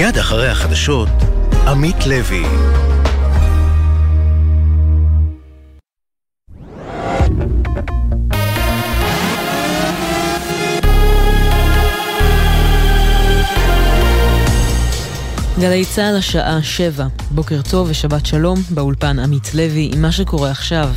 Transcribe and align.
מיד 0.00 0.18
אחרי 0.18 0.48
החדשות, 0.48 1.08
עמית 1.66 2.06
לוי. 2.06 2.42
גלי 15.58 15.84
צה"ל 15.84 16.16
השעה 16.16 16.62
שבע, 16.62 17.06
בוקר 17.30 17.60
טוב 17.70 17.88
ושבת 17.90 18.26
שלום, 18.26 18.58
באולפן 18.70 19.18
עמית 19.18 19.54
לוי 19.54 19.90
עם 19.94 20.02
מה 20.02 20.12
שקורה 20.12 20.50
עכשיו. 20.50 20.90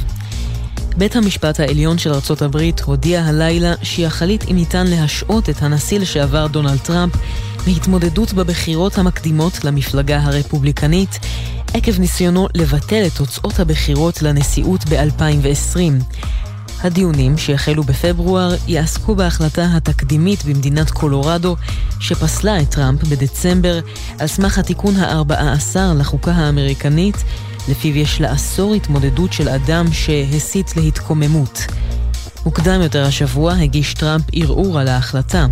בית 0.97 1.15
המשפט 1.15 1.59
העליון 1.59 1.97
של 1.97 2.13
ארצות 2.13 2.41
הברית 2.41 2.81
הודיע 2.81 3.23
הלילה 3.23 3.73
שיחליט 3.83 4.43
אם 4.51 4.55
ניתן 4.55 4.87
להשעות 4.87 5.49
את 5.49 5.61
הנשיא 5.61 5.99
לשעבר 5.99 6.47
דונלד 6.47 6.79
טראמפ 6.79 7.13
מהתמודדות 7.67 8.33
בבחירות 8.33 8.97
המקדימות 8.97 9.65
למפלגה 9.65 10.19
הרפובליקנית 10.23 11.19
עקב 11.73 11.99
ניסיונו 11.99 12.47
לבטל 12.55 13.03
את 13.07 13.11
תוצאות 13.17 13.59
הבחירות 13.59 14.21
לנשיאות 14.21 14.85
ב-2020. 14.89 16.03
הדיונים 16.83 17.37
שהחלו 17.37 17.83
בפברואר 17.83 18.55
יעסקו 18.67 19.15
בהחלטה 19.15 19.67
התקדימית 19.75 20.45
במדינת 20.45 20.91
קולורדו 20.91 21.55
שפסלה 21.99 22.61
את 22.61 22.69
טראמפ 22.69 23.03
בדצמבר 23.03 23.79
על 24.19 24.27
סמך 24.27 24.57
התיקון 24.57 24.95
ה-14 24.95 25.75
לחוקה 25.99 26.31
האמריקנית 26.31 27.15
לפיו 27.69 27.97
יש 27.97 28.21
לאסור 28.21 28.73
התמודדות 28.73 29.33
של 29.33 29.49
אדם 29.49 29.93
שהסית 29.93 30.77
להתקוממות. 30.77 31.65
מוקדם 32.45 32.81
יותר 32.81 33.05
השבוע 33.05 33.53
הגיש 33.53 33.93
טראמפ 33.93 34.23
ערעור 34.33 34.79
על 34.79 34.87
ההחלטה. 34.87 35.45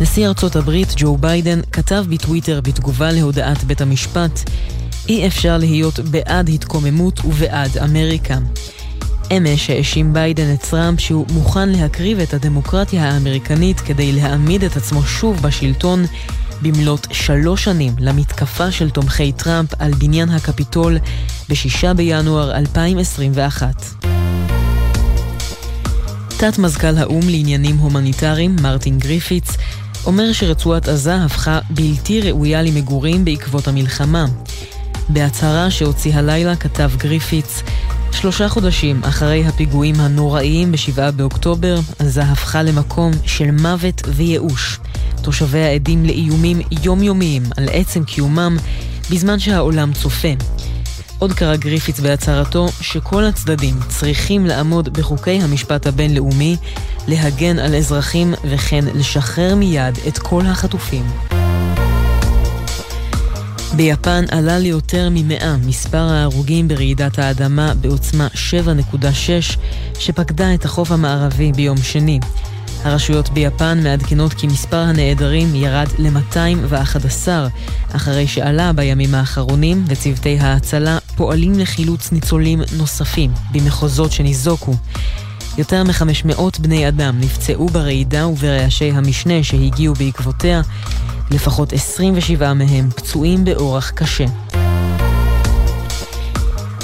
נשיא 0.00 0.28
ארצות 0.28 0.56
הברית 0.56 0.88
ג'ו 0.96 1.16
ביידן 1.16 1.60
כתב 1.72 2.04
בטוויטר 2.08 2.60
בתגובה 2.60 3.12
להודעת 3.12 3.64
בית 3.64 3.80
המשפט 3.80 4.50
אי 5.08 5.26
אפשר 5.26 5.58
להיות 5.58 5.98
בעד 5.98 6.48
התקוממות 6.48 7.20
ובעד 7.24 7.78
אמריקה. 7.78 8.38
אמש 9.36 9.70
האשים 9.70 10.12
ביידן 10.12 10.54
את 10.54 10.64
טראמפ 10.70 11.00
שהוא 11.00 11.26
מוכן 11.32 11.68
להקריב 11.68 12.18
את 12.18 12.34
הדמוקרטיה 12.34 13.04
האמריקנית 13.04 13.80
כדי 13.80 14.12
להעמיד 14.12 14.64
את 14.64 14.76
עצמו 14.76 15.02
שוב 15.02 15.42
בשלטון 15.42 16.04
במלאת 16.62 17.06
שלוש 17.12 17.64
שנים 17.64 17.92
למתקפה 17.98 18.70
של 18.70 18.90
תומכי 18.90 19.32
טראמפ 19.32 19.68
על 19.78 19.94
בניין 19.94 20.28
הקפיטול 20.28 20.98
ב-6 21.48 21.94
בינואר 21.94 22.56
2021. 22.56 23.84
תת-מזכ"ל 26.36 26.98
האו"ם 26.98 27.28
לעניינים 27.28 27.76
הומניטריים, 27.76 28.56
מרטין 28.62 28.98
גריפיץ, 28.98 29.56
אומר 30.06 30.32
שרצועת 30.32 30.88
עזה 30.88 31.14
הפכה 31.16 31.58
בלתי 31.70 32.20
ראויה 32.20 32.62
למגורים 32.62 33.24
בעקבות 33.24 33.68
המלחמה. 33.68 34.26
בהצהרה 35.08 35.70
שהוציא 35.70 36.14
הלילה 36.14 36.56
כתב 36.56 36.90
גריפיץ, 36.96 37.62
שלושה 38.12 38.48
חודשים 38.48 39.00
אחרי 39.04 39.46
הפיגועים 39.46 39.94
הנוראיים 40.00 40.72
ב-7 40.72 41.10
באוקטובר, 41.16 41.80
עזה 41.98 42.22
הפכה 42.22 42.62
למקום 42.62 43.12
של 43.26 43.50
מוות 43.50 44.02
וייאוש. 44.08 44.78
תושביה 45.22 45.70
עדים 45.70 46.04
לאיומים 46.04 46.60
יומיומיים 46.82 47.42
על 47.56 47.68
עצם 47.72 48.04
קיומם 48.04 48.56
בזמן 49.10 49.38
שהעולם 49.38 49.92
צופה. 49.92 50.28
עוד 51.22 51.32
קרא 51.32 51.56
גריפיץ 51.56 52.00
בהצהרתו 52.00 52.68
שכל 52.80 53.24
הצדדים 53.24 53.74
צריכים 53.88 54.46
לעמוד 54.46 54.88
בחוקי 54.88 55.40
המשפט 55.42 55.86
הבינלאומי, 55.86 56.56
להגן 57.08 57.58
על 57.58 57.74
אזרחים 57.74 58.34
וכן 58.50 58.84
לשחרר 58.94 59.54
מיד 59.54 59.98
את 60.08 60.18
כל 60.18 60.42
החטופים. 60.46 61.04
ביפן 63.76 64.24
עלה 64.30 64.58
ליותר 64.58 65.08
ממאה 65.10 65.56
מספר 65.66 65.98
ההרוגים 65.98 66.68
ברעידת 66.68 67.18
האדמה 67.18 67.74
בעוצמה 67.74 68.28
7.6 68.34 69.06
שפקדה 69.98 70.54
את 70.54 70.64
החוף 70.64 70.90
המערבי 70.90 71.52
ביום 71.52 71.76
שני. 71.76 72.20
הרשויות 72.84 73.30
ביפן 73.30 73.82
מעדכנות 73.82 74.34
כי 74.34 74.46
מספר 74.46 74.76
הנעדרים 74.76 75.54
ירד 75.54 75.86
ל-211 75.98 77.28
אחרי 77.96 78.26
שעלה 78.26 78.72
בימים 78.72 79.14
האחרונים 79.14 79.84
וצוותי 79.88 80.38
ההצלה 80.40 80.98
פועלים 81.16 81.58
לחילוץ 81.58 82.12
ניצולים 82.12 82.60
נוספים 82.76 83.30
במחוזות 83.52 84.12
שניזוקו. 84.12 84.74
יותר 85.58 85.84
מ-500 85.84 86.40
בני 86.60 86.88
אדם 86.88 87.20
נפצעו 87.20 87.68
ברעידה 87.68 88.26
וברעשי 88.26 88.90
המשנה 88.90 89.42
שהגיעו 89.42 89.94
בעקבותיה, 89.94 90.60
לפחות 91.30 91.72
27 91.72 92.54
מהם 92.54 92.90
פצועים 92.90 93.44
באורח 93.44 93.90
קשה. 93.90 94.24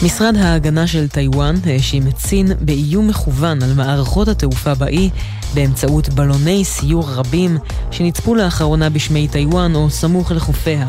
משרד 0.02 0.36
ההגנה 0.36 0.86
של 0.86 1.08
טיוואן 1.08 1.54
האשים 1.66 2.08
את 2.08 2.18
סין 2.18 2.46
באיום 2.60 3.08
מכוון 3.08 3.62
על 3.62 3.74
מערכות 3.74 4.28
התעופה 4.28 4.74
באי 4.74 5.10
באמצעות 5.54 6.08
בלוני 6.08 6.64
סיור 6.64 7.10
רבים 7.10 7.58
שנצפו 7.90 8.34
לאחרונה 8.34 8.90
בשמי 8.90 9.28
טיוואן 9.28 9.74
או 9.74 9.90
סמוך 9.90 10.32
לחופיה. 10.32 10.86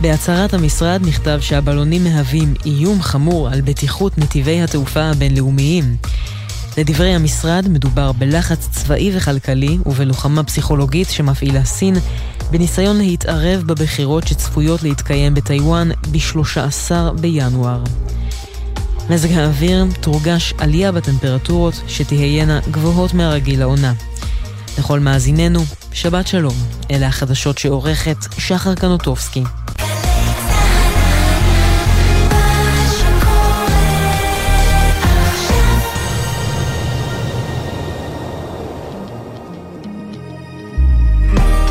בהצהרת 0.00 0.54
המשרד 0.54 1.02
נכתב 1.06 1.38
שהבלונים 1.40 2.04
מהווים 2.04 2.54
איום 2.64 3.02
חמור 3.02 3.48
על 3.48 3.60
בטיחות 3.60 4.18
נתיבי 4.18 4.62
התעופה 4.62 5.02
הבינלאומיים. 5.02 5.96
לדברי 6.78 7.14
המשרד 7.14 7.68
מדובר 7.68 8.12
בלחץ 8.12 8.68
צבאי 8.70 9.16
וכלכלי 9.16 9.78
ובלוחמה 9.86 10.44
פסיכולוגית 10.44 11.10
שמפעילה 11.10 11.64
סין 11.64 11.94
בניסיון 12.50 12.98
להתערב 12.98 13.62
בבחירות 13.66 14.26
שצפויות 14.26 14.82
להתקיים 14.82 15.34
בטיוואן 15.34 15.88
ב-13 16.12 16.92
בינואר. 17.20 17.82
מזג 19.10 19.32
האוויר 19.32 19.84
תורגש 20.00 20.54
עלייה 20.58 20.92
בטמפרטורות 20.92 21.74
שתהיינה 21.88 22.60
גבוהות 22.70 23.14
מהרגיל 23.14 23.60
לעונה. 23.60 23.92
לכל 24.78 25.00
מאזיננו, 25.00 25.60
שבת 25.92 26.26
שלום. 26.26 26.54
אלה 26.90 27.06
החדשות 27.06 27.58
שעורכת 27.58 28.16
שחר 28.38 28.74
קנוטובסקי. 28.74 29.42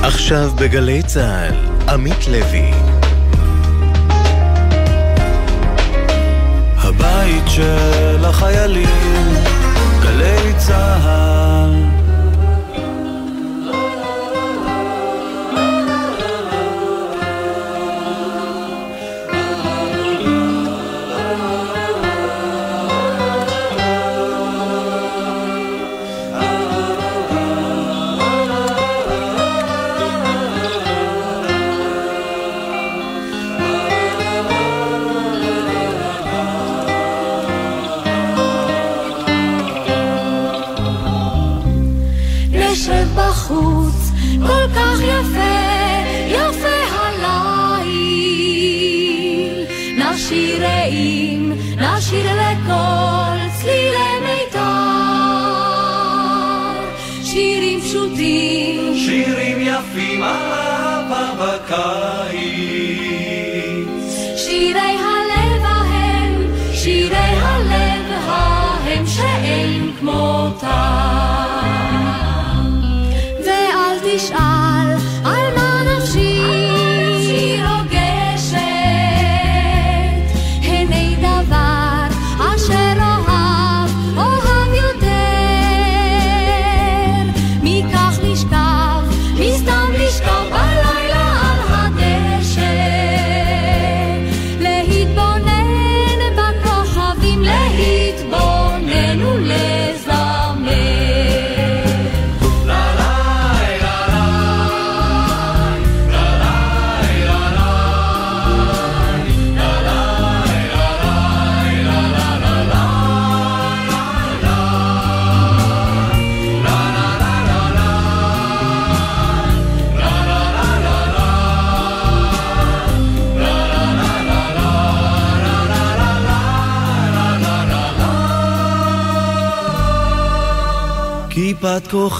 עכשיו 0.04 0.52
בגלי 0.56 1.04
צה"ל, 1.04 1.56
עמית 1.90 2.28
לוי. 2.28 3.01
הבית 7.04 7.44
של 7.48 8.26
החיילים, 8.26 9.36
גלי 10.02 10.54
צה"ל 10.58 11.41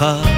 가. 0.02 0.31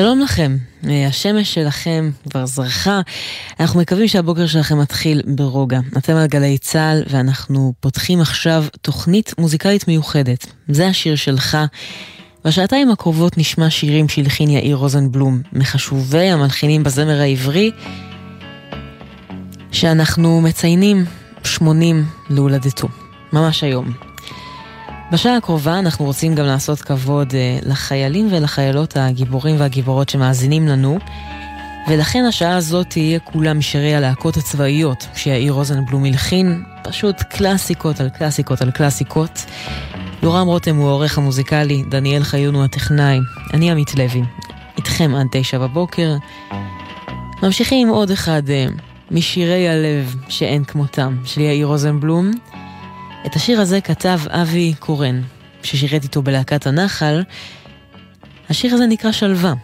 שלום 0.00 0.20
לכם, 0.20 0.56
אה, 0.88 1.06
השמש 1.06 1.54
שלכם 1.54 2.10
כבר 2.30 2.46
זרחה, 2.46 3.00
אנחנו 3.60 3.80
מקווים 3.80 4.08
שהבוקר 4.08 4.46
שלכם 4.46 4.78
מתחיל 4.78 5.22
ברוגע. 5.26 5.80
אתם 5.96 6.16
על 6.16 6.26
גלי 6.26 6.58
צה"ל 6.58 7.02
ואנחנו 7.08 7.72
פותחים 7.80 8.20
עכשיו 8.20 8.64
תוכנית 8.82 9.34
מוזיקלית 9.38 9.88
מיוחדת. 9.88 10.46
זה 10.68 10.86
השיר 10.88 11.16
שלך. 11.16 11.58
בשעתיים 12.44 12.90
הקרובות 12.90 13.38
נשמע 13.38 13.70
שירים 13.70 14.08
שהלחין 14.08 14.50
יאיר 14.50 14.76
רוזנבלום, 14.76 15.42
מחשובי 15.52 16.28
המלחינים 16.30 16.82
בזמר 16.82 17.20
העברי, 17.20 17.70
שאנחנו 19.72 20.40
מציינים 20.40 21.04
80 21.44 22.04
להולדתו, 22.30 22.88
ממש 23.32 23.64
היום. 23.64 24.07
בשעה 25.12 25.36
הקרובה 25.36 25.78
אנחנו 25.78 26.04
רוצים 26.04 26.34
גם 26.34 26.44
לעשות 26.46 26.80
כבוד 26.80 27.34
אה, 27.34 27.58
לחיילים 27.62 28.28
ולחיילות 28.30 28.96
הגיבורים 28.96 29.60
והגיבורות 29.60 30.08
שמאזינים 30.08 30.68
לנו, 30.68 30.98
ולכן 31.88 32.24
השעה 32.28 32.56
הזאת 32.56 32.86
תהיה 32.90 33.18
כולה 33.18 33.54
משירי 33.54 33.94
הלהקות 33.94 34.36
הצבאיות 34.36 35.06
שיאיר 35.14 35.52
רוזנבלום 35.52 36.04
הלחין, 36.04 36.62
פשוט 36.84 37.22
קלאסיקות 37.22 38.00
על 38.00 38.08
קלאסיקות 38.08 38.62
על 38.62 38.70
קלאסיקות. 38.70 39.44
יורם 40.22 40.46
רותם 40.46 40.76
הוא 40.76 40.88
העורך 40.88 41.18
המוזיקלי, 41.18 41.82
דניאל 41.90 42.24
חיון 42.24 42.54
הוא 42.54 42.64
הטכנאי, 42.64 43.18
אני 43.54 43.70
עמית 43.70 43.94
לוי, 43.94 44.22
איתכם 44.76 45.14
עד 45.14 45.26
תשע 45.32 45.58
בבוקר. 45.58 46.16
ממשיכים 47.42 47.88
עם 47.88 47.94
עוד 47.94 48.10
אחד 48.10 48.42
אה, 48.50 48.66
משירי 49.10 49.68
הלב 49.68 50.16
שאין 50.28 50.64
כמותם, 50.64 51.16
של 51.24 51.40
יאיר 51.40 51.66
רוזנבלום. 51.66 52.30
את 53.26 53.36
השיר 53.36 53.60
הזה 53.60 53.80
כתב 53.80 54.20
אבי 54.28 54.74
קורן, 54.78 55.22
ששירת 55.62 56.02
איתו 56.02 56.22
בלהקת 56.22 56.66
הנחל. 56.66 57.22
השיר 58.50 58.74
הזה 58.74 58.86
נקרא 58.86 59.12
שלווה. 59.12 59.54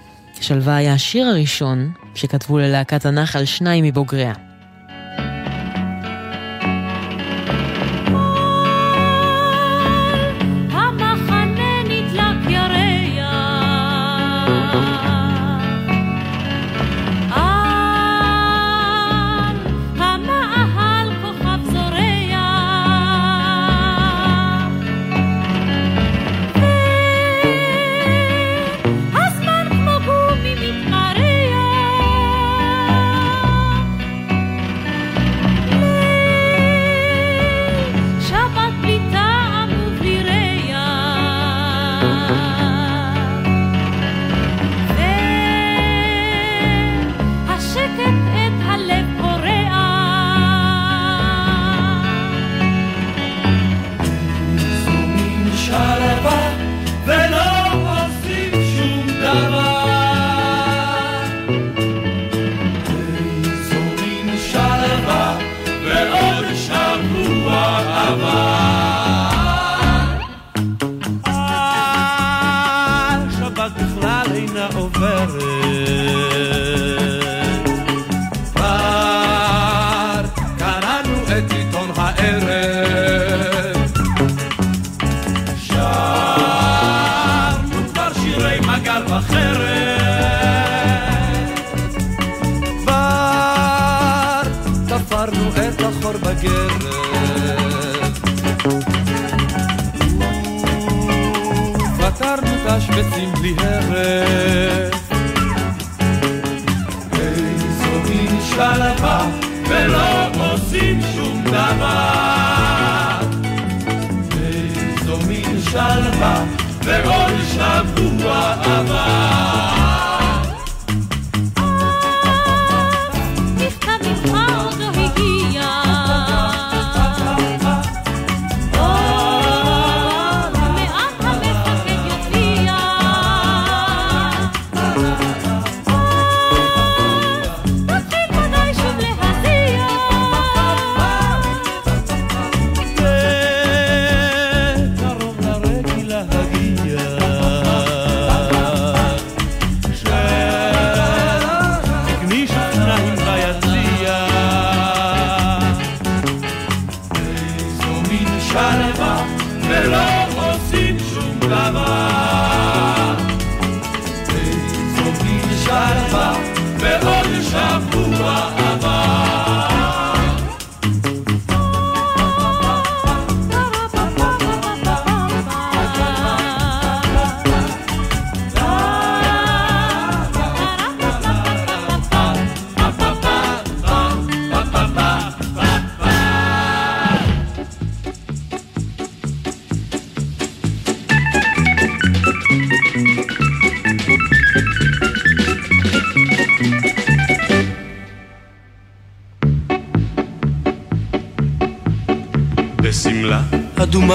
שלווה 0.40 0.76
היה 0.76 0.94
השיר 0.94 1.26
הראשון 1.26 1.92
שכתבו 2.14 2.58
ללהקת 2.58 3.06
הנחל 3.06 3.44
שניים 3.44 3.84
מבוגריה. 3.84 4.32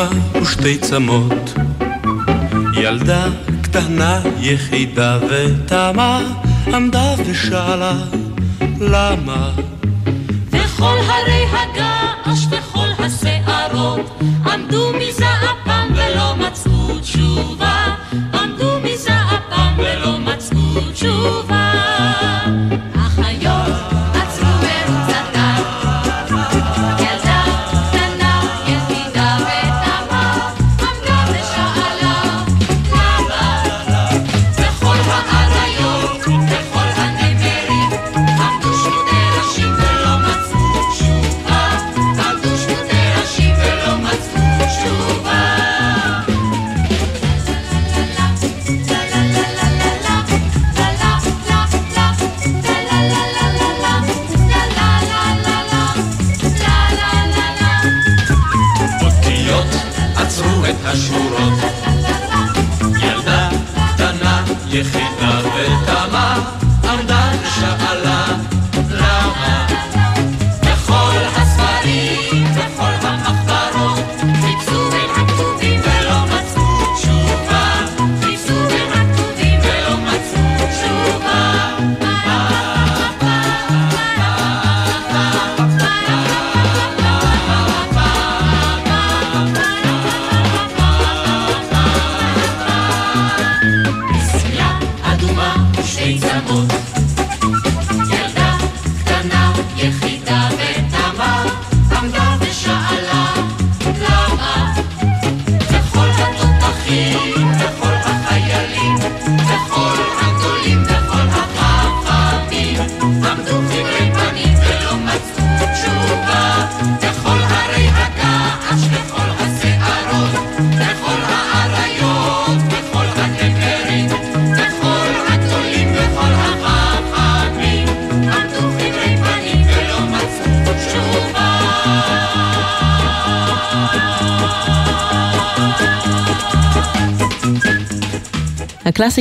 אדומה 0.03 0.41
ושתי 0.41 0.77
צמות. 0.77 1.53
ילדה 2.77 3.25
קטנה 3.61 4.21
יחידה 4.39 5.19
ותמה 5.29 6.21
עמדה 6.73 7.15
ושאלה 7.25 7.93
למה? 8.81 9.51
וכל 10.49 10.97
הרי 11.07 11.45
הגעש 11.51 12.45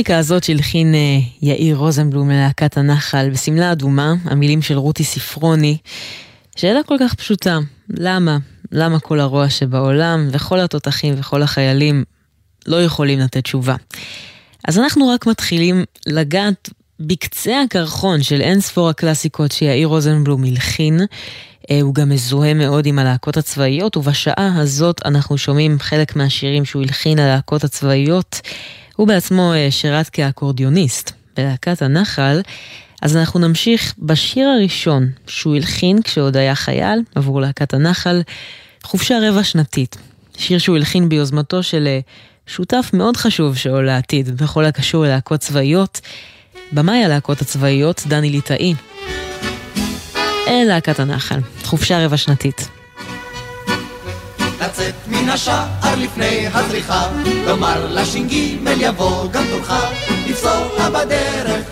הקלאסיקה 0.09 0.19
הזאת 0.19 0.43
שהלחין 0.43 0.95
אה, 0.95 1.19
יאיר 1.41 1.77
רוזנבלום 1.77 2.29
ללהקת 2.29 2.77
הנחל 2.77 3.29
בשמלה 3.29 3.71
אדומה, 3.71 4.13
המילים 4.25 4.61
של 4.61 4.77
רותי 4.77 5.03
ספרוני. 5.03 5.77
שאלה 6.55 6.83
כל 6.83 6.95
כך 6.99 7.13
פשוטה, 7.13 7.59
למה? 7.89 8.37
למה 8.71 8.99
כל 8.99 9.19
הרוע 9.19 9.49
שבעולם 9.49 10.27
וכל 10.31 10.59
התותחים 10.59 11.13
וכל 11.17 11.41
החיילים 11.41 12.03
לא 12.67 12.83
יכולים 12.83 13.19
לתת 13.19 13.43
תשובה? 13.43 13.75
אז 14.67 14.79
אנחנו 14.79 15.09
רק 15.09 15.27
מתחילים 15.27 15.83
לגעת 16.07 16.69
בקצה 16.99 17.61
הקרחון 17.61 18.23
של 18.23 18.41
אין 18.41 18.61
ספור 18.61 18.89
הקלאסיקות 18.89 19.51
שיאיר 19.51 19.87
רוזנבלום 19.87 20.43
הלחין. 20.43 20.99
אה, 21.71 21.81
הוא 21.81 21.95
גם 21.95 22.09
מזוהה 22.09 22.53
מאוד 22.53 22.85
עם 22.85 22.99
הלהקות 22.99 23.37
הצבאיות, 23.37 23.97
ובשעה 23.97 24.61
הזאת 24.61 25.01
אנחנו 25.05 25.37
שומעים 25.37 25.79
חלק 25.79 26.15
מהשירים 26.15 26.65
שהוא 26.65 26.81
הלחין 26.81 27.19
ללהקות 27.19 27.63
הצבאיות. 27.63 28.41
הוא 28.99 29.07
בעצמו 29.07 29.53
אה, 29.53 29.71
שירת 29.71 30.09
כאקורדיוניסט 30.09 31.11
בלהקת 31.37 31.81
הנחל, 31.81 32.41
אז 33.01 33.17
אנחנו 33.17 33.39
נמשיך 33.39 33.93
בשיר 33.99 34.49
הראשון 34.49 35.09
שהוא 35.27 35.55
הלחין 35.55 36.01
כשעוד 36.01 36.37
היה 36.37 36.55
חייל 36.55 36.99
עבור 37.15 37.41
להקת 37.41 37.73
הנחל, 37.73 38.21
חופשה 38.83 39.17
רבע 39.21 39.43
שנתית. 39.43 39.97
שיר 40.37 40.57
שהוא 40.57 40.75
הלחין 40.77 41.09
ביוזמתו 41.09 41.63
של 41.63 41.87
אה, 41.87 41.99
שותף 42.47 42.89
מאוד 42.93 43.17
חשוב 43.17 43.57
שלו 43.57 43.81
לעתיד 43.81 44.41
בכל 44.41 44.65
הקשור 44.65 45.03
ללהקות 45.03 45.39
צבאיות, 45.39 46.01
במאי 46.71 47.03
הלהקות 47.03 47.41
הצבאיות 47.41 48.03
דני 48.07 48.29
ליטאי. 48.29 48.73
אל 50.47 50.63
להקת 50.67 50.99
הנחל, 50.99 51.39
חופשה 51.63 52.05
רבע 52.05 52.17
שנתית. 52.17 52.78
לצאת 54.69 54.93
מן 55.07 55.29
השער 55.29 55.95
לפני 55.97 56.47
הזריחה, 56.53 57.03
לומר 57.45 57.87
לש"ג 57.89 58.33
יבוא 58.65 59.31
גם 59.31 59.43
תורך, 59.51 59.73
לפסוע 60.27 60.89
בדרך 60.89 61.65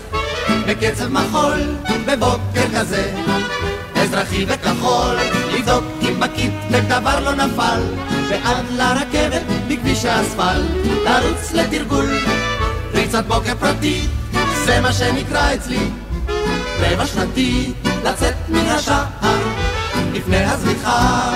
בקצב 0.66 1.08
מחול, 1.08 1.60
בבוקר 2.06 2.62
כזה. 2.76 3.12
אזרחי 3.94 4.44
וכחול, 4.48 5.16
לבדוק 5.52 5.84
אם 6.02 6.20
בכית 6.20 6.52
ודבר 6.70 7.20
לא 7.20 7.34
נפל, 7.34 7.82
ועד 8.28 8.64
לרכבת 8.70 9.42
בכביש 9.68 10.04
האספל, 10.04 10.62
לרוץ 11.04 11.52
לתרגול, 11.52 12.18
ריצת 12.94 13.24
בוקר 13.24 13.54
פרטית, 13.60 14.10
זה 14.64 14.80
מה 14.80 14.92
שנקרא 14.92 15.54
אצלי 15.54 15.90
רבע 16.80 17.06
שנתי, 17.06 17.72
לצאת 18.04 18.34
מן 18.48 18.66
השער 18.66 19.38
לפני 20.12 20.44
הזריחה. 20.44 21.30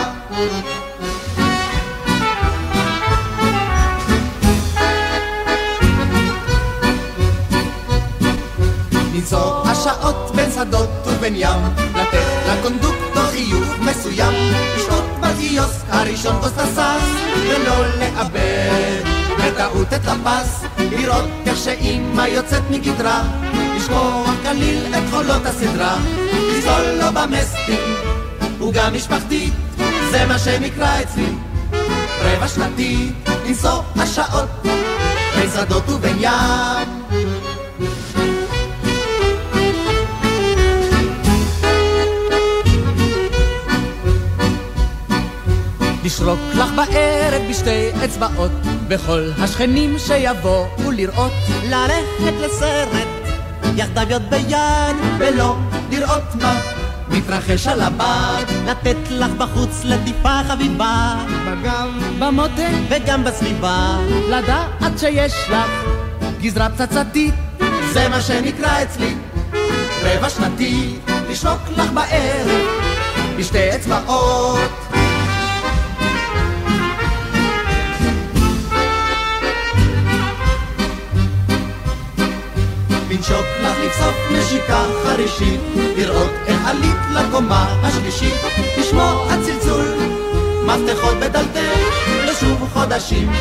לנסוע 9.23 9.63
השעות 9.71 10.33
בין 10.35 10.51
שדות 10.51 10.89
ובין 11.07 11.35
ים, 11.37 11.61
לתת 11.95 12.27
לקונדוקטור 12.49 13.23
חיוך 13.31 13.69
מסוים, 13.81 14.35
לשתות 14.77 15.05
בקיוסק 15.21 15.85
הראשון 15.89 16.37
כוס 16.41 16.53
הסס, 16.57 17.07
ולא 17.49 17.87
לאבד 17.87 19.03
בטעות 19.39 19.93
את 19.93 20.01
הפס, 20.09 20.65
לראות 20.79 21.31
איך 21.47 21.57
שאימא 21.57 22.23
יוצאת 22.23 22.63
מגדרה, 22.71 23.23
לשמוע 23.77 24.25
כליל 24.43 24.95
את 24.95 25.11
חולות 25.11 25.47
הסדרה, 25.47 25.97
לזלול 26.33 26.87
לו 27.01 27.13
במסטינג, 27.13 27.97
עוגה 28.61 28.91
משפחתית, 28.91 29.53
זה 30.11 30.27
מה 30.27 30.39
שנקרא 30.39 31.01
אצלי. 31.03 31.33
רבע 32.23 32.49
שנתי, 32.49 33.13
לנסוע 33.47 33.83
השעות 33.97 34.49
בין 35.37 35.51
שדות 35.55 35.89
ובין 35.89 36.17
ים. 36.21 37.02
לשרוק 46.05 46.39
לך 46.55 46.71
בערב 46.77 47.43
בשתי 47.51 48.05
אצבעות, 48.05 48.51
בכל 48.89 49.31
השכנים 49.39 49.99
שיבואו 49.99 50.91
לראות, 50.91 51.33
ללכת 51.65 52.35
לסרט, 52.41 53.09
יחדיו 53.77 54.11
יד 54.11 54.31
ביד, 54.31 54.97
ולא 55.19 55.57
לראות 55.91 56.35
מה 56.41 56.61
מתרחש 57.09 57.67
על 57.67 57.81
הבד, 57.81 58.45
לתת 58.67 58.97
לך 59.11 59.31
בחוץ 59.31 59.85
לטיפה 59.85 60.41
חביבה, 60.49 61.15
בגב, 61.47 61.89
במותק 62.19 62.73
וגם 62.89 63.25
בסביבה, 63.25 63.99
לדעת 64.29 64.99
שיש 64.99 65.33
לך 65.51 65.71
גזרה 66.41 66.69
פצצתית, 66.69 67.35
זה 67.93 68.09
מה 68.09 68.21
שנקרא 68.21 68.83
אצלי 68.83 69.15
רבע 70.03 70.31
שנתי, 70.31 70.97
לשרוק 71.31 71.61
לך 71.77 71.91
בערב 71.93 72.67
בשתי 73.39 73.75
אצבעות. 73.77 74.92
לנשוק 83.13 83.47
לך 83.63 83.77
לבסוף 83.85 84.15
נשיקה 84.31 84.85
חרישית, 85.05 85.61
לראות 85.97 86.31
איך 86.47 86.61
עלית 86.67 86.97
לקומה 87.15 87.81
השלישית, 87.83 88.35
לשמוע 88.79 89.29
צלצול, 89.45 89.85
מפתחות 90.67 91.17
בדלתך, 91.17 91.59
לשוב 92.27 92.69
חודשים, 92.73 93.33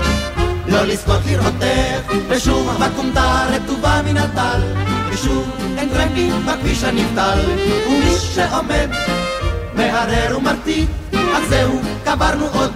לא 0.67 0.83
לזכות 0.83 1.19
לראותך, 1.25 2.13
ושוב 2.29 2.77
בכומתה 2.79 3.47
רטובה 3.49 4.01
מן 4.05 4.17
הטל, 4.17 4.61
ושוב 5.09 5.49
אין 5.77 5.89
טרמפים 5.89 6.45
בכביש 6.45 6.83
הנבטל, 6.83 7.39
ומי 7.87 8.15
שעומד 8.19 8.89
מהרר 9.73 10.37
ומרטיט, 10.37 10.89
אז 11.13 11.49
זהו, 11.49 11.81
קברנו 12.03 12.45
עוד. 12.53 12.71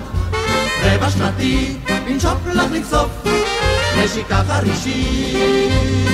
רבע 0.83 1.09
שנתי, 1.09 1.77
לנשוק 2.07 2.39
לך 2.53 2.71
לבסוף 2.71 3.09
נשיקה 3.97 4.41
חרישית. 4.47 6.05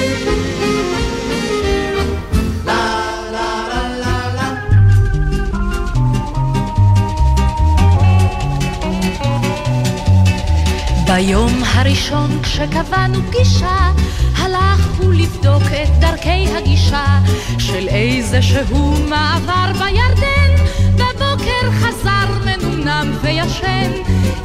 ביום 11.15 11.63
הראשון 11.63 12.41
כשקבענו 12.43 13.19
פגישה, 13.27 13.91
הלכנו 14.37 15.11
לבדוק 15.11 15.63
את 15.63 15.99
דרכי 15.99 16.47
הגישה 16.57 17.19
של 17.59 17.87
איזה 17.87 18.41
שהוא 18.41 18.97
מעבר 19.09 19.71
בירדן. 19.73 20.65
בבוקר 20.93 21.71
חזר 21.71 22.27
מנומנם 22.45 23.13
וישן, 23.21 23.91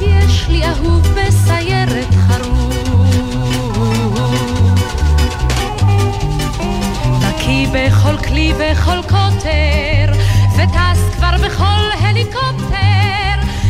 יש 0.01 0.45
לי 0.49 0.65
אהוב 0.65 1.07
בסיירת 1.07 2.13
חרוב. 2.27 2.77
בקיא 7.21 7.67
בכל 7.73 8.17
כלי 8.17 8.53
וכל 8.53 9.01
קוטר, 9.01 10.13
וטס 10.55 11.15
כבר 11.15 11.35
בכל 11.45 12.05
הליקופטר. 12.05 13.26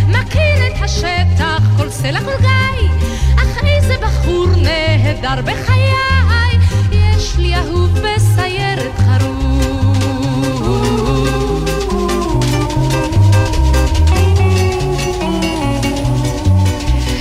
מכיר 0.07 0.67
את 0.67 0.81
השטח, 0.83 1.61
כל 1.77 1.89
סלע 1.89 2.19
כל 2.19 2.41
גיא, 2.41 2.89
אך 3.35 3.63
איזה 3.63 3.95
בחור 4.01 4.47
נהדר 4.57 5.41
בחיי, 5.41 6.59
יש 6.91 7.37
לי 7.37 7.55
אהוב 7.55 7.99
בסיירת 7.99 8.91
חרוב. 8.97 9.37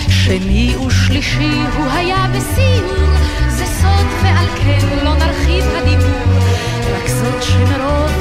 שני 0.09 0.77
ושלישי 0.87 1.53
הוא 1.77 1.91
היה 1.91 2.27
בסיור, 2.35 3.07
זה 3.49 3.67
סוד 3.67 4.07
ועל 4.23 4.47
כן 4.57 5.05
לא 5.05 5.15
נרחיב 5.15 5.65
הדיבור, 5.77 6.39
רק 6.95 7.09
זאת 7.09 7.43
שמרוב 7.43 8.16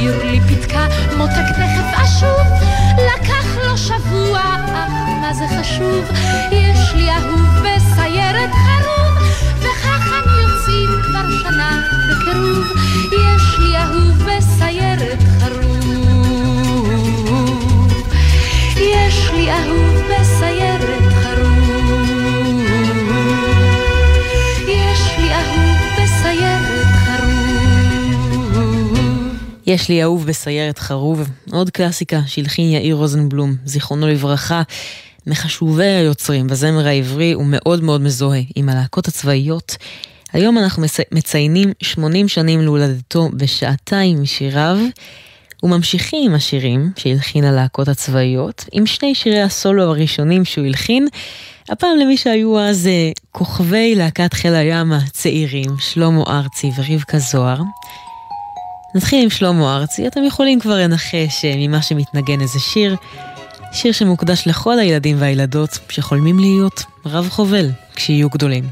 העיר 0.00 0.24
לי 0.24 0.40
פתקה, 0.40 0.86
מותק 1.16 1.48
תכף 1.52 2.00
אשוב. 2.02 2.46
לקח 2.96 3.56
לו 3.64 3.78
שבוע, 3.78 4.40
אך 4.72 4.92
מה 5.20 5.34
זה 5.34 5.44
חשוב? 5.60 6.04
יש 6.52 6.94
לי 6.94 7.10
אהוב 7.10 7.48
בסיירת 7.58 8.50
חרוב, 8.50 9.28
וכך 9.58 10.12
הם 10.12 10.24
יוצאים 10.42 11.02
כבר 11.02 11.30
שנה 11.42 11.82
בקירוב. 12.10 12.66
יש 13.12 13.58
לי 13.58 13.76
אהוב 13.76 14.22
בסיירת 14.22 15.22
חרוב. 15.40 15.70
יש 18.76 19.30
לי 19.34 19.50
אהוב 19.52 20.02
בסיירת 20.10 20.99
יש 29.70 29.88
לי 29.88 30.02
אהוב 30.02 30.26
בסיירת 30.26 30.78
חרוב, 30.78 31.28
עוד 31.52 31.70
קלאסיקה 31.70 32.20
שהלחין 32.26 32.70
יאיר 32.70 32.96
רוזנבלום, 32.96 33.56
זיכרונו 33.64 34.08
לברכה. 34.08 34.62
מחשובי 35.26 35.84
היוצרים 35.84 36.46
בזמר 36.46 36.86
העברי 36.86 37.32
הוא 37.32 37.44
מאוד 37.46 37.82
מאוד 37.82 38.00
מזוהה 38.00 38.40
עם 38.56 38.68
הלהקות 38.68 39.08
הצבאיות. 39.08 39.76
היום 40.32 40.58
אנחנו 40.58 40.82
מציינים 41.12 41.72
80 41.82 42.28
שנים 42.28 42.60
להולדתו 42.60 43.28
בשעתיים 43.32 44.22
משיריו, 44.22 44.76
וממשיכים 45.62 46.30
עם 46.30 46.34
השירים 46.34 46.90
שהלחין 46.96 47.44
הלהקות 47.44 47.88
הצבאיות, 47.88 48.64
עם 48.72 48.86
שני 48.86 49.14
שירי 49.14 49.42
הסולו 49.42 49.82
הראשונים 49.82 50.44
שהוא 50.44 50.66
הלחין, 50.66 51.08
הפעם 51.68 51.98
למי 51.98 52.16
שהיו 52.16 52.60
אז 52.60 52.86
אה, 52.86 53.10
כוכבי 53.32 53.94
להקת 53.94 54.34
חיל 54.34 54.54
הים 54.54 54.92
הצעירים, 54.92 55.70
שלמה 55.78 56.22
ארצי 56.28 56.70
ורבקה 56.76 57.18
זוהר. 57.18 57.60
נתחיל 58.94 59.22
עם 59.22 59.30
שלמה 59.30 59.76
ארצי, 59.76 60.06
אתם 60.06 60.24
יכולים 60.24 60.60
כבר 60.60 60.76
לנחש 60.76 61.44
אה, 61.44 61.54
ממה 61.56 61.82
שמתנגן 61.82 62.40
איזה 62.40 62.60
שיר. 62.60 62.96
שיר 63.72 63.92
שמוקדש 63.92 64.46
לכל 64.46 64.78
הילדים 64.78 65.16
והילדות 65.20 65.78
שחולמים 65.88 66.38
להיות 66.38 66.82
רב 67.06 67.28
חובל 67.28 67.70
כשיהיו 67.94 68.28
גדולים. 68.30 68.64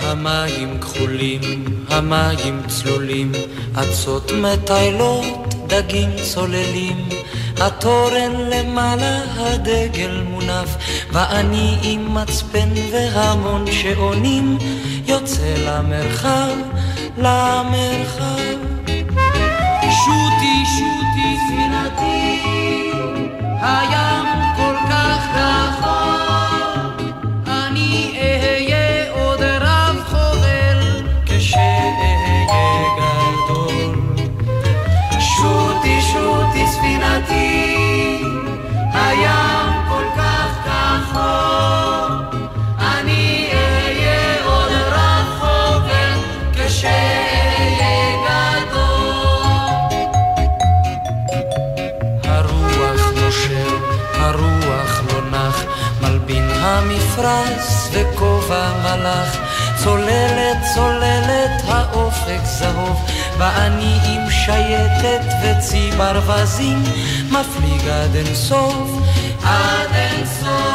המים 0.00 0.80
כחולים, 0.80 1.64
המים 1.88 2.62
צלולים, 2.68 3.32
אצות 3.74 4.32
מטיילות, 4.32 5.54
דגים 5.66 6.10
צוללים, 6.32 7.08
התורן 7.56 8.32
למעלה, 8.32 9.22
הדגל 9.36 10.22
מונף, 10.28 10.76
ואני 11.12 11.76
עם 11.82 12.14
מצפן 12.14 12.68
והמון 12.92 13.64
שעונים, 13.72 14.58
יוצא 15.06 15.54
למרחב, 15.66 16.56
למרחב. 17.18 18.81
הים 23.62 24.21
מלאך, 58.96 59.38
צוללת 59.84 60.56
צוללת 60.74 61.62
האופק 61.68 62.40
זהוב, 62.44 63.06
ואני 63.38 63.98
עם 64.04 64.30
שייטת 64.30 65.24
וצי 65.42 65.90
ברווזים, 65.96 66.82
מפליג 67.30 67.88
עד 67.88 68.16
אין 68.16 68.34
סוף, 68.34 68.90
עד 69.44 69.94
אין 69.94 70.26
סוף. 70.26 70.71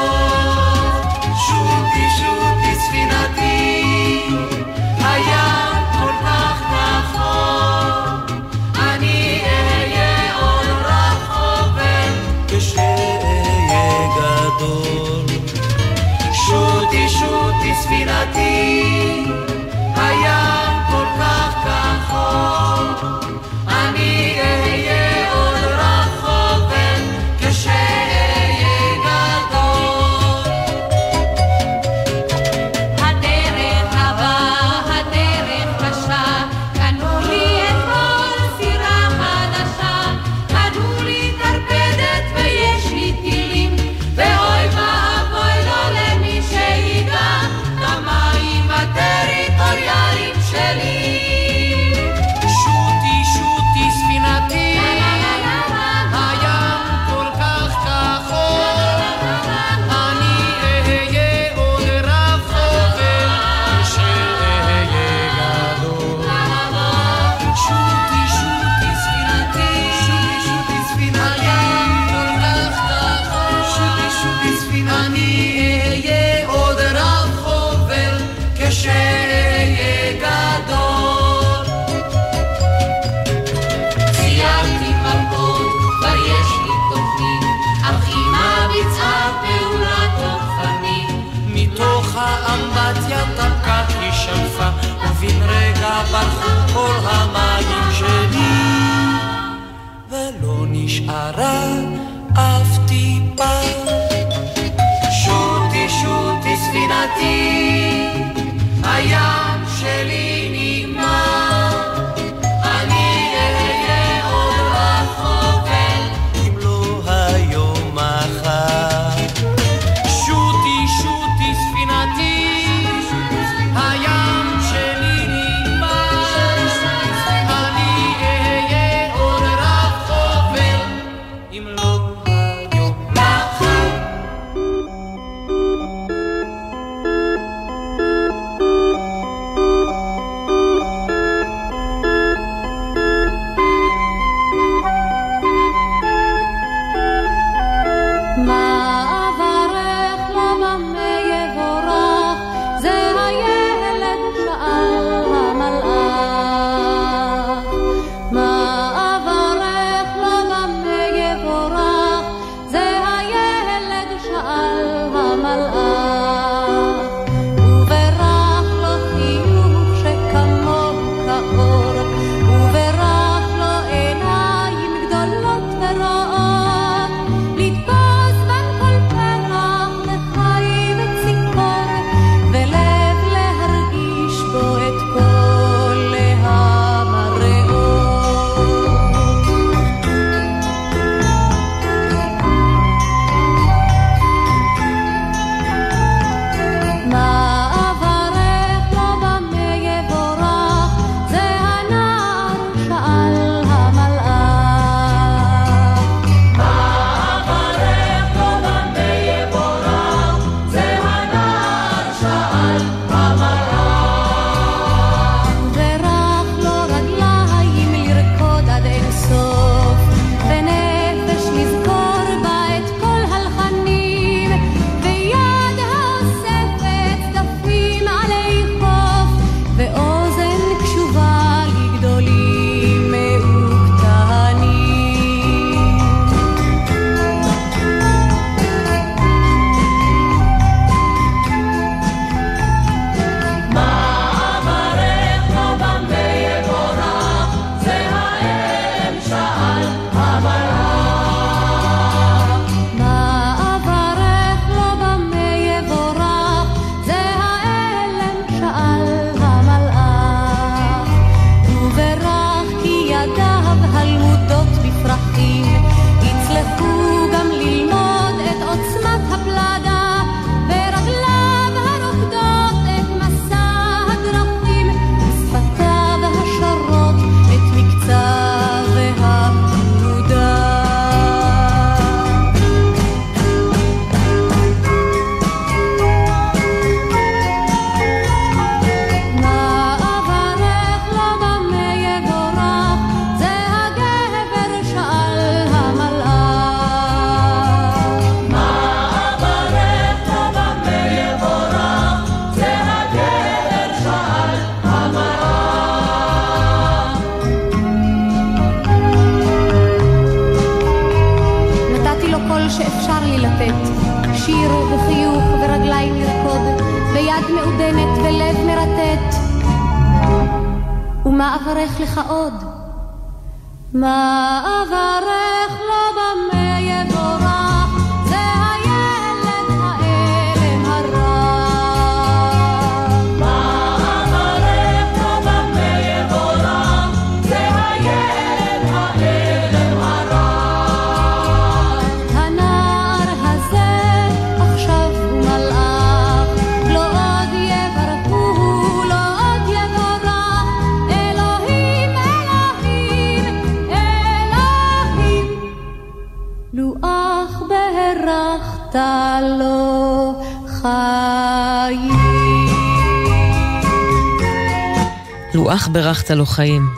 ברכת 365.97 366.31
לו 366.31 366.45
חיים. 366.45 366.89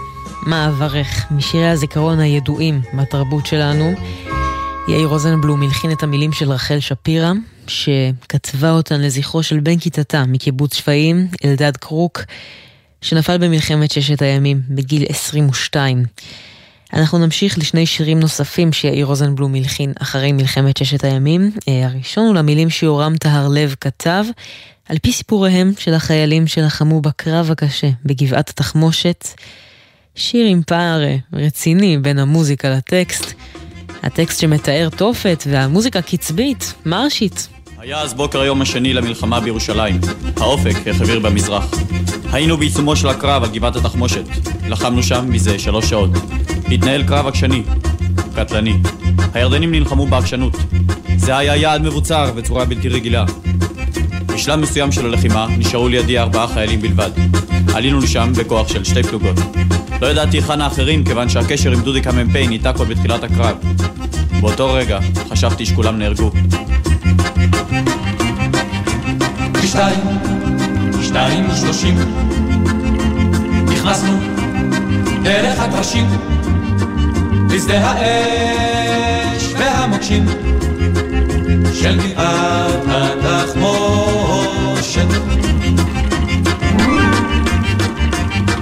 מה 0.42 0.68
אברך, 0.68 1.26
משירי 1.32 1.70
הזיכרון 1.70 2.20
הידועים 2.20 2.82
בתרבות 2.94 3.46
שלנו. 3.46 3.94
יאיר 4.88 5.08
רוזנבלום 5.08 5.64
הלחין 5.64 5.92
את 5.92 6.04
המילים 6.04 6.32
של 6.32 6.52
רחל 6.52 6.80
שפירא, 6.80 7.32
שכתבה 7.68 8.72
אותן 8.72 9.02
לזכרו 9.02 9.44
של 9.44 9.60
בן 9.60 9.78
כיתתה 9.78 10.24
מקיבוץ 10.28 10.76
שפיים, 10.76 11.28
אלדד 11.46 11.78
קרוק, 11.78 12.22
שנפל 13.02 13.38
במלחמת 13.38 13.92
ששת 13.92 14.22
הימים 14.22 14.62
בגיל 14.70 15.06
22. 15.10 16.04
אנחנו 16.94 17.18
נמשיך 17.18 17.58
לשני 17.58 17.86
שירים 17.86 18.20
נוספים 18.20 18.74
שיאיר 18.74 19.06
רוזנבלום 19.06 19.56
הלחין 19.56 19.94
אחרי 20.02 20.32
מלחמת 20.32 20.78
ששת 20.78 21.04
הימים. 21.04 21.52
אה, 21.68 21.86
הראשון 21.86 22.26
הוא 22.28 22.36
למילים 22.36 22.70
שיורם 22.70 23.18
טהר 23.18 23.48
לב 23.48 23.76
כתב, 23.82 24.26
על 24.90 24.98
פי 25.02 25.12
סיפוריהם 25.12 25.72
של 25.80 25.94
החיילים 25.94 26.48
שלחמו 26.48 27.02
בקרב 27.02 27.52
הקשה 27.52 27.90
בגבעת 28.06 28.50
התחמושת. 28.50 29.28
שיר 30.16 30.46
עם 30.46 30.62
פער 30.68 31.02
רציני 31.34 31.98
בין 31.98 32.20
המוזיקה 32.20 32.70
לטקסט. 32.70 33.34
הטקסט 34.04 34.40
שמתאר 34.40 34.90
תופת 34.98 35.44
והמוזיקה 35.48 36.02
קצבית, 36.02 36.74
מרשית. 36.86 37.48
היה 37.78 38.02
אז 38.02 38.14
בוקר 38.14 38.42
היום 38.42 38.62
השני 38.62 38.94
למלחמה 38.94 39.40
בירושלים. 39.40 40.00
האופק 40.38 40.88
החביר 40.88 41.20
במזרח. 41.20 41.72
היינו 42.32 42.58
בעיצומו 42.58 42.96
של 42.96 43.08
הקרב 43.08 43.44
על 43.44 43.50
גבעת 43.50 43.76
התחמושת. 43.76 44.26
לחמנו 44.68 45.04
שם 45.04 45.26
מזה 45.30 45.60
שלוש 45.60 45.90
שעות. 45.90 46.10
התנהל 46.72 47.04
קרב 47.08 47.28
עקשני, 47.28 47.64
קטלני. 48.36 48.78
הירדנים 49.34 49.72
נלחמו 49.72 50.08
בעקשנות. 50.08 50.54
זה 51.18 51.38
היה 51.38 51.56
יעד 51.56 51.82
מבוצר 51.82 52.32
בצורה 52.36 52.66
בלתי 52.66 52.90
רגילה. 52.90 53.26
בשלב 54.40 54.60
מסוים 54.60 54.92
של 54.92 55.06
הלחימה 55.06 55.48
נשארו 55.58 55.88
לידי 55.88 56.20
ארבעה 56.20 56.48
חיילים 56.48 56.82
בלבד. 56.82 57.10
עלינו 57.74 58.00
לשם 58.00 58.32
בכוח 58.38 58.68
של 58.68 58.84
שתי 58.84 59.04
פלוגות. 59.04 59.36
לא 60.02 60.08
ידעתי 60.08 60.38
היכן 60.38 60.62
האחרים 60.62 61.04
כיוון 61.04 61.30
שהקשר 61.30 61.72
עם 61.72 61.82
דודיק 61.82 62.08
המ"פ 62.08 62.36
ניתק 62.36 62.74
עוד 62.78 62.88
בתחילת 62.88 63.24
הקרב. 63.24 63.58
באותו 64.42 64.74
רגע 64.74 65.00
חשבתי 65.30 65.66
שכולם 65.66 66.00
נהרגו. 66.00 66.32
שתיים, 69.66 70.00
שתיים 71.04 71.46
ושלושים 71.52 71.96
נכנסנו 73.66 74.20
דרך 75.24 75.60
הטרשים 75.60 76.06
בשדה 77.54 77.80
האש 77.80 79.54
והמוקשים 79.54 80.26
של 81.74 81.98
גבעת 81.98 82.84
התחמושת. 82.88 84.19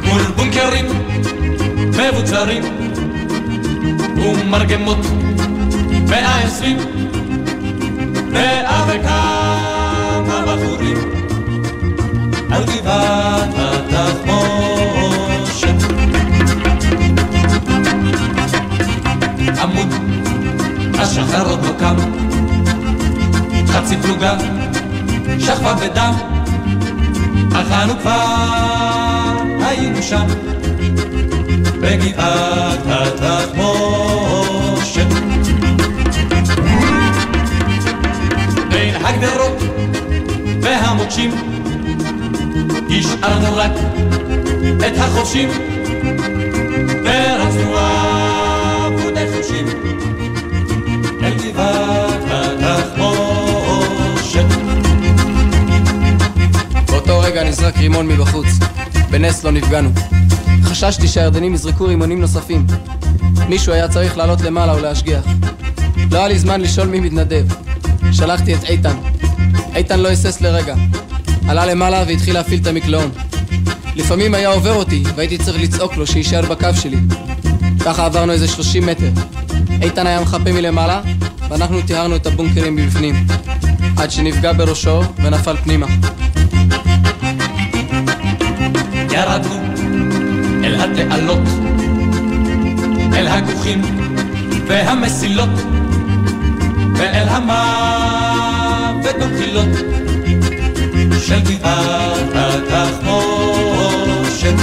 מול 0.03 0.21
בונקרים 0.36 0.86
מבוצרים 1.89 2.63
ומרגמות. 4.17 4.97
מאה 6.10 6.43
עשרים. 6.43 6.77
ואז 8.32 8.86
וכמה 8.89 10.43
בחורים 10.47 10.97
על 12.51 12.63
גבעת 12.63 13.53
התחמושת. 13.58 14.47
עמוד, 19.62 19.93
השחר 20.99 21.49
עוד 21.49 21.65
לא 21.65 21.71
קם, 21.80 21.95
חצי 23.67 23.97
פלוגה 23.97 24.57
שכבה 25.39 25.73
בדם, 25.73 26.13
אך 27.55 27.71
אנו 27.71 27.93
כבר 27.99 29.35
היינו 29.61 30.01
שם, 30.01 30.25
בגבעת 31.81 32.79
התחמושת. 32.89 34.07
בין 38.69 38.95
הגדרות 39.05 39.63
והמוקשים 40.61 41.31
השארנו 42.89 43.57
רק 43.57 43.71
את 44.87 44.97
החופשים. 44.97 45.49
ורצנו 47.03 47.77
נזרק 57.47 57.77
רימון 57.77 58.07
מבחוץ. 58.07 58.47
בנס 59.10 59.43
לא 59.43 59.51
נפגענו. 59.51 59.89
חששתי 60.63 61.07
שהירדנים 61.07 61.53
יזרקו 61.53 61.86
רימונים 61.86 62.21
נוספים. 62.21 62.67
מישהו 63.49 63.73
היה 63.73 63.88
צריך 63.88 64.17
לעלות 64.17 64.41
למעלה 64.41 64.75
ולהשגיח. 64.75 65.25
לא 66.12 66.17
היה 66.17 66.27
לי 66.27 66.39
זמן 66.39 66.62
לשאול 66.62 66.88
מי 66.88 66.99
מתנדב. 66.99 67.45
שלחתי 68.12 68.55
את 68.55 68.63
איתן. 68.63 68.95
איתן 69.75 69.99
לא 69.99 70.07
היסס 70.07 70.41
לרגע. 70.41 70.75
עלה 71.47 71.65
למעלה 71.65 72.03
והתחיל 72.07 72.33
להפעיל 72.33 72.62
את 72.62 72.67
המקלעון. 72.67 73.10
לפעמים 73.95 74.36
היה 74.36 74.49
עובר 74.49 74.73
אותי, 74.73 75.03
והייתי 75.15 75.38
צריך 75.38 75.62
לצעוק 75.62 75.97
לו 75.97 76.07
שיישאר 76.07 76.41
בקו 76.41 76.67
שלי. 76.81 76.97
ככה 77.86 78.05
עברנו 78.05 78.31
איזה 78.31 78.47
30 78.47 78.86
מטר. 78.86 79.10
איתן 79.81 80.07
היה 80.07 80.21
מחפה 80.21 80.51
מלמעלה, 80.51 81.01
ואנחנו 81.49 81.81
טיהרנו 81.81 82.15
את 82.15 82.27
הבונקרים 82.27 82.75
מבפנים. 82.75 83.27
עד 83.97 84.12
שנפגע 84.12 84.53
בראשו 84.53 85.01
ונפל 85.23 85.57
פנימה. 85.57 85.88
ירדנו 89.17 89.56
אל 90.63 90.75
התעלות, 90.82 91.47
אל 93.13 93.27
הכוכים 93.27 93.82
והמסילות, 94.67 95.49
ואל 96.95 97.27
המוות 97.30 99.15
במחילות 99.21 99.69
של 101.19 101.39
גבעת 101.39 102.36
התחמושת. 102.69 104.56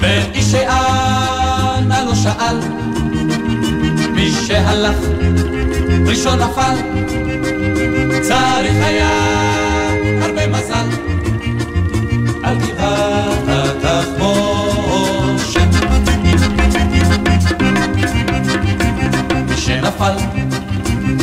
ואיש 0.00 0.44
שאנה 0.44 2.04
לא 2.04 2.14
שאל, 2.14 2.56
מי 4.14 4.32
שהלך 4.46 4.96
ראשון 6.06 6.38
נפל, 6.38 6.76
צריך 8.22 8.76
היה 8.84 9.41
מי 19.48 19.56
שנפל, 19.56 20.12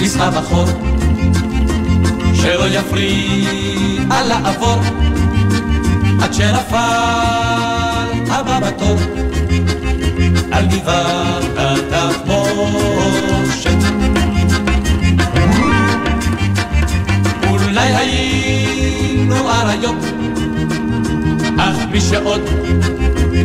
נסחב 0.01 0.37
אחור, 0.37 0.65
שלא 2.33 2.67
יפריע 2.67 4.23
לעבור, 4.27 4.79
עד 6.21 6.33
שנפל 6.33 6.77
הבא 8.29 8.59
בתור, 8.59 8.97
על 10.51 10.65
גבעת 10.65 11.43
התחמושת. 11.57 12.89
אולי 17.49 17.95
היינו 17.95 19.49
אריות, 19.49 20.18
אך 21.59 21.75
מי 21.91 22.01
שעוד 22.01 22.41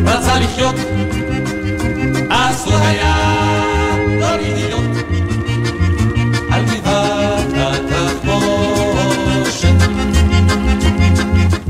רצה 0.05 0.39
לחיות, 0.39 0.75
אז 2.29 2.55
אסור 2.55 2.77
היה 2.77 3.15
לא 4.19 4.35
להיות 4.35 4.97
על 6.51 6.65
גבעת 6.65 7.53
התחבושת. 7.57 8.95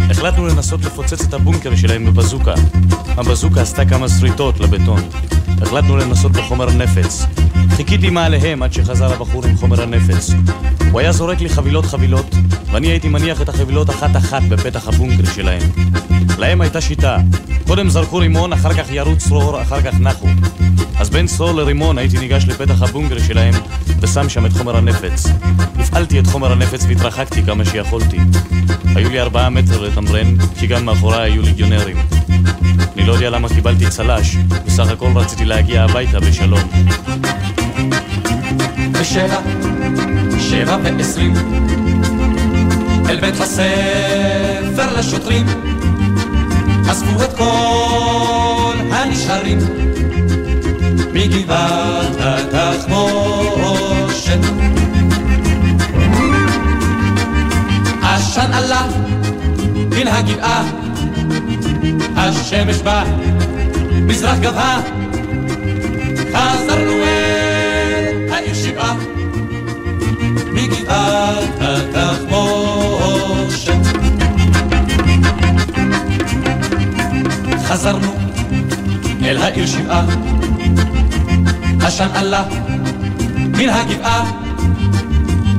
החלטנו 0.10 0.47
לנסות 0.47 0.86
לפוצץ 0.86 1.21
את 1.21 1.34
הבונקר 1.34 1.75
שלהם 1.75 2.05
בבזוקה. 2.05 2.53
הבזוקה 3.08 3.62
עשתה 3.62 3.86
כמה 3.86 4.10
שריטות 4.10 4.60
לבטון. 4.60 5.01
החלטנו 5.62 5.97
לנסות 5.97 6.31
בחומר 6.31 6.69
נפץ. 6.71 7.25
חיכיתי 7.75 8.10
מעליהם 8.10 8.63
עד 8.63 8.73
שחזר 8.73 9.13
הבחור 9.13 9.45
עם 9.45 9.58
חומר 9.58 9.81
הנפץ. 9.81 10.31
הוא 10.91 10.99
היה 10.99 11.12
זורק 11.12 11.41
לי 11.41 11.49
חבילות 11.49 11.86
חבילות, 11.86 12.36
ואני 12.75 12.88
הייתי 12.88 13.09
מניח 13.09 13.41
את 13.41 13.49
החבילות 13.49 13.89
אחת-אחת 13.89 14.41
בפתח 14.49 14.88
הבונקר 14.88 15.25
שלהם. 15.35 15.61
להם 16.38 16.61
הייתה 16.61 16.81
שיטה. 16.81 17.17
קודם 17.67 17.89
זרקו 17.89 18.17
רימון, 18.17 18.53
אחר 18.53 18.73
כך 18.73 18.91
ירו 18.91 19.17
צרור, 19.17 19.61
אחר 19.61 19.81
כך 19.81 19.99
נחו. 19.99 20.27
אז 20.99 21.09
בין 21.09 21.27
צרור 21.27 21.51
לרימון 21.51 21.97
הייתי 21.97 22.17
ניגש 22.17 22.45
לפתח 22.47 22.81
הבונקר 22.81 23.19
שלהם 23.19 23.53
ושם 24.01 24.29
שם 24.29 24.45
את 24.45 24.53
חומר 24.53 24.77
הנפץ. 24.77 25.27
הפעלתי 25.79 26.19
את 26.19 26.27
חומר 26.27 26.51
הנפץ 26.51 26.85
והתרחקתי 26.88 27.43
כמה 27.43 27.65
שיכולתי. 27.65 28.17
היו 28.95 29.09
לי 29.09 29.21
ארבעה 29.21 29.49
מטר 29.49 29.81
לתמרן, 29.81 30.38
כי 30.59 30.67
גם 30.67 30.85
מאחוריי 30.85 31.31
היו 31.31 31.41
ליגיונרים. 31.41 31.97
אני 32.95 33.05
לא 33.05 33.13
יודע 33.13 33.29
למה 33.29 33.49
קיבלתי 33.49 33.89
צל"ש, 33.89 34.35
בסך 34.65 34.88
הכל 34.88 35.11
רציתי 35.15 35.45
להגיע 35.45 35.83
הביתה 35.83 36.19
בשלום. 36.19 36.69
בשבע, 38.91 39.39
שבע 40.39 40.77
ועשרים, 40.83 41.33
אל 43.10 43.20
בית 43.20 43.39
הספר 43.39 45.00
לשוטרים, 45.00 45.46
אספו 46.91 47.24
את 47.24 47.34
כל 47.38 48.76
הנשארים 48.91 49.60
מגבעת 51.13 52.15
התחמושת. 52.20 53.20
עשן 58.01 58.53
עלה 58.53 58.88
מן 59.76 60.08
הגבעה, 60.08 60.64
השמש 62.16 62.78
בה 62.78 63.03
מזרח 64.01 64.38
גבהה, 64.41 64.82
חזרנו 66.34 66.91
אל 67.03 68.32
העיר 68.32 68.53
שבעה 68.53 68.95
מגבעת 70.53 71.62
התחמושת. 71.62 72.14
חזרנו 77.76 78.15
אל 79.23 79.38
העיר 79.38 79.65
שבעה, 79.67 80.05
עשן 81.82 82.07
עלה 82.13 82.43
מן 83.36 83.69
הגבעה, 83.69 84.32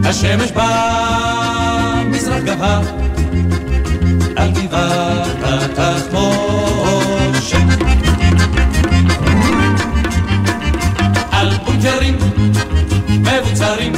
השמש 0.05 0.53
במזרח 0.53 2.43
גבה. 2.45 2.81
על 4.37 4.51
גבעת 4.51 5.37
התחמושת. 5.79 6.77
על 11.31 11.57
בונקרים 11.65 12.19
מבוצרים 13.09 13.93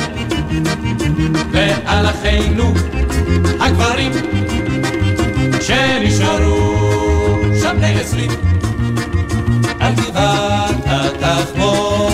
ועל 1.53 2.07
אחינו 2.07 2.75
הגברים 3.61 4.13
שנשארו 5.61 6.68
שם 7.69 7.77
בני 7.77 8.01
עשרים 8.01 8.31
על 9.81 9.95
גבעת 9.95 10.77
התחמושת. 10.87 12.09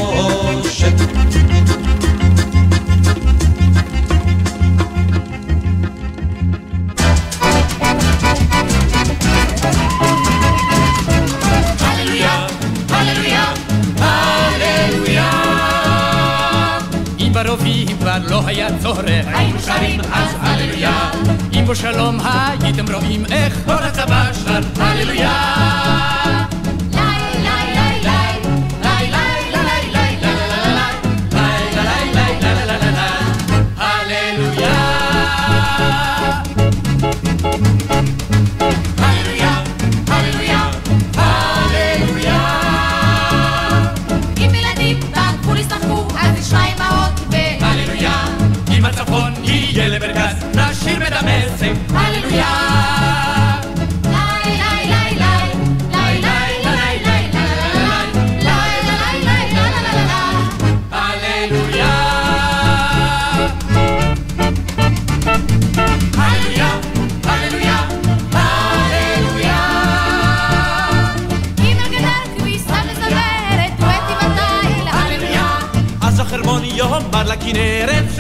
כבר 17.99 18.19
לא 18.29 18.43
היה 18.47 18.69
צורך, 18.83 19.27
היינו 19.27 19.59
שרים. 19.61 20.01
אם 21.65 21.69
בו 21.69 21.75
שלום 21.75 22.19
הייתם 22.63 22.95
רואים 22.95 23.25
איך 23.31 23.61
כל 23.65 23.73
הצבא 23.73 24.33
שר 24.45 24.83
הללויה. 24.83 25.94
it 77.57 78.14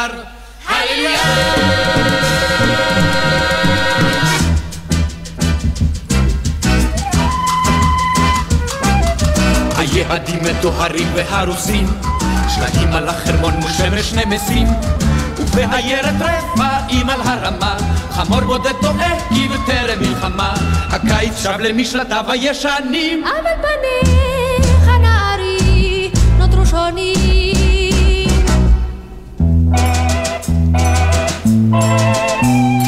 שר 0.00 0.22
הללויה. 0.66 1.20
היהודים 9.76 10.38
מטוהרים 10.44 11.08
והרוסים, 11.14 11.86
שלטים 12.48 12.92
על 12.92 13.08
החרמון 13.08 13.54
מול 13.54 13.70
שמש 13.70 14.12
נמסים. 14.12 14.66
ובעיירת 15.38 16.14
רפאים 16.20 17.10
על 17.10 17.20
הרמה, 17.20 17.76
חמור 18.10 18.40
בודד 18.40 18.72
טועה 18.80 19.28
כי 19.28 19.48
בטרם 19.48 19.98
מלחמה, 20.00 20.54
הקיץ 20.90 21.42
שב 21.42 21.60
למשלטיו 21.60 22.24
הישנים. 22.28 23.24
אבל 23.24 23.50
פניך 23.62 24.88
נערי 24.88 26.10
נותרו 26.38 26.66
שונים 26.66 27.19
היה 31.74 32.79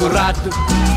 הורד, 0.00 0.34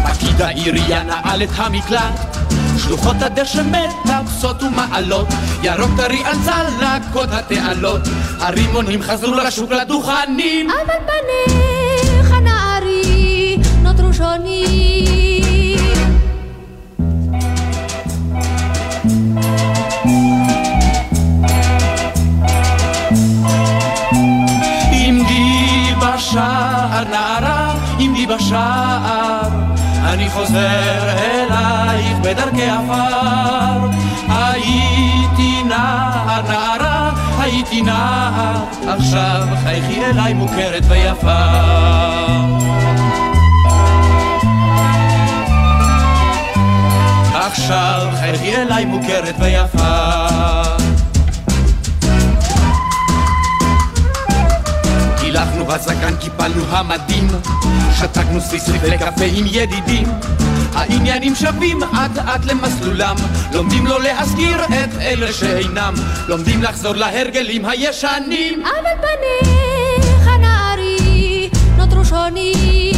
פקיד 0.05 0.41
העירייה 0.41 1.03
נעל 1.03 1.43
את 1.43 1.49
המקלט, 1.55 2.37
שלוחות 2.77 3.15
הדשא 3.21 3.61
מטפסות 3.61 4.63
ומעלות, 4.63 5.27
ירוק 5.63 5.91
טרי 5.97 6.23
על 6.25 6.35
צלקות 6.45 7.29
התעלות, 7.31 8.01
הרימונים 8.39 9.01
חזרו 9.01 9.35
לשוק 9.35 9.71
לדוכנים. 9.71 10.69
אבל 10.69 10.95
פניך 11.05 12.31
נערי 12.31 13.57
נותרו 13.83 14.13
שונים. 14.13 15.04
בשער, 28.25 29.49
אני 30.03 30.29
חוזר 30.29 31.09
אלייך 31.17 32.17
בדרכי 32.21 32.69
עפר. 32.69 33.89
הייתי 34.29 35.63
נער 35.63 36.41
נערה, 36.41 37.11
הייתי 37.39 37.81
נער, 37.81 38.63
עכשיו 38.87 39.47
חייכי 39.63 40.05
אליי 40.05 40.33
מוכרת 40.33 40.83
ויפה. 40.87 41.45
עכשיו 47.33 48.07
חייכי 48.19 48.55
אליי 48.55 48.85
מוכרת 48.85 49.35
ויפה. 49.39 50.84
גילחנו 55.65 55.73
בזקן, 55.73 56.15
קיפלנו 56.15 56.65
המדים, 56.69 57.27
שתקנו 57.99 58.41
סיסריק 58.41 58.83
לקפה 58.83 59.25
עם 59.35 59.45
ידידים. 59.47 60.07
העניינים 60.73 61.35
שווים 61.35 61.83
אט 61.83 62.17
אט 62.17 62.45
למסלולם, 62.45 63.15
לומדים 63.53 63.87
לא 63.87 64.01
להזכיר 64.01 64.65
את 64.65 65.01
אלה 65.01 65.33
שאינם, 65.33 65.93
לומדים 66.27 66.63
לחזור 66.63 66.95
להרגלים 66.95 67.65
הישנים. 67.65 68.63
אבל 68.65 68.89
פניך 69.01 70.27
נערי 70.41 71.49
נותרו 71.77 72.05
שונים. 72.05 72.95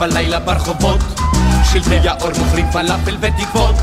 בלילה 0.00 0.38
ברחובות, 0.38 1.00
שלטי 1.72 2.08
האור 2.08 2.30
מוכרים 2.38 2.70
פלאפל 2.72 3.16
ותקוות. 3.20 3.74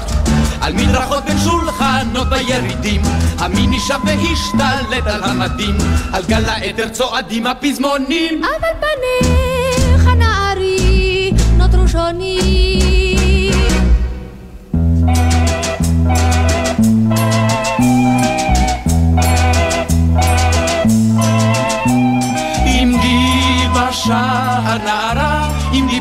על 0.61 0.73
מדרכות 0.73 1.25
בין 1.25 1.37
שולחנות 1.37 2.27
בירידים, 2.29 3.01
המיני 3.39 3.79
שב 3.79 3.99
והשתלט 4.05 5.07
על 5.07 5.23
המדים, 5.23 5.75
על 6.13 6.23
גל 6.27 6.45
העדר 6.45 6.89
צועדים 6.89 7.47
הפזמונים. 7.47 8.41
אבל 8.43 8.67
פניך 8.79 10.07
נערי 10.07 11.31
נותרו 11.57 11.87
שונים. 11.87 12.86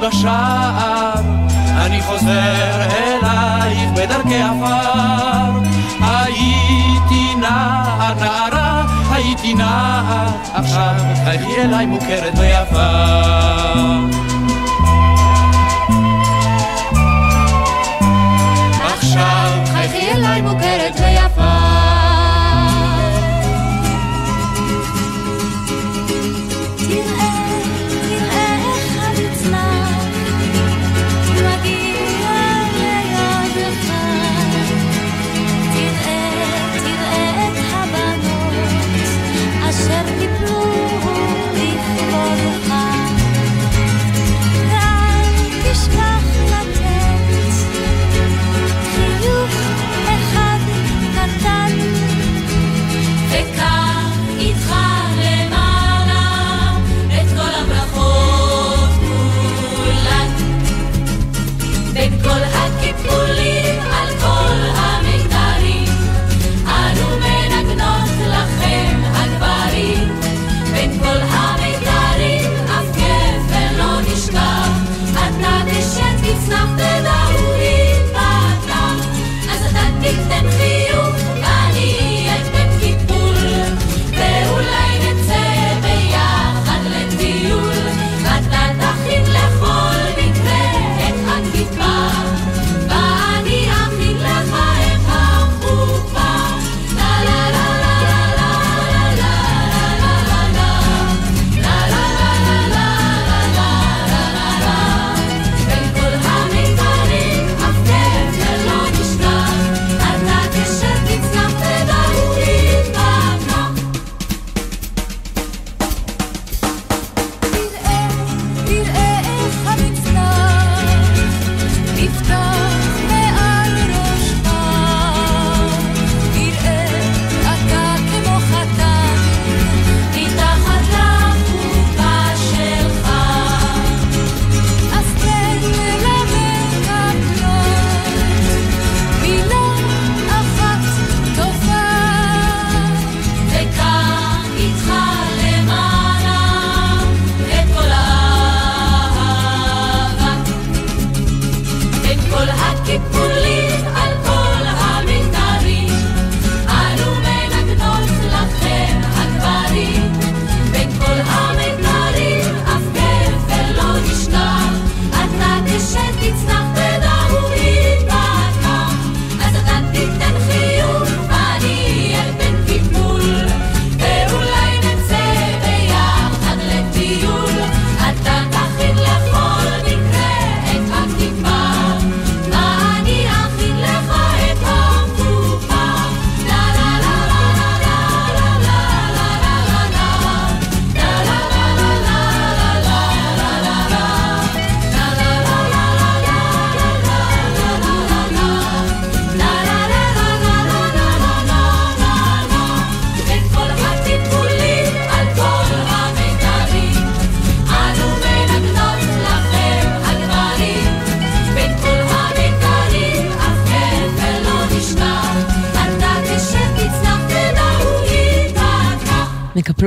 בשער, 0.08 1.20
אני 1.76 2.02
חוזר 2.02 2.88
אלייך 2.98 3.90
בדרכי 3.90 4.42
עפר. 4.42 5.60
הייתי 6.00 7.34
נער 7.40 8.14
נערה, 8.14 8.82
הייתי 9.10 9.54
נער, 9.54 10.28
עכשיו 10.54 10.94
חייכי 11.24 11.62
אליי 11.62 11.86
מוכרת 11.86 12.38
ויפה. 12.38 14.15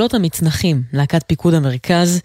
מקפלות 0.10 0.22
המצנחים, 0.22 0.84
להקת 0.94 1.24
פיקוד 1.28 1.54
המרכז, 1.54 2.22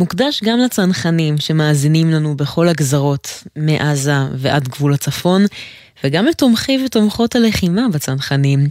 מוקדש 0.00 0.42
גם 0.44 0.58
לצנחנים 0.58 1.38
שמאזינים 1.38 2.10
לנו 2.10 2.36
בכל 2.36 2.68
הגזרות, 2.68 3.44
מעזה 3.56 4.14
ועד 4.34 4.68
גבול 4.68 4.94
הצפון, 4.94 5.44
וגם 6.04 6.26
לתומכי 6.26 6.78
ותומכות 6.86 7.36
הלחימה 7.36 7.88
בצנחנים. 7.92 8.68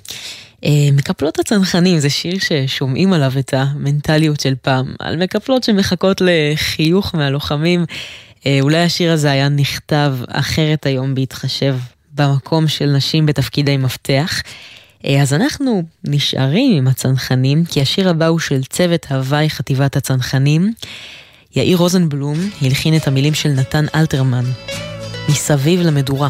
אה, 0.66 0.70
מקפלות 0.94 1.40
הצנחנים 1.40 2.00
זה 2.00 2.10
שיר 2.10 2.36
ששומעים 2.40 3.14
עליו 3.14 3.32
את 3.40 3.54
המנטליות 3.54 4.40
של 4.40 4.54
פעם, 4.62 4.94
על 5.00 5.24
מקפלות 5.24 5.64
שמחכות 5.64 6.22
לחיוך 6.22 7.16
מהלוחמים. 7.16 7.86
אה, 8.46 8.58
אולי 8.62 8.84
השיר 8.84 9.12
הזה 9.12 9.32
היה 9.32 9.50
נכתב 9.50 10.16
אחרת 10.28 10.86
היום 10.86 11.16
בהתחשב 11.16 11.76
במקום 12.14 12.68
של 12.68 12.86
נשים 12.86 13.26
בתפקידי 13.26 13.78
מפתח. 13.78 14.42
אה, 15.06 15.22
אז 15.22 15.34
אנחנו 15.34 15.84
נשארים 16.04 16.78
עם 16.78 16.88
הצנחנים, 16.88 17.66
כי 17.66 17.82
השיר 17.82 18.10
הבא 18.10 18.28
הוא 18.28 18.40
של 18.40 18.64
צוות 18.64 19.06
הוואי 19.10 19.50
חטיבת 19.50 19.96
הצנחנים. 19.96 20.74
יאיר 21.56 21.78
רוזנבלום 21.78 22.38
הלחין 22.62 22.96
את 22.96 23.08
המילים 23.08 23.34
של 23.34 23.50
נתן 23.50 23.86
אלתרמן, 23.96 24.46
מסביב 25.30 25.82
למדורה. 25.82 26.30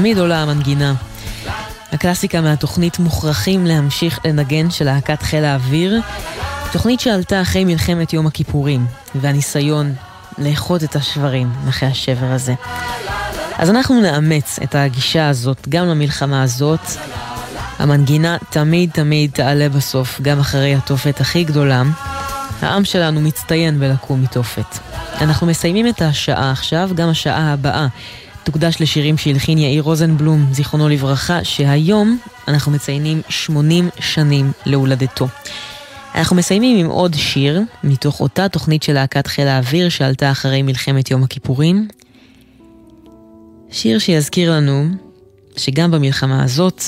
תמיד 0.00 0.18
עולה 0.18 0.42
המנגינה. 0.42 0.94
הקלאסיקה 1.92 2.40
מהתוכנית 2.40 2.98
מוכרחים 2.98 3.66
להמשיך 3.66 4.18
לנגן 4.24 4.70
של 4.70 4.84
להקת 4.84 5.22
חיל 5.22 5.44
האוויר, 5.44 6.00
תוכנית 6.72 7.00
שעלתה 7.00 7.42
אחרי 7.42 7.64
מלחמת 7.64 8.12
יום 8.12 8.26
הכיפורים, 8.26 8.86
והניסיון 9.14 9.94
לאחוז 10.38 10.84
את 10.84 10.96
השברים 10.96 11.52
אחרי 11.68 11.88
השבר 11.88 12.26
הזה. 12.26 12.54
אז 13.58 13.70
אנחנו 13.70 14.00
נאמץ 14.00 14.58
את 14.62 14.74
הגישה 14.74 15.28
הזאת 15.28 15.68
גם 15.68 15.86
למלחמה 15.86 16.42
הזאת. 16.42 16.86
המנגינה 17.78 18.36
תמיד 18.50 18.90
תמיד 18.90 19.30
תעלה 19.30 19.68
בסוף, 19.68 20.20
גם 20.20 20.40
אחרי 20.40 20.74
התופת 20.74 21.20
הכי 21.20 21.44
גדולה. 21.44 21.82
העם 22.62 22.84
שלנו 22.84 23.20
מצטיין 23.20 23.80
בלקום 23.80 24.22
מתופת. 24.22 24.78
אנחנו 25.20 25.46
מסיימים 25.46 25.86
את 25.88 26.02
השעה 26.02 26.50
עכשיו, 26.50 26.90
גם 26.94 27.08
השעה 27.08 27.52
הבאה 27.52 27.86
תוקדש 28.44 28.76
לשירים 28.80 29.18
שהלחין 29.18 29.58
יאיר 29.58 29.82
רוזנבלום, 29.82 30.46
זיכרונו 30.52 30.88
לברכה, 30.88 31.44
שהיום 31.44 32.18
אנחנו 32.48 32.72
מציינים 32.72 33.22
80 33.28 33.88
שנים 34.00 34.52
להולדתו. 34.66 35.28
אנחנו 36.14 36.36
מסיימים 36.36 36.78
עם 36.78 36.86
עוד 36.86 37.14
שיר, 37.14 37.60
מתוך 37.84 38.20
אותה 38.20 38.48
תוכנית 38.48 38.82
של 38.82 38.92
להקת 38.92 39.26
חיל 39.26 39.48
האוויר 39.48 39.88
שעלתה 39.88 40.30
אחרי 40.30 40.62
מלחמת 40.62 41.10
יום 41.10 41.22
הכיפורים. 41.22 41.88
שיר 43.70 43.98
שיזכיר 43.98 44.52
לנו 44.52 44.88
שגם 45.56 45.90
במלחמה 45.90 46.44
הזאת 46.44 46.82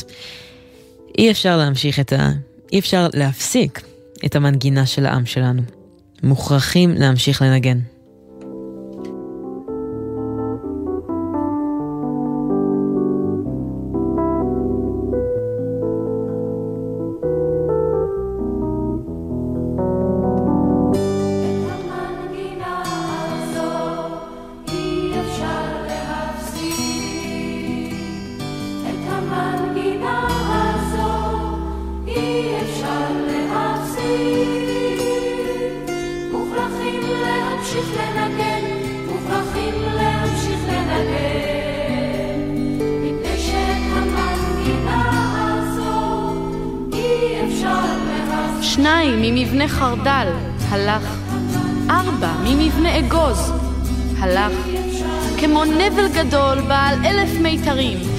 אי 1.18 1.30
אפשר 1.30 1.56
להמשיך 1.56 2.00
את 2.00 2.12
ה... 2.12 2.30
אי 2.72 2.78
אפשר 2.78 3.08
להפסיק 3.14 3.82
את 4.26 4.36
המנגינה 4.36 4.86
של 4.86 5.06
העם 5.06 5.26
שלנו. 5.26 5.62
מוכרחים 6.22 6.94
להמשיך 6.94 7.42
לנגן. 7.42 7.78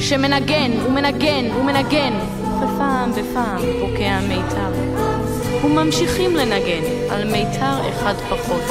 שמנגן 0.04 0.72
ומנגן 0.86 1.46
ומנגן, 1.60 2.14
ופעם 2.58 3.12
בפעם 3.12 3.62
פוקע 3.80 4.20
מיתר. 4.28 4.72
וממשיכים 5.66 6.36
לנגן 6.36 6.84
על 7.10 7.32
מיתר 7.32 7.90
אחד 7.90 8.14
פחות, 8.30 8.62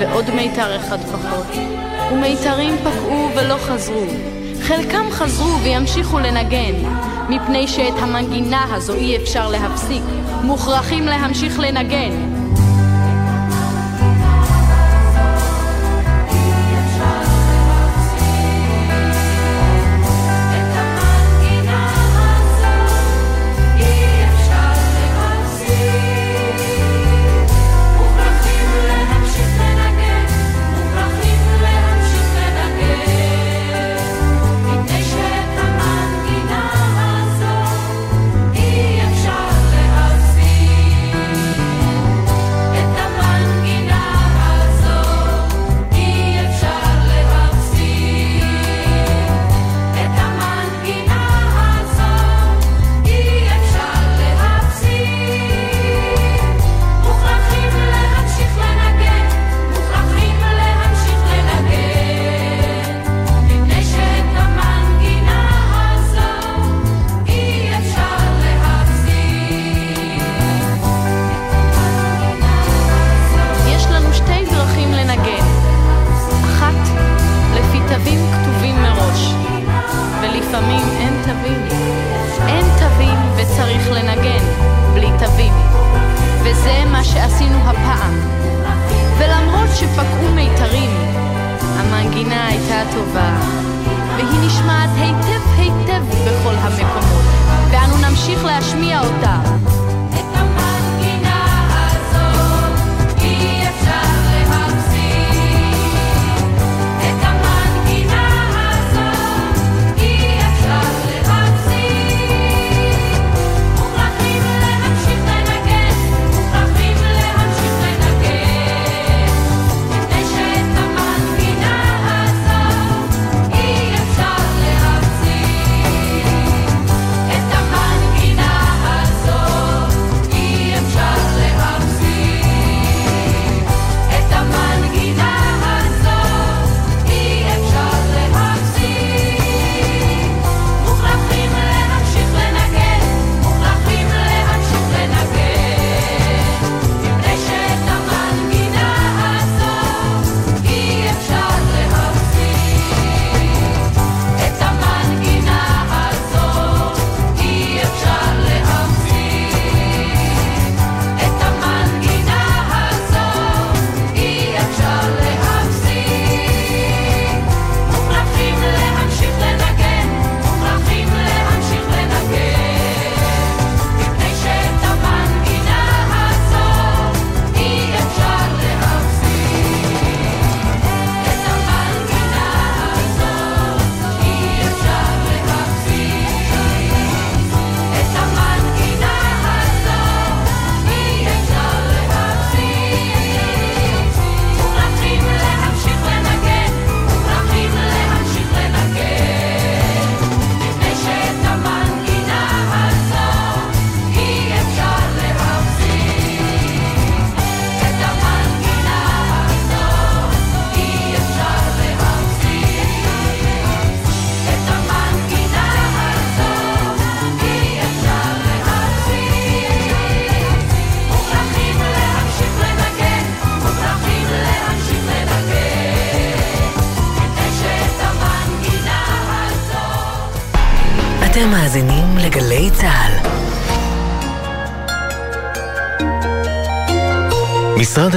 ועוד 0.00 0.30
מיתר 0.34 0.76
אחד 0.76 0.98
פחות, 1.00 1.46
ומיתרים 2.12 2.76
פקעו 2.76 3.28
ולא 3.36 3.56
חזרו. 3.58 4.04
חלקם 4.62 5.04
חזרו 5.10 5.58
וימשיכו 5.62 6.18
לנגן, 6.18 6.74
מפני 7.28 7.68
שאת 7.68 7.94
המנגינה 7.98 8.64
הזו 8.74 8.94
אי 8.94 9.16
אפשר 9.16 9.50
להפסיק, 9.50 10.02
מוכרחים 10.42 11.04
להמשיך 11.04 11.58
לנגן. 11.58 12.31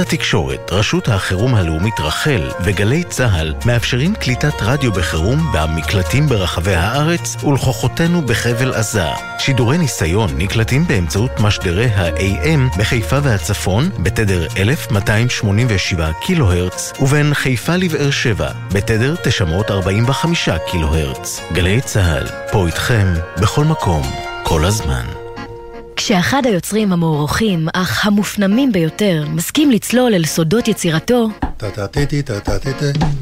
התקשורת, 0.06 0.72
רשות 0.72 1.08
החירום 1.08 1.54
הלאומית 1.54 2.00
רח"ל 2.00 2.50
וגלי 2.64 3.04
צה"ל 3.04 3.54
מאפשרים 3.66 4.14
קליטת 4.14 4.62
רדיו 4.62 4.92
בחירום 4.92 5.52
במקלטים 5.52 6.26
ברחבי 6.26 6.74
הארץ 6.74 7.44
ולכוחותינו 7.44 8.22
בחבל 8.22 8.74
עזה. 8.74 9.08
שידורי 9.38 9.78
ניסיון 9.78 10.30
נקלטים 10.38 10.86
באמצעות 10.86 11.40
משדרי 11.40 11.86
ה-AM 11.86 12.78
בחיפה 12.78 13.18
והצפון 13.22 13.90
בתדר 13.98 14.46
1287 14.56 16.10
קילו 16.20 16.52
הרץ 16.52 16.92
ובין 17.00 17.34
חיפה 17.34 17.76
לבאר 17.76 18.10
שבע 18.10 18.50
בתדר 18.72 19.14
945 19.22 20.48
קילו 20.70 20.94
הרץ. 20.94 21.40
גלי 21.52 21.80
צה"ל, 21.80 22.26
פה 22.52 22.66
איתכם, 22.66 23.06
בכל 23.40 23.64
מקום, 23.64 24.02
כל 24.42 24.64
הזמן. 24.64 25.25
כשאחד 26.06 26.42
היוצרים 26.46 26.92
המוערוכים, 26.92 27.68
אך 27.74 28.06
המופנמים 28.06 28.72
ביותר, 28.72 29.24
מסכים 29.28 29.70
לצלול 29.70 30.14
אל 30.14 30.24
סודות 30.24 30.68
יצירתו, 30.68 31.28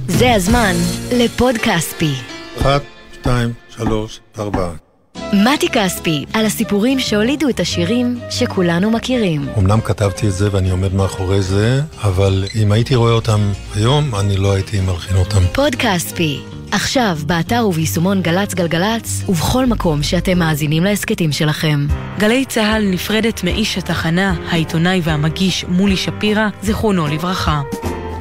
זה 0.08 0.32
הזמן 0.34 0.72
לפוד 1.12 1.54
כספי. 1.56 2.12
אחת, 2.60 2.82
שתיים, 3.12 3.52
שלוש, 3.68 4.20
ארבע. 4.38 4.83
מתי 5.32 5.68
כספי, 5.68 6.24
על 6.32 6.46
הסיפורים 6.46 7.00
שהולידו 7.00 7.48
את 7.48 7.60
השירים 7.60 8.18
שכולנו 8.30 8.90
מכירים. 8.90 9.48
אמנם 9.58 9.80
כתבתי 9.80 10.26
את 10.26 10.32
זה 10.32 10.48
ואני 10.52 10.70
עומד 10.70 10.94
מאחורי 10.94 11.42
זה, 11.42 11.80
אבל 12.02 12.44
אם 12.62 12.72
הייתי 12.72 12.94
רואה 12.94 13.12
אותם 13.12 13.40
היום, 13.74 14.14
אני 14.14 14.36
לא 14.36 14.52
הייתי 14.52 14.80
מלחין 14.80 15.16
אותם. 15.16 15.42
פוד 15.52 15.74
כספי, 15.74 16.40
עכשיו, 16.72 17.18
באתר 17.26 17.66
וביישומון 17.68 18.22
גל"צ 18.22 18.54
גלגלצ, 18.54 19.22
ובכל 19.28 19.66
מקום 19.66 20.02
שאתם 20.02 20.38
מאזינים 20.38 20.84
להסכתים 20.84 21.32
שלכם. 21.32 21.86
גלי 22.18 22.44
צה"ל 22.44 22.84
נפרדת 22.90 23.44
מאיש 23.44 23.78
התחנה, 23.78 24.34
העיתונאי 24.50 25.00
והמגיש 25.04 25.64
מולי 25.68 25.96
שפירא, 25.96 26.48
זיכרונו 26.62 27.06
לברכה. 27.06 27.62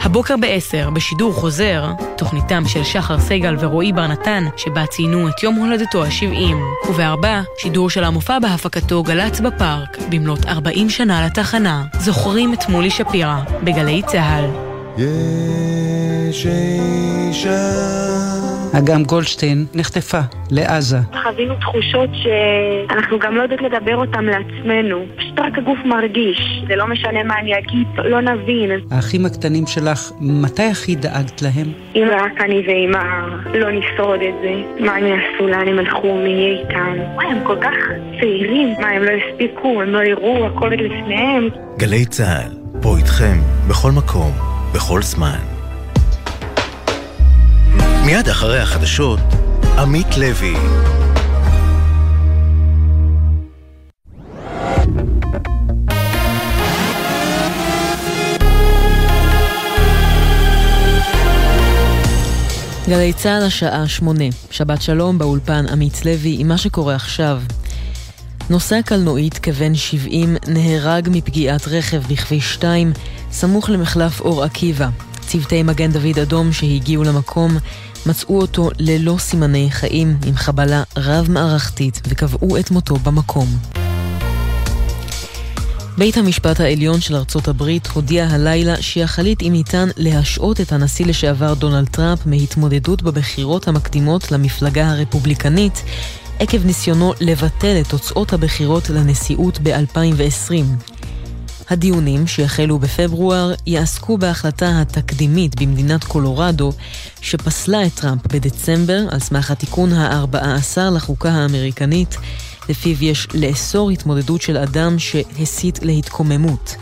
הבוקר 0.04 0.36
ב-10, 0.38 0.90
בשידור 0.90 1.34
חוזר, 1.34 1.92
תוכניתם 2.18 2.68
של 2.68 2.84
שחר 2.84 3.20
סגל 3.20 3.56
ורועי 3.60 3.94
בר 3.94 4.08
נתן, 4.08 4.44
שבה 4.58 4.86
ציינו 4.86 5.30
את 5.30 5.44
יום 5.44 5.56
הולדתו 5.56 6.04
ה-70. 6.04 6.90
ובארבע, 6.90 7.42
שידור 7.58 7.90
של 7.90 8.04
המופע 8.04 8.40
בהפקתו 8.40 9.04
גל"צ 9.04 9.40
בפארק, 9.40 9.98
במלאת 10.10 10.46
40 10.46 10.90
שנה 10.90 11.26
לתחנה. 11.26 11.84
זוכרים 12.00 12.54
את 12.54 12.70
מולי 12.70 12.90
שפירא, 12.90 13.38
בגלי 13.64 14.02
צה"ל. 14.08 14.46
יש 14.98 16.46
אישה 16.46 18.53
אגם 18.78 19.04
גולדשטיין 19.04 19.66
נחטפה 19.76 20.20
לעזה. 20.52 20.98
חווינו 21.24 21.56
תחושות 21.56 22.10
שאנחנו 22.14 23.20
גם 23.20 23.36
לא 23.36 23.42
יודעות 23.42 23.62
לדבר 23.62 23.96
אותן 23.96 24.26
לעצמנו. 24.26 25.06
פשוט 25.18 25.40
רק 25.40 25.58
הגוף 25.58 25.80
מרגיש. 25.86 26.64
זה 26.68 26.76
לא 26.76 26.88
משנה 26.88 27.24
מה 27.24 27.40
אני 27.40 27.58
אגיד, 27.60 27.88
לא 27.98 28.22
נבין. 28.22 28.72
האחים 28.92 29.26
הקטנים 29.26 29.68
שלך, 29.68 30.12
מתי 30.22 30.64
הכי 30.64 30.96
דאגת 30.96 31.42
להם? 31.42 31.72
אם 31.96 32.08
רק 32.12 32.42
אני 32.42 32.64
ואמא 32.68 33.04
לא 33.54 33.72
נשרוד 33.72 34.20
את 34.22 34.34
זה, 34.42 34.84
מה 34.86 34.96
הם 34.96 35.06
יעשו, 35.06 35.48
לאן 35.48 35.68
הם 35.68 35.80
הלכו, 35.80 36.18
מי 36.18 36.30
יהיה 36.30 36.60
איתם? 36.60 36.94
וואי, 37.16 37.26
הם 37.26 37.40
כל 37.44 37.58
כך 37.62 37.76
צעירים. 38.20 38.74
מה, 38.82 38.88
הם 38.88 39.04
לא 39.04 39.12
הספיקו, 39.12 39.82
הם 39.82 39.90
לא 39.90 40.04
יראו, 40.04 40.46
הכל 40.46 40.72
עוד 40.72 40.80
לפניהם. 40.80 41.50
גלי 41.78 42.06
צה"ל, 42.06 42.52
פה 42.82 42.98
איתכם, 42.98 43.38
בכל 43.68 43.92
מקום, 43.92 44.32
בכל 44.74 45.02
זמן. 45.02 45.53
מיד 48.14 48.30
אחרי 48.30 48.60
החדשות, 48.60 49.20
עמית 49.78 50.18
לוי. 50.18 50.54
גלי 62.88 63.14
צה"ל 63.14 63.44
השעה 63.46 63.88
שמונה, 63.88 64.24
שבת 64.52 64.82
שלום 64.82 65.18
באולפן 65.18 65.66
עמית 65.72 66.06
לוי 66.06 66.36
עם 66.40 66.48
מה 66.48 66.58
שקורה 66.58 66.96
עכשיו. 66.96 67.42
נוסע 68.50 68.82
קלנועית 68.86 69.38
כבן 69.38 69.76
70 69.76 70.36
נהרג 70.48 71.10
מפגיעת 71.12 71.68
רכב 71.68 72.02
בכביש 72.10 72.54
2 72.54 72.94
סמוך 73.32 73.70
למחלף 73.70 74.22
אור 74.22 74.44
עקיבא. 74.44 74.90
צוותי 75.28 75.64
מגן 75.64 75.92
דוד 75.92 76.20
אדום 76.22 76.54
שהגיעו 76.54 77.04
למקום 77.04 77.58
מצאו 78.06 78.42
אותו 78.42 78.70
ללא 78.80 79.16
סימני 79.20 79.68
חיים 79.72 80.18
עם 80.26 80.36
חבלה 80.36 80.84
רב-מערכתית 80.98 82.02
וקבעו 82.08 82.58
את 82.58 82.72
מותו 82.72 82.96
במקום. 82.96 83.48
בית 85.98 86.18
המשפט 86.18 86.60
העליון 86.60 87.02
של 87.02 87.16
ארצות 87.16 87.48
הברית 87.48 87.88
הודיע 87.88 88.28
הלילה 88.30 88.82
שיחליט 88.82 89.42
אם 89.42 89.52
ניתן 89.52 89.90
להשעות 89.98 90.62
את 90.62 90.72
הנשיא 90.72 91.06
לשעבר 91.06 91.54
דונלד 91.54 91.90
טראמפ 91.90 92.26
מהתמודדות 92.26 93.02
בבחירות 93.04 93.68
המקדימות 93.68 94.32
למפלגה 94.32 94.92
הרפובליקנית 94.92 95.84
עקב 96.40 96.66
ניסיונו 96.66 97.14
לבטל 97.20 97.78
את 97.82 97.88
תוצאות 97.88 98.34
הבחירות 98.34 98.90
לנשיאות 98.90 99.60
ב-2020. 99.64 100.86
הדיונים 101.70 102.28
שיחלו 102.28 102.80
בפברואר 102.80 103.54
יעסקו 103.68 104.18
בהחלטה 104.18 104.82
התקדימית 104.82 105.62
במדינת 105.62 106.04
קולורדו 106.04 106.72
שפסלה 107.22 107.86
את 107.86 107.94
טראמפ 107.96 108.28
בדצמבר 108.34 109.00
על 109.12 109.20
סמך 109.20 109.52
התיקון 109.52 109.94
ה-14 109.94 110.78
לחוקה 110.96 111.32
האמריקנית 111.32 112.18
לפיו 112.70 113.04
יש 113.04 113.28
לאסור 113.34 113.92
התמודדות 113.92 114.42
של 114.42 114.58
אדם 114.58 115.00
שהסית 115.00 115.80
להתקוממות. 115.82 116.76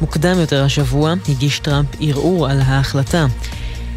מוקדם 0.00 0.38
יותר 0.38 0.64
השבוע 0.64 1.14
הגיש 1.28 1.58
טראמפ 1.58 1.88
ערעור 2.00 2.48
על 2.48 2.60
ההחלטה. 2.60 3.26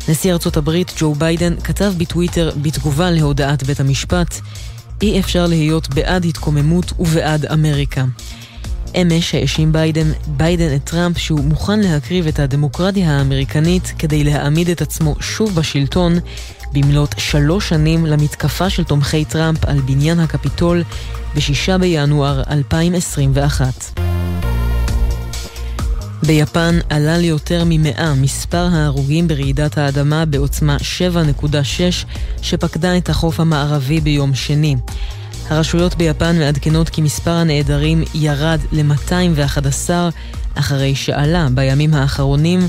נשיא 0.09 0.33
ארצות 0.33 0.57
הברית 0.57 0.91
ג'ו 0.97 1.15
ביידן 1.15 1.55
כתב 1.63 1.93
בטוויטר 1.97 2.51
בתגובה 2.61 3.11
להודעת 3.11 3.63
בית 3.63 3.79
המשפט 3.79 4.39
אי 5.01 5.19
אפשר 5.19 5.45
להיות 5.45 5.89
בעד 5.89 6.25
התקוממות 6.25 6.93
ובעד 6.99 7.45
אמריקה. 7.45 8.05
אמש 9.01 9.35
האשים 9.35 9.71
ביידן, 9.71 10.11
ביידן 10.27 10.75
את 10.75 10.83
טראמפ 10.83 11.17
שהוא 11.17 11.43
מוכן 11.43 11.79
להקריב 11.79 12.27
את 12.27 12.39
הדמוקרטיה 12.39 13.17
האמריקנית 13.17 13.93
כדי 13.99 14.23
להעמיד 14.23 14.69
את 14.69 14.81
עצמו 14.81 15.15
שוב 15.19 15.55
בשלטון 15.55 16.13
במלאת 16.73 17.15
שלוש 17.17 17.69
שנים 17.69 18.05
למתקפה 18.05 18.69
של 18.69 18.83
תומכי 18.83 19.25
טראמפ 19.25 19.65
על 19.65 19.79
בניין 19.79 20.19
הקפיטול 20.19 20.83
ב-6 21.35 21.77
בינואר 21.77 22.43
2021. 22.51 23.65
ביפן 26.23 26.79
עלה 26.89 27.17
ליותר 27.17 27.63
ממאה 27.65 28.13
מספר 28.13 28.67
ההרוגים 28.71 29.27
ברעידת 29.27 29.77
האדמה 29.77 30.25
בעוצמה 30.25 30.77
7.6 30.77 31.49
שפקדה 32.41 32.97
את 32.97 33.09
החוף 33.09 33.39
המערבי 33.39 34.01
ביום 34.01 34.35
שני. 34.35 34.75
הרשויות 35.49 35.95
ביפן 35.95 36.39
מעדכנות 36.39 36.89
כי 36.89 37.01
מספר 37.01 37.31
הנעדרים 37.31 38.03
ירד 38.13 38.59
ל-211 38.71 39.89
אחרי 40.55 40.95
שעלה 40.95 41.47
בימים 41.53 41.93
האחרונים, 41.93 42.59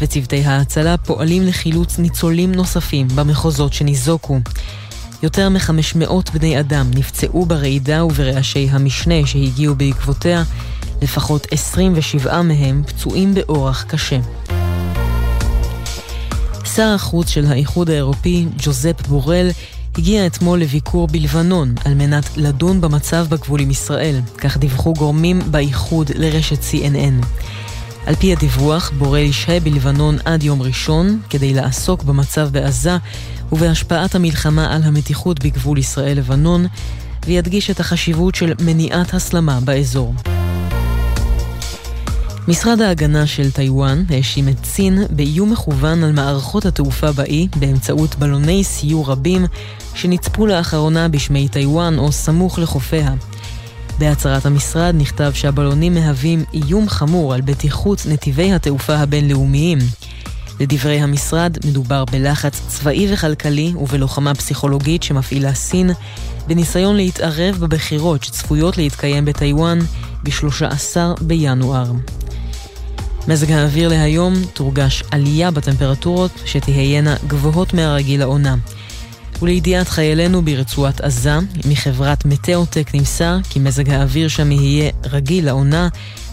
וצוותי 0.00 0.44
ההצלה 0.44 0.96
פועלים 0.96 1.46
לחילוץ 1.46 1.98
ניצולים 1.98 2.52
נוספים 2.52 3.08
במחוזות 3.14 3.72
שניזוקו. 3.72 4.38
יותר 5.22 5.48
מ-500 5.48 6.12
בני 6.32 6.60
אדם 6.60 6.90
נפצעו 6.94 7.46
ברעידה 7.46 8.04
וברעשי 8.04 8.68
המשנה 8.70 9.26
שהגיעו 9.26 9.74
בעקבותיה, 9.74 10.42
לפחות 11.02 11.46
27 11.50 12.42
מהם 12.42 12.82
פצועים 12.86 13.34
באורח 13.34 13.84
קשה. 13.88 14.18
שר 16.74 16.92
החוץ 16.94 17.28
של 17.28 17.46
האיחוד 17.46 17.90
האירופי, 17.90 18.46
ג'וזפ 18.58 19.06
בורל, 19.08 19.50
הגיע 19.98 20.26
אתמול 20.26 20.60
לביקור 20.60 21.06
בלבנון 21.06 21.74
על 21.84 21.94
מנת 21.94 22.36
לדון 22.36 22.80
במצב 22.80 23.26
בגבול 23.30 23.60
עם 23.60 23.70
ישראל, 23.70 24.20
כך 24.38 24.56
דיווחו 24.56 24.92
גורמים 24.92 25.40
באיחוד 25.50 26.10
לרשת 26.14 26.58
CNN. 26.58 27.26
על 28.06 28.14
פי 28.14 28.32
הדיווח, 28.32 28.90
בורל 28.98 29.18
ישהה 29.18 29.60
בלבנון 29.60 30.16
עד 30.24 30.42
יום 30.42 30.62
ראשון 30.62 31.20
כדי 31.30 31.54
לעסוק 31.54 32.02
במצב 32.02 32.48
בעזה 32.52 32.96
ובהשפעת 33.52 34.14
המלחמה 34.14 34.74
על 34.74 34.82
המתיחות 34.82 35.44
בגבול 35.44 35.78
ישראל-לבנון, 35.78 36.66
וידגיש 37.26 37.70
את 37.70 37.80
החשיבות 37.80 38.34
של 38.34 38.52
מניעת 38.60 39.14
הסלמה 39.14 39.60
באזור. 39.60 40.14
משרד 42.50 42.80
ההגנה 42.80 43.26
של 43.26 43.50
טיוואן 43.50 44.04
האשים 44.10 44.48
את 44.48 44.64
סין 44.64 44.98
באיום 45.10 45.52
מכוון 45.52 46.04
על 46.04 46.12
מערכות 46.12 46.66
התעופה 46.66 47.12
באי 47.12 47.48
באמצעות 47.56 48.14
בלוני 48.14 48.64
סיור 48.64 49.10
רבים 49.10 49.46
שנצפו 49.94 50.46
לאחרונה 50.46 51.08
בשמי 51.08 51.48
טיוואן 51.48 51.98
או 51.98 52.12
סמוך 52.12 52.58
לחופיה. 52.58 53.14
בהצהרת 53.98 54.46
המשרד 54.46 54.94
נכתב 54.98 55.30
שהבלונים 55.34 55.94
מהווים 55.94 56.44
איום 56.54 56.88
חמור 56.88 57.34
על 57.34 57.40
בטיחות 57.40 58.02
נתיבי 58.08 58.52
התעופה 58.52 58.96
הבינלאומיים. 58.96 59.78
לדברי 60.60 61.00
המשרד, 61.00 61.56
מדובר 61.64 62.04
בלחץ 62.04 62.62
צבאי 62.68 63.12
וכלכלי 63.12 63.72
ובלוחמה 63.76 64.34
פסיכולוגית 64.34 65.02
שמפעילה 65.02 65.54
סין, 65.54 65.90
בניסיון 66.46 66.96
להתערב 66.96 67.56
בבחירות 67.60 68.24
שצפויות 68.24 68.76
להתקיים 68.76 69.24
בטיוואן 69.24 69.78
ב-13 70.22 70.96
בינואר. 71.20 71.92
מזג 73.30 73.52
האוויר 73.52 73.88
להיום 73.88 74.34
תורגש 74.52 75.02
עלייה 75.10 75.50
בטמפרטורות 75.50 76.30
שתהיינה 76.44 77.16
גבוהות 77.26 77.74
מהרגיל 77.74 78.20
לעונה. 78.20 78.56
ולידיעת 79.42 79.88
חיילינו 79.88 80.42
ברצועת 80.42 81.00
עזה, 81.00 81.38
מחברת 81.64 82.24
מטאוטק 82.24 82.90
נמסר 82.94 83.36
כי 83.50 83.58
מזג 83.58 83.90
האוויר 83.90 84.28
שם 84.28 84.52
יהיה 84.52 84.90
רגיל 85.04 85.46
לעונה, 85.46 85.88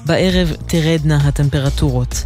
בערב 0.05 0.53
תרדנה 0.67 1.17
הטמפרטורות. 1.17 2.23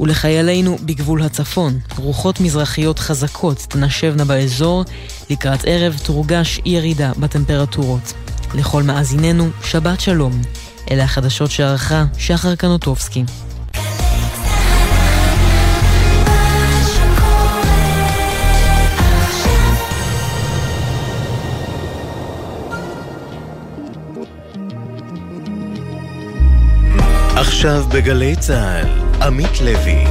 ולחיילינו 0.00 0.78
בגבול 0.84 1.22
הצפון, 1.22 1.78
רוחות 1.96 2.40
מזרחיות 2.40 2.98
חזקות 2.98 3.58
תנשבנה 3.58 4.24
באזור, 4.24 4.84
לקראת 5.30 5.60
ערב 5.66 6.00
תורגש 6.02 6.60
ירידה 6.64 7.12
בטמפרטורות. 7.18 8.12
לכל 8.54 8.82
מאזיננו, 8.82 9.48
שבת 9.62 10.00
שלום. 10.00 10.42
אלה 10.90 11.04
החדשות 11.04 11.50
שערכה 11.50 12.04
שחר 12.18 12.54
קנוטובסקי. 12.54 13.24
עכשיו 27.64 27.84
בגלי 27.88 28.36
צה"ל, 28.36 28.86
עמית 29.22 29.60
לוי. 29.60 30.04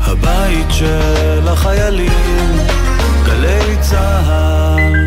הבית 0.00 0.66
של 0.70 1.48
החיילים, 1.48 2.58
גלי 3.26 3.76
צה"ל 3.80 5.03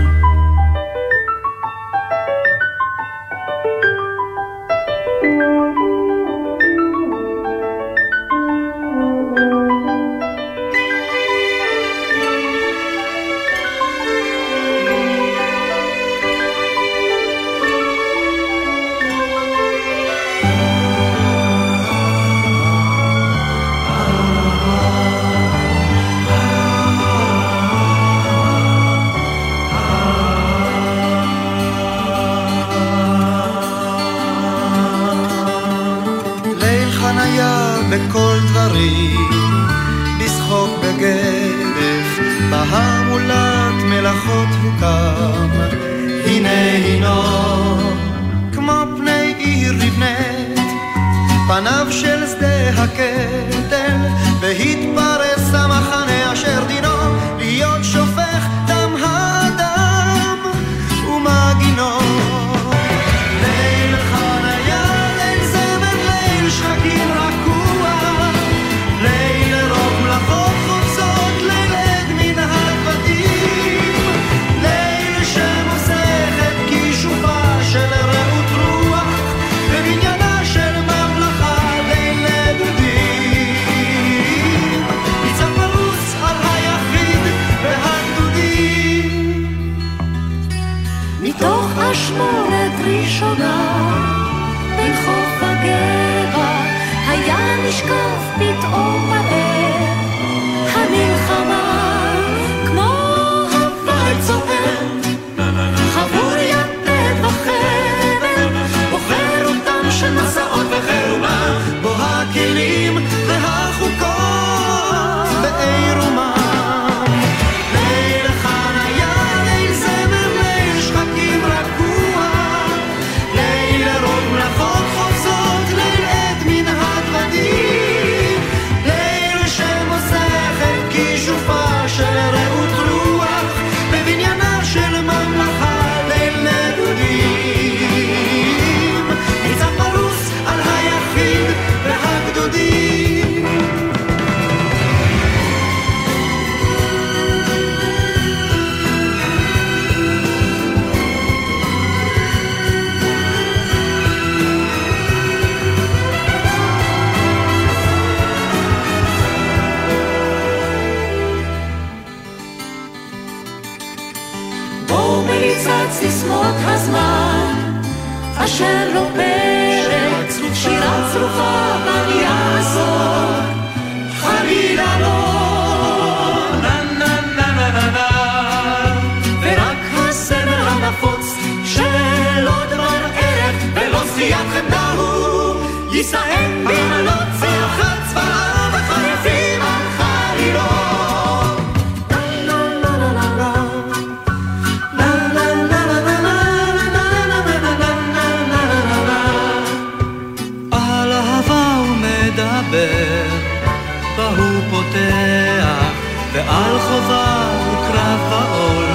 ועל 206.58 206.80
חובה 206.80 207.47
הוא 207.66 207.76
קרב 207.88 208.20
בעול, 208.30 208.86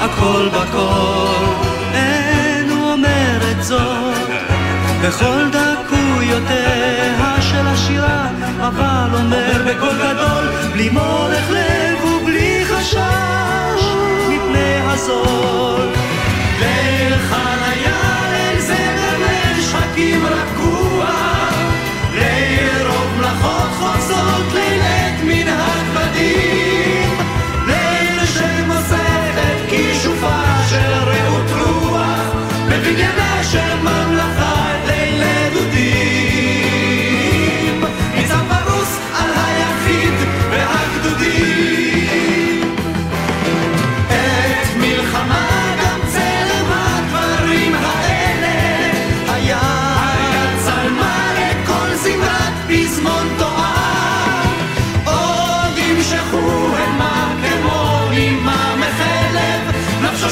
הכל 0.00 0.48
בכל, 0.48 1.44
אין 1.92 2.70
הוא 2.70 2.92
אומר 2.92 3.38
את 3.50 3.64
זאת, 3.64 4.28
בכל 5.02 5.48
דקויותיה 5.50 7.06
של 7.40 7.66
השירה, 7.66 8.28
אבל 8.60 9.08
אומר 9.14 9.62
בקול 9.66 9.96
גדול, 9.98 10.48
בלי 10.72 10.88
מורך 10.88 11.50
לב 11.50 12.04
ובלי 12.04 12.64
חשש, 12.64 13.82
מפני 14.28 14.80
הזול. 14.84 15.88
ליל 16.60 17.14
חניה, 17.18 18.00
ליל 18.32 18.60
זמר, 18.60 19.16
ליל 19.18 19.62
שחקים 19.62 20.26
רגוע, 20.26 21.06
ליל 22.12 22.86
רוב 22.86 23.10
מלאכות 23.18 23.70
חוצות, 23.78 24.52
ליל 24.54 24.65
כישופה 30.16 30.68
של 30.68 30.92
רעות 30.92 31.50
רוח, 31.50 32.34
בבניינה 32.68 33.44
של 33.44 33.74
ממלכה, 33.82 34.35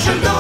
נפשו 0.07 0.21
של 0.21 0.34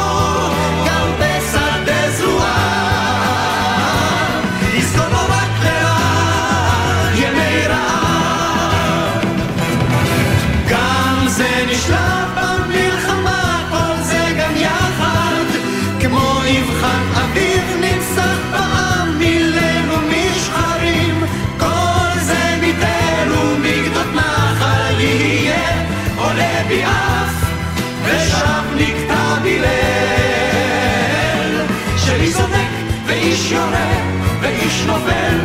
נופל, 35.04 35.38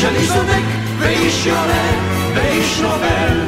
של 0.00 0.16
איש 0.16 0.28
צודק 0.28 0.64
ואיש 0.98 1.46
יורה 1.46 1.90
ואיש 2.34 2.80
נופל 2.80 3.40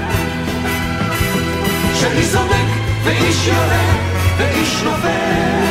של 2.01 2.17
איש 2.17 2.29
צודק 2.33 2.67
ואיש 3.05 3.47
יורה 3.47 3.97
ואיש 4.39 4.83
נופל 4.85 5.67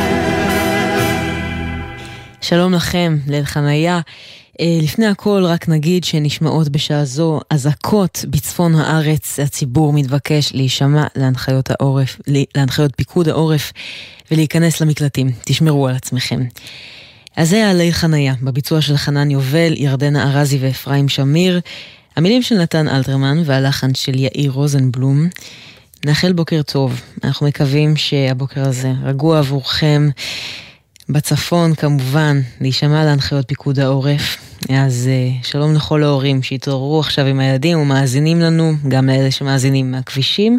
שלום 2.40 2.72
לכם, 2.74 3.18
ליל 3.26 3.44
חניה. 3.44 4.00
אה, 4.60 4.78
לפני 4.82 5.06
הכל 5.06 5.44
רק 5.46 5.68
נגיד 5.68 6.04
שנשמעות 6.04 6.68
בשעה 6.68 7.04
זו 7.04 7.40
אזעקות 7.50 8.24
בצפון 8.30 8.74
הארץ, 8.74 9.40
הציבור 9.40 9.92
מתבקש 9.92 10.52
להישמע 10.54 11.06
להנחיות 11.16 11.70
העורף, 11.70 12.20
להנחיות 12.56 12.92
פיקוד 12.96 13.28
העורף 13.28 13.72
ולהיכנס 14.30 14.80
למקלטים. 14.80 15.30
תשמרו 15.44 15.88
על 15.88 15.96
עצמכם. 15.96 16.40
אז 17.36 17.48
זה 17.48 17.72
ליל 17.74 17.92
חניה, 17.92 18.34
בביצוע 18.42 18.80
של 18.80 18.96
חנן 18.96 19.30
יובל, 19.30 19.72
ירדנה 19.76 20.30
ארזי 20.30 20.58
ואפרים 20.60 21.08
שמיר, 21.08 21.60
המילים 22.16 22.42
של 22.42 22.58
נתן 22.58 22.88
אלתרמן 22.88 23.42
והלחן 23.44 23.94
של 23.94 24.14
יאיר 24.14 24.50
רוזנבלום. 24.50 25.28
נאחל 26.04 26.32
בוקר 26.32 26.62
טוב, 26.62 27.00
אנחנו 27.24 27.46
מקווים 27.46 27.96
שהבוקר 27.96 28.68
הזה 28.68 28.92
רגוע 29.04 29.38
עבורכם. 29.38 30.08
בצפון 31.08 31.74
כמובן, 31.74 32.40
להישמע 32.60 33.04
להנחיות 33.04 33.48
פיקוד 33.48 33.78
העורף. 33.78 34.36
אז 34.68 35.08
uh, 35.42 35.46
שלום 35.46 35.74
לכל 35.74 36.02
ההורים 36.02 36.42
שהתעוררו 36.42 37.00
עכשיו 37.00 37.26
עם 37.26 37.40
הילדים 37.40 37.78
ומאזינים 37.78 38.40
לנו, 38.40 38.72
גם 38.88 39.06
לאלה 39.06 39.30
שמאזינים 39.30 39.90
מהכבישים, 39.90 40.58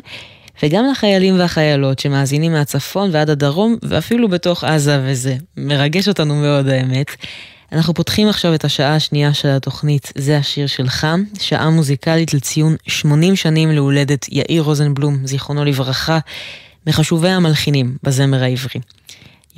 וגם 0.63 0.85
לחיילים 0.91 1.39
והחיילות 1.39 1.99
שמאזינים 1.99 2.51
מהצפון 2.51 3.09
ועד 3.13 3.29
הדרום, 3.29 3.75
ואפילו 3.83 4.29
בתוך 4.29 4.63
עזה, 4.63 5.01
וזה 5.03 5.35
מרגש 5.57 6.07
אותנו 6.07 6.35
מאוד 6.35 6.67
האמת. 6.67 7.07
אנחנו 7.71 7.93
פותחים 7.93 8.27
עכשיו 8.29 8.55
את 8.55 8.65
השעה 8.65 8.95
השנייה 8.95 9.33
של 9.33 9.47
התוכנית 9.47 10.11
"זה 10.15 10.37
השיר 10.37 10.67
שלך", 10.67 11.07
שעה 11.39 11.69
מוזיקלית 11.69 12.33
לציון 12.33 12.75
80 12.87 13.35
שנים 13.35 13.71
להולדת 13.71 14.25
יאיר 14.29 14.63
רוזנבלום, 14.63 15.27
זיכרונו 15.27 15.65
לברכה, 15.65 16.19
מחשובי 16.87 17.29
המלחינים 17.29 17.97
בזמר 18.03 18.43
העברי. 18.43 18.79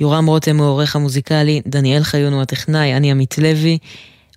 יורם 0.00 0.26
רותם 0.26 0.58
הוא 0.58 0.66
העורך 0.66 0.96
המוזיקלי, 0.96 1.60
דניאל 1.66 2.02
חיון 2.02 2.32
הוא 2.32 2.42
הטכנאי, 2.42 2.96
אני 2.96 3.10
עמית 3.10 3.38
לוי. 3.38 3.78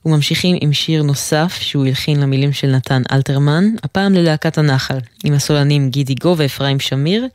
וממשיכים 0.06 0.58
עם 0.62 0.74
שיר 0.74 1.04
נוסף 1.04 1.58
שהוא 1.60 1.86
הלחין 1.86 2.20
למילים 2.20 2.54
של 2.54 2.68
נתן 2.68 3.02
אלתרמן, 3.12 3.64
הפעם 3.84 4.14
ללהקת 4.14 4.58
הנחל, 4.58 4.98
עם 5.24 5.34
הסולנים 5.34 5.90
גידי 5.90 6.16
גו 6.16 6.36
ואפרים 6.38 6.80
שמיר. 6.80 7.28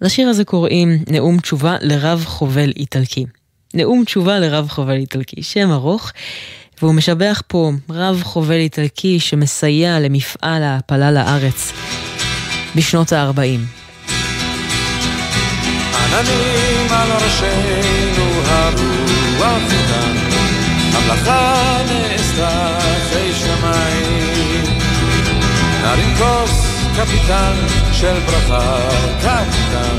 לשיר 0.00 0.28
הזה 0.28 0.44
קוראים 0.44 0.98
נאום 1.10 1.40
תשובה 1.40 1.76
לרב 1.80 2.24
חובל 2.26 2.72
איטלקי. 2.76 3.24
נאום 3.74 4.04
תשובה 4.04 4.38
לרב 4.38 4.68
חובל 4.68 4.96
איטלקי, 4.96 5.42
שם 5.42 5.70
ארוך, 5.70 6.12
והוא 6.82 6.94
משבח 6.94 7.42
פה 7.46 7.70
רב 7.90 8.22
חובל 8.22 8.54
איטלקי 8.54 9.20
שמסייע 9.20 10.00
למפעל 10.00 10.62
ההעפלה 10.62 11.12
לארץ 11.12 11.72
בשנות 12.76 13.12
ה-40. 13.12 13.40
עננים 15.96 16.92
על 16.92 17.10
ראשינו 17.12 18.24
הרוח 18.44 19.62
איתן, 19.72 20.35
המלאכה 21.08 21.76
נעשתה 21.88 22.78
אחרי 22.78 23.32
שמיים. 23.34 24.64
נרים 25.82 26.14
כוס 26.18 26.66
קפיטן 26.96 27.52
של 27.92 28.18
ברכה, 28.26 28.78
קפיטן, 29.18 29.98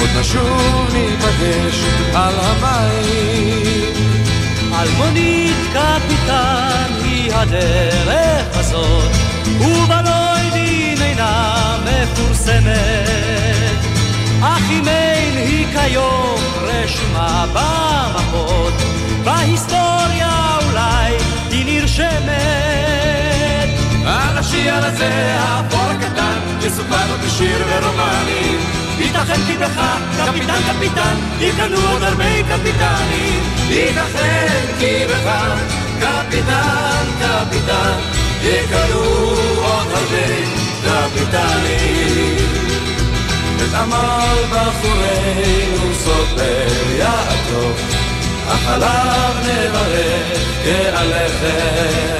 עוד 0.00 0.08
נשוב 0.20 0.88
ניפגש 0.92 1.84
על 2.14 2.34
המים. 2.40 3.92
אלמונית 4.80 5.56
קפיטן 5.72 6.92
היא 7.04 7.32
הדרך 7.34 8.58
הזאת, 8.58 9.10
ובלוידים 9.60 11.02
אינה 11.02 11.76
מפורסמת. 11.84 12.70
אך 14.42 14.62
אם 14.70 14.88
אין 14.88 15.36
היא 15.36 15.66
כיום 15.72 16.40
רשומה 16.62 17.46
במפות, 17.52 18.99
על 24.68 24.84
הזה 24.84 25.36
האפור 25.38 25.90
הקטן 25.90 26.38
יסופר 26.62 27.10
עוד 27.10 27.20
בשיר 27.20 27.64
ורומנים 27.68 28.60
ייתכן 28.98 29.40
כי 29.46 29.56
בך 29.56 29.80
קפיטן 30.16 30.60
קפיטן 30.68 31.16
יקנו 31.40 31.76
עוד 31.90 32.02
הרבה 32.02 32.42
קפיטנים. 32.42 33.42
ייתכן 33.68 34.66
כי 34.78 35.04
בך 35.06 35.30
קפיטן 36.00 37.04
קפיטן 37.20 37.98
יקנו 38.42 39.00
עוד 39.56 39.86
הרבה 39.90 40.26
קפיטנים. 40.84 42.36
את 43.56 43.74
עמל 43.74 44.44
בחורינו 44.50 45.94
סופר 45.94 46.66
יעקב 46.98 47.72
החלב 48.46 49.36
נברך 49.44 50.38
כעליכם 50.64 52.10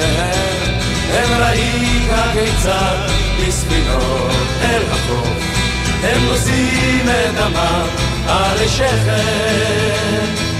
הם 1.11 1.41
ראית 1.41 2.09
הכיצד 2.11 2.97
בספינות 3.39 4.31
אל 4.63 4.81
החוף. 4.91 5.27
הם 6.03 6.25
נושאים 6.25 7.05
את 7.09 7.35
דמם 7.35 7.87
עלי 8.27 8.67
שכם 8.67 10.51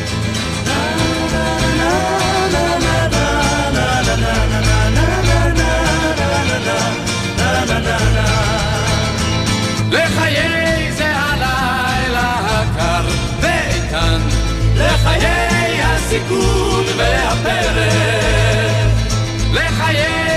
לחיי 14.81 15.81
הסיכון 15.83 16.85
והפרק. 16.97 17.91
לחיי 19.53 20.30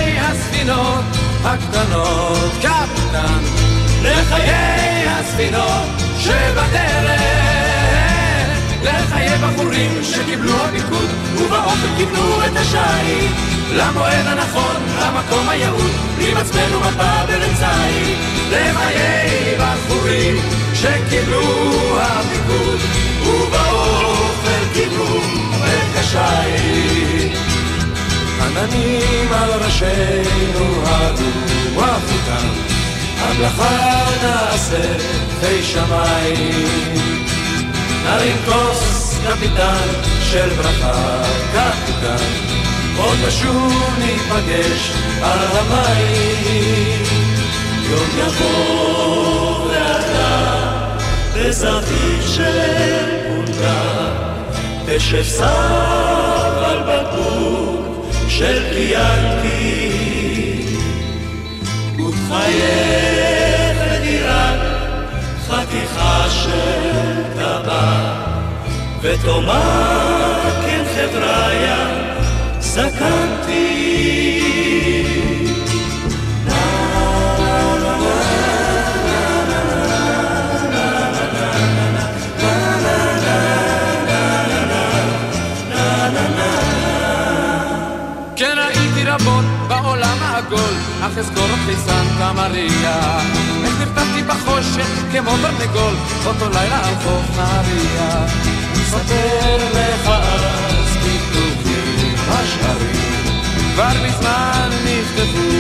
הספינות 0.65 1.05
הקטנות 1.45 2.53
קפטן 2.63 3.43
לחיי 4.03 5.09
הספינות 5.09 5.89
שבדרך 6.19 7.21
לחיי 8.83 9.39
בחורים 9.39 10.05
שקיבלו 10.05 10.53
הפיקוד 10.65 11.09
ובאופן 11.35 11.97
קיבלו 11.97 12.45
את 12.47 12.57
השיט 12.57 13.31
למועד 13.73 14.27
הנכון, 14.27 14.77
למקום 15.01 15.49
היעוד 15.49 15.91
עם 16.21 16.37
עצמנו 16.37 16.81
מפה 16.81 17.27
בלצאי 17.27 18.17
לחיי 18.51 19.59
בחורים 19.59 20.37
שקיבלו 20.75 21.43
הפיקוד 22.01 22.81
ובאופן 23.27 24.73
קיבלו 24.73 25.21
את 25.65 25.99
השיט 25.99 27.24
עננים 28.57 29.33
על 29.33 29.51
ראשינו 29.51 30.83
הרוח 30.87 32.03
איתם, 32.13 32.49
המלאכה 33.19 34.05
נעשה 34.23 34.99
חי 35.41 35.63
שמיים. 35.63 36.95
נרים 38.05 38.37
כוס 38.45 39.19
קפיטן 39.27 39.89
של 40.23 40.49
ברכה, 40.49 41.23
קפיטן, 41.53 42.25
עוד 42.97 43.19
נשוב 43.27 43.95
ניפגש 43.99 44.91
על 45.23 45.39
המים. 45.53 47.03
יום 47.91 48.09
יבוא 48.19 49.69
ואתה 49.69 50.65
בזווית 51.35 52.23
של 52.27 52.61
פונדה, 53.27 54.11
תשב 54.87 55.23
סב 55.23 55.45
על 56.65 56.83
בקבוק 56.83 57.44
של 58.29 58.63
קיאנקי 58.75 59.91
ותחייך 61.97 63.79
לדירת 63.93 64.61
חתיכה 65.49 66.31
של 66.31 67.23
טבק 67.35 68.25
ותאמר 69.03 70.41
כן 70.67 70.85
חבריה 70.95 71.87
זקנתי 72.61 73.85
אך 91.07 91.19
אזכור 91.19 91.45
אותי 91.51 91.77
סנטה 91.77 92.33
מריה. 92.33 93.19
איך 93.65 93.75
נרתמתי 93.81 94.23
בחושך 94.23 94.89
כמו 95.13 95.31
ברנגול, 95.31 95.95
אותו 96.27 96.49
לילה 96.49 96.87
על 96.87 96.95
חוף 96.95 97.37
נהריה. 97.37 98.27
ספר 98.91 99.57
לך 99.73 100.09
אז 100.09 100.97
כתובים 101.03 102.15
השערים, 102.29 103.43
כבר 103.75 103.93
מזמן 104.07 104.71
נכתבו 104.85 105.51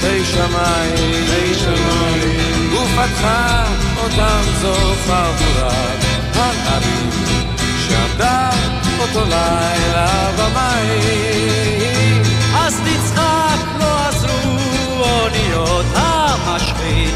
בי 0.00 0.24
שמיים, 0.24 1.24
בי 1.30 1.54
שמיים, 1.54 2.74
ופתחה 2.74 3.64
אותם 3.96 4.42
זו 4.60 4.74
חבורת 5.06 6.04
הנערים, 6.34 7.10
שעמדה 7.88 8.50
אותו 9.00 9.22
לילה 9.24 10.30
במים. 10.38 12.22
אז 12.54 12.80
תצחק, 12.84 13.33
אוניות 15.92 16.40
המשחית, 16.46 17.14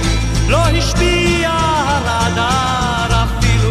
לא 0.49 0.59
השפיע 0.67 1.51
הרדאר 1.51 3.25
אפילו. 3.25 3.71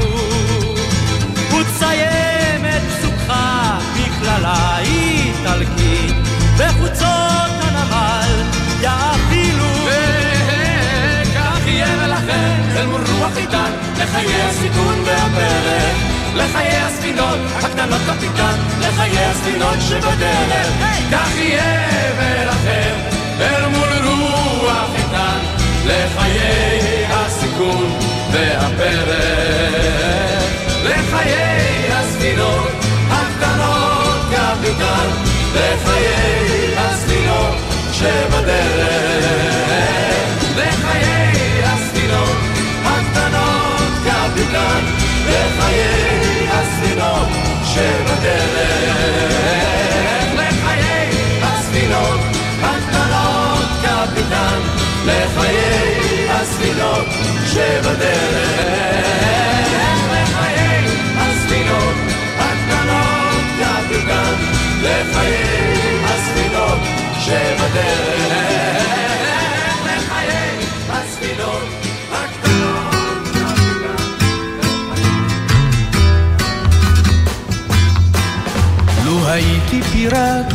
ותסיים 1.59 2.65
את 2.65 2.81
פסוקך 2.91 3.33
בכללה 3.93 4.77
איטלקית, 4.79 6.15
בחוצות 6.57 7.51
הנמל 7.61 8.43
יאפילו. 8.81 9.63
וכך 9.85 11.67
יהיה 11.67 11.87
ולכן, 12.03 12.61
אל 12.75 12.85
מול 12.85 13.01
רוח 13.19 13.37
איתן, 13.37 13.71
לחיי 13.97 14.41
הסיכון 14.43 15.03
והפרק. 15.05 15.95
לחיי 16.35 16.77
הספינות 16.77 17.39
הקטנות 17.55 18.01
קפיטן, 18.07 18.55
לחיי 18.79 19.25
הספינות 19.25 19.75
שבדרך. 19.89 20.67
כך 21.11 21.35
יהיה 21.35 22.13
ולכם, 22.17 22.95
אל 23.39 23.67
מול 23.67 23.89
רוח 24.03 24.46
שבדרך. 57.57 58.47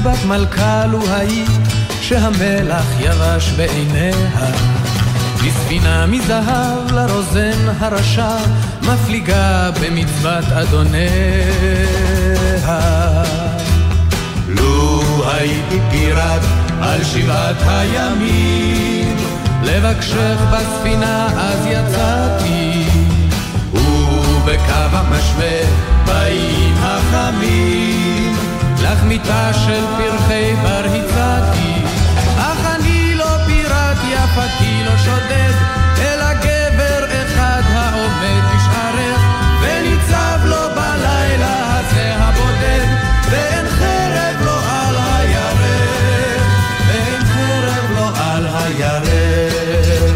בת 0.02 0.24
מלכה, 0.24 0.86
לו 0.86 0.98
היית 1.10 1.50
שהמלח 2.00 2.86
יבש 3.00 3.50
בעיניה. 3.56 4.71
בספינה 5.46 6.06
מזהב 6.06 6.92
לרוזן 6.92 7.68
הרשע, 7.80 8.36
מפליגה 8.82 9.70
במצוות 9.80 10.44
אדוניה. 10.44 11.02
לו 14.48 15.02
הייתי 15.30 15.78
פיראט 15.90 16.42
על 16.80 17.04
שבעת 17.04 17.56
הימים, 17.66 19.16
לבקשך 19.62 20.38
בספינה 20.52 21.26
אז 21.26 21.66
יצאתי, 21.66 22.84
ובקו 23.72 24.96
המשווה 24.96 25.60
באים 26.06 26.74
החמים, 26.78 28.36
לך 28.82 29.02
מיטה 29.04 29.52
של 29.52 29.84
פרחי 29.96 30.54
בר 30.62 30.84
הצעתי, 30.84 31.71
יפתי 34.32 34.84
לא 34.84 34.96
שודד, 34.96 35.52
אלא 35.98 36.32
גבר 36.32 37.04
אחד 37.04 37.62
העומד 37.66 38.42
בשערך, 38.54 39.20
וניצב 39.62 40.38
לו 40.44 40.56
בלילה 40.74 41.78
הזה 41.78 42.14
הבודד, 42.16 42.86
ואין 43.30 43.66
חרב 43.68 44.44
לו 44.44 44.52
על 44.52 44.96
הירך, 44.96 46.42
ואין 46.88 47.24
חרב 47.24 47.90
לו 47.94 48.06
על 48.16 48.46
הירך. 48.46 50.12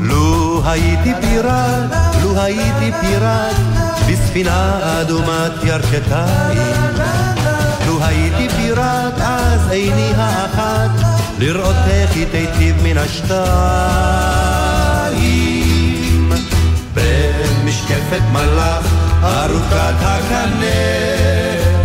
לו 0.00 0.62
הייתי 0.66 1.12
פיראט, 1.20 1.90
לו 2.22 2.40
הייתי 2.40 2.92
פיראט, 3.00 3.56
בספינה 4.08 4.78
אדומת 5.00 5.52
ירכתיים. 5.64 7.53
הייתי 8.06 8.48
פיראט, 8.48 9.20
אז 9.20 9.70
עיני 9.70 10.12
האחת, 10.16 10.90
לראות 11.38 11.76
איך 11.90 12.12
היא 12.12 12.26
תיטיב 12.30 12.76
מן 12.82 12.98
השתיים. 12.98 13.34
במשקפת 16.94 18.22
מלאך, 18.32 18.86
ארוכת 19.22 19.94
הקנה, 20.00 20.66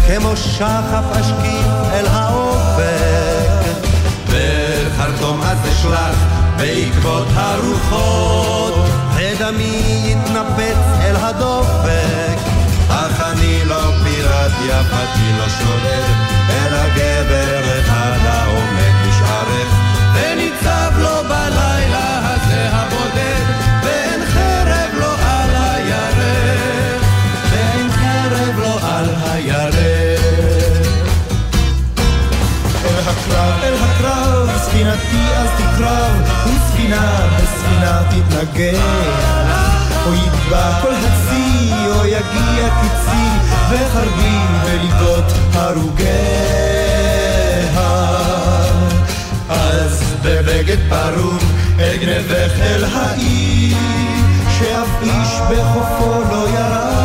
כמו 0.08 0.38
שחף 0.38 1.18
אשקיף 1.20 1.66
אל 1.94 2.06
האופק. 2.08 3.80
בחרטום 4.26 5.42
אז 5.42 5.58
אשלח 5.72 6.16
בעקבות 6.58 7.28
הרוחות, 7.36 8.74
ודמי 9.16 9.82
יתנפץ 10.06 10.78
אל 11.02 11.16
הדופק. 11.16 12.29
יפתי 14.66 15.34
לא 15.38 15.50
שודד, 15.50 16.04
אלא 16.50 16.90
גבר 16.96 17.80
אחד 17.80 18.18
העומד 18.26 18.94
בשערך, 19.08 19.70
וניצב 20.14 20.92
לו 21.00 21.24
בלילה 21.24 22.20
הזה 22.24 22.70
הבודד, 22.72 23.46
ואין 23.84 24.22
חרב 24.26 25.00
לו 25.00 25.12
על 25.26 25.50
הירך, 25.56 27.04
ואין 27.52 27.92
חרב 27.92 28.60
לו 28.60 28.88
על 28.88 29.10
הירך. 29.32 30.20
אל 32.86 33.00
הקרב, 33.00 33.60
אל 33.64 33.74
הקרב, 33.74 34.58
ספינתי 34.58 35.36
אז 35.36 35.50
תקרב, 35.58 36.22
וספינה 36.46 37.28
בספינה 37.38 38.02
תתנגח. 38.10 39.30
או 40.06 40.14
יטבע 40.14 40.82
כל 40.82 40.94
הצי, 40.94 41.29
או 41.72 42.06
יגיע 42.06 42.70
קצי, 42.82 43.30
וחרבי 43.70 44.38
בליבות 44.64 45.32
הרוגיה. 45.54 46.70
אז 49.50 50.04
בבגד 50.24 50.78
פרום 50.90 51.38
אגנבך 51.78 52.52
אל 52.62 52.84
העיר, 52.84 53.78
שאף 54.60 54.88
איש 55.02 55.40
בחופו 55.50 56.24
לא 56.32 56.48
ירד. 56.50 57.00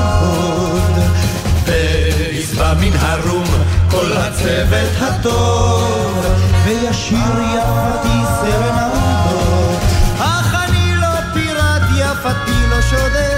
וישבע 1.66 2.74
מן 2.74 2.96
הרום 3.00 3.44
כל 3.90 4.12
הצוות 4.12 4.90
הטוב, 5.00 6.26
וישיר 6.64 7.40
יפתי 7.54 8.18
סרנדות. 8.40 9.80
אך 10.18 10.54
אני 10.68 10.94
לא 11.00 11.34
פיראט 11.34 11.82
יפתי 11.96 12.66
לא 12.70 12.82
שודד, 12.82 13.33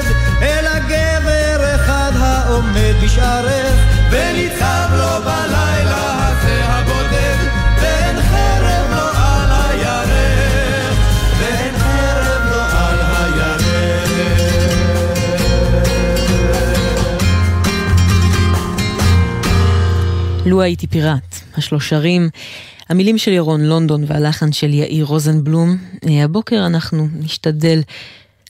לו 20.57 20.63
הייתי 20.63 20.87
פיראט, 20.87 21.37
השלושרים, 21.57 22.29
המילים 22.89 23.19
של 23.19 23.33
ירון 23.33 23.61
לונדון 23.61 24.05
והלחן 24.07 24.53
של 24.53 24.75
יאיר 24.75 25.05
רוזנבלום. 25.05 25.77
אה, 26.09 26.25
הבוקר 26.25 26.67
אנחנו 26.67 27.09
נשתדל 27.13 27.81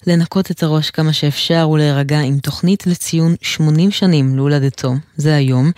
לנקות 0.07 0.51
את 0.51 0.63
הראש 0.63 0.91
כמה 0.91 1.13
שאפשר 1.13 1.69
ולהירגע 1.69 2.21
עם 2.21 2.39
תוכנית 2.39 2.87
לציון 2.87 3.35
80 3.43 3.91
שנים 3.91 4.37
להולדתו, 4.37 4.95
זה 5.17 5.35
היום. 5.37 5.71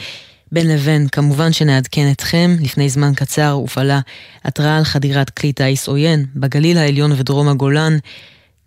בין 0.52 0.68
לבין, 0.68 1.08
כמובן 1.08 1.52
שנעדכן 1.52 2.10
אתכם, 2.10 2.56
לפני 2.60 2.88
זמן 2.88 3.12
קצר 3.14 3.50
הופעלה 3.50 4.00
התראה 4.44 4.76
על 4.76 4.84
חדירת 4.84 5.30
כלי 5.30 5.52
טיס 5.52 5.88
עוין 5.88 6.26
בגליל 6.36 6.78
העליון 6.78 7.12
ודרום 7.12 7.48
הגולן. 7.48 7.98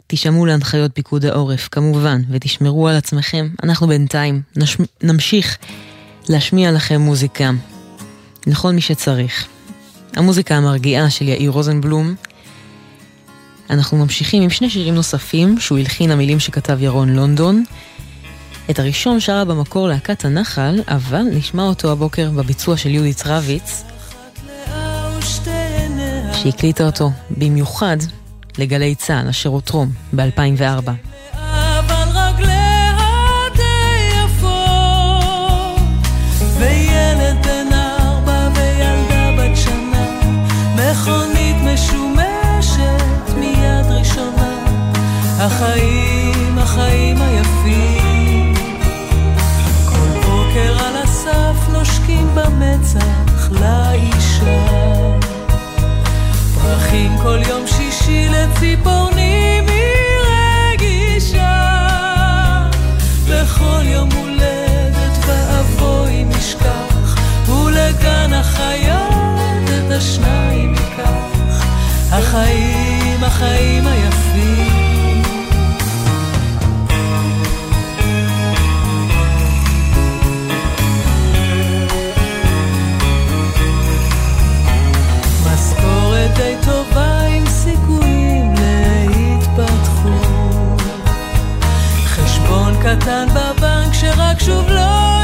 תשמעו 0.07 0.45
להנחיות 0.45 0.91
פיקוד 0.93 1.25
העורף, 1.25 1.67
כמובן, 1.71 2.21
ותשמרו 2.29 2.87
על 2.87 2.95
עצמכם. 2.95 3.49
אנחנו 3.63 3.87
בינתיים 3.87 4.41
נש... 4.55 4.77
נמשיך 5.03 5.57
להשמיע 6.29 6.71
לכם 6.71 7.01
מוזיקה 7.01 7.51
לכל 8.47 8.71
מי 8.71 8.81
שצריך. 8.81 9.47
המוזיקה 10.15 10.55
המרגיעה 10.55 11.09
של 11.09 11.27
יאיר 11.27 11.51
רוזנבלום. 11.51 12.15
אנחנו 13.69 13.97
ממשיכים 13.97 14.43
עם 14.43 14.49
שני 14.49 14.69
שירים 14.69 14.95
נוספים 14.95 15.59
שהוא 15.59 15.77
הלחין 15.77 16.11
המילים 16.11 16.39
שכתב 16.39 16.77
ירון 16.81 17.09
לונדון. 17.15 17.63
את 18.69 18.79
הראשון 18.79 19.19
שרה 19.19 19.45
במקור 19.45 19.87
להקת 19.87 20.25
הנחל, 20.25 20.81
אבל 20.87 21.21
נשמע 21.33 21.63
אותו 21.63 21.91
הבוקר 21.91 22.31
בביצוע 22.31 22.77
של 22.77 22.89
יהודית 22.89 23.23
רביץ, 23.25 23.83
שהקליטה 26.33 26.85
אותו 26.85 27.11
במיוחד 27.37 27.97
לגלי 28.57 28.95
צה"ל, 28.95 29.27
אשר 29.27 29.49
הותרום 29.49 29.91
ב-2004. 30.15 31.10
החיים, 45.43 46.57
החיים 46.57 47.17
היפים, 47.21 48.53
כל 49.85 50.19
בוקר 50.25 50.85
על 50.85 50.95
הסף 51.03 51.69
נושקים 51.73 52.35
במצח 52.35 53.49
לאישה. 53.51 54.65
פרחים 56.55 57.11
כל 57.23 57.39
יום 57.49 57.67
שישי 57.67 58.27
לציפורנים 58.29 59.65
היא 59.67 60.73
רגישה 60.73 61.77
בכל 63.29 63.81
יום 63.83 64.09
הולדת 64.11 65.25
ואבוי 65.27 66.23
נשכח 66.23 67.15
ולגן 67.49 68.33
החיות 68.33 69.69
את 69.69 69.91
השניים 69.91 70.75
ייקח. 70.75 71.65
החיים, 72.11 73.23
החיים 73.23 73.87
היפים 73.87 74.90
קטן 92.81 93.27
בבנק 93.29 93.93
שרק 93.93 94.39
שוב 94.39 94.69
לא 94.69 95.20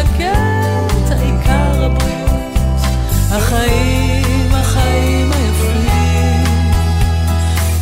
שקט, 0.00 1.10
העיקר 1.10 1.84
הבריאות, 1.84 2.86
החיים, 3.30 4.54
החיים 4.54 5.32
היפים. 5.32 6.44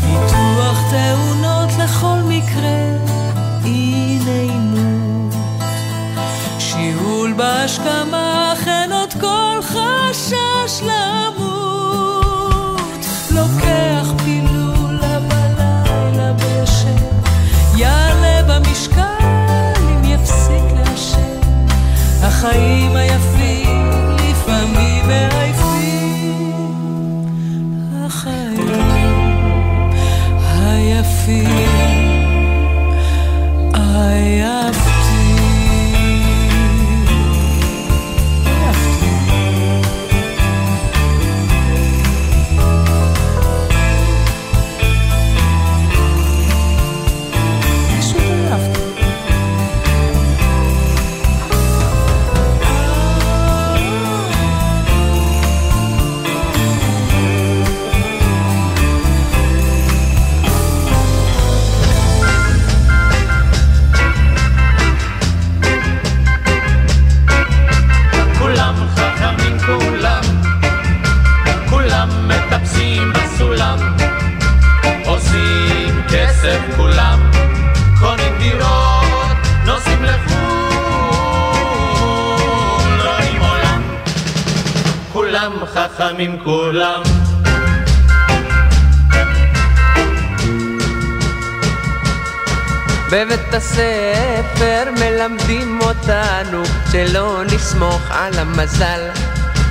ניתוח 0.07 0.79
תאונות 0.91 1.71
לכל 1.79 2.19
מקרה, 2.25 2.81
אי 3.65 4.19
נעימות, 4.25 5.35
שיעול 6.59 7.33
בהשכמה 7.33 8.18
הספר 93.59 94.85
מלמדים 95.01 95.81
אותנו 95.81 96.63
שלא 96.93 97.43
נסמוך 97.55 98.03
על 98.11 98.39
המזל 98.39 99.01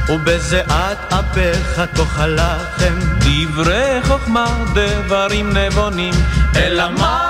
ובזיעת 0.09 1.14
אפיך 1.14 1.81
תאכל 1.93 2.27
לחם 2.27 2.99
דברי 3.19 3.99
חוכמה, 4.03 4.47
דברים 4.73 5.57
נבונים 5.57 6.14
אלא 6.55 6.91
מה? 6.91 7.27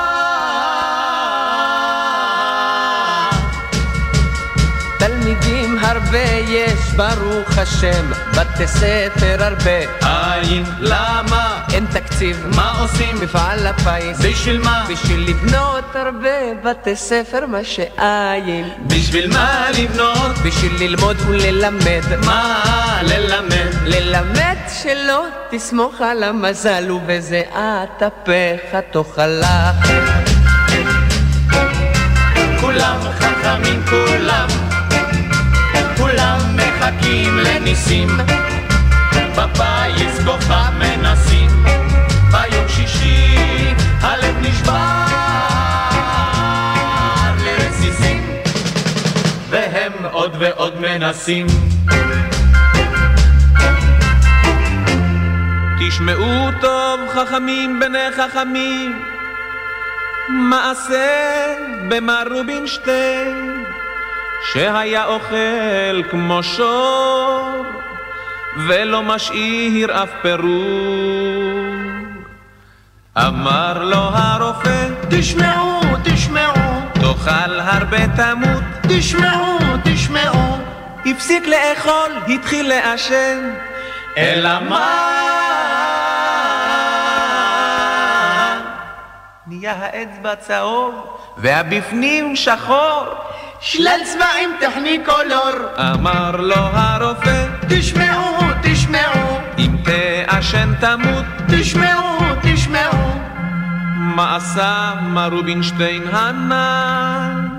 הרבה 5.88 6.24
יש, 6.48 6.94
ברוך 6.96 7.58
השם, 7.58 8.12
בתי 8.32 8.68
ספר 8.68 9.36
הרבה. 9.40 9.80
אין, 10.42 10.64
למה? 10.80 11.64
אין 11.74 11.86
תקציב. 11.94 12.48
מה 12.56 12.80
עושים? 12.82 13.16
מפעל 13.22 13.68
הפיס. 13.68 14.20
בשביל 14.26 14.62
מה? 14.62 14.86
בשביל 14.90 15.30
לבנות 15.30 15.96
הרבה 15.96 16.30
בתי 16.64 16.96
ספר, 16.96 17.46
מה 17.46 17.64
שאין. 17.64 18.70
בשביל 18.88 19.34
מה 19.34 19.68
לבנות? 19.80 20.38
בשביל 20.46 20.72
ללמוד 20.80 21.18
וללמד. 21.28 22.04
מה 22.26 22.64
ללמד? 23.04 23.74
ללמד 23.86 24.58
שלא 24.84 25.26
תסמוך 25.50 26.02
על 26.02 26.24
המזל, 26.24 26.92
ובזיעת 26.92 28.04
אפיך 28.04 28.76
תאכל 28.92 29.28
לחם. 29.28 30.06
כולם 32.62 33.00
חכמים 33.20 33.84
כולם 33.90 34.77
מחכים 36.88 37.38
לניסים. 37.38 38.08
בפיס 39.36 40.26
כוכב 40.26 40.72
מנסים. 40.80 41.50
ביום 42.32 42.68
שישי 42.68 43.74
הלב 44.02 44.36
נשבר 44.42 45.06
לרסיסים. 47.46 48.24
והם 49.50 49.92
עוד 50.12 50.36
ועוד 50.40 50.80
מנסים. 50.80 51.48
תשמעו 55.80 56.50
טוב 56.62 57.00
חכמים 57.10 57.80
בני 57.80 58.12
חכמים. 58.18 59.02
מעשה 60.30 61.56
במר 61.90 62.24
רובינשטיין 62.32 63.57
שהיה 64.54 65.06
אוכל 65.06 66.04
כמו 66.10 66.44
שור 66.44 67.66
ולא 68.68 69.04
משאיר 69.04 70.04
אף 70.04 70.10
פירור. 70.22 71.78
אמר 73.18 73.84
לו 73.84 73.98
הרופא, 73.98 74.88
תשמעו, 75.10 75.82
תשמעו, 76.04 76.82
תאכל 76.94 77.60
הרבה 77.60 78.08
תמות, 78.16 78.64
תשמעו, 78.90 79.58
תשמעו, 79.84 80.58
הפסיק 81.06 81.44
לאכול, 81.48 82.12
התחיל 82.28 82.70
לעשן, 82.70 83.54
אלא 84.18 84.60
מה? 84.60 85.18
נהיה 89.48 89.74
האצבע 89.80 90.36
צהוב 90.36 91.18
והבפנים 91.38 92.36
שחור 92.36 93.06
שלל 93.60 94.00
צבעים 94.04 94.50
טכניקולור 94.60 95.52
אמר 95.80 96.32
לו 96.32 96.56
הרופא 96.56 97.46
תשמעו, 97.70 98.38
תשמעו 98.64 99.40
אם 99.58 99.76
תעשן 99.84 100.74
תמות 100.80 101.26
תשמעו, 101.48 102.20
תשמעו 102.42 103.12
מה 103.98 104.36
עשה 104.36 104.94
מר 105.02 105.30
רובינשטיין 105.32 106.04
הנ"ל? 106.12 107.58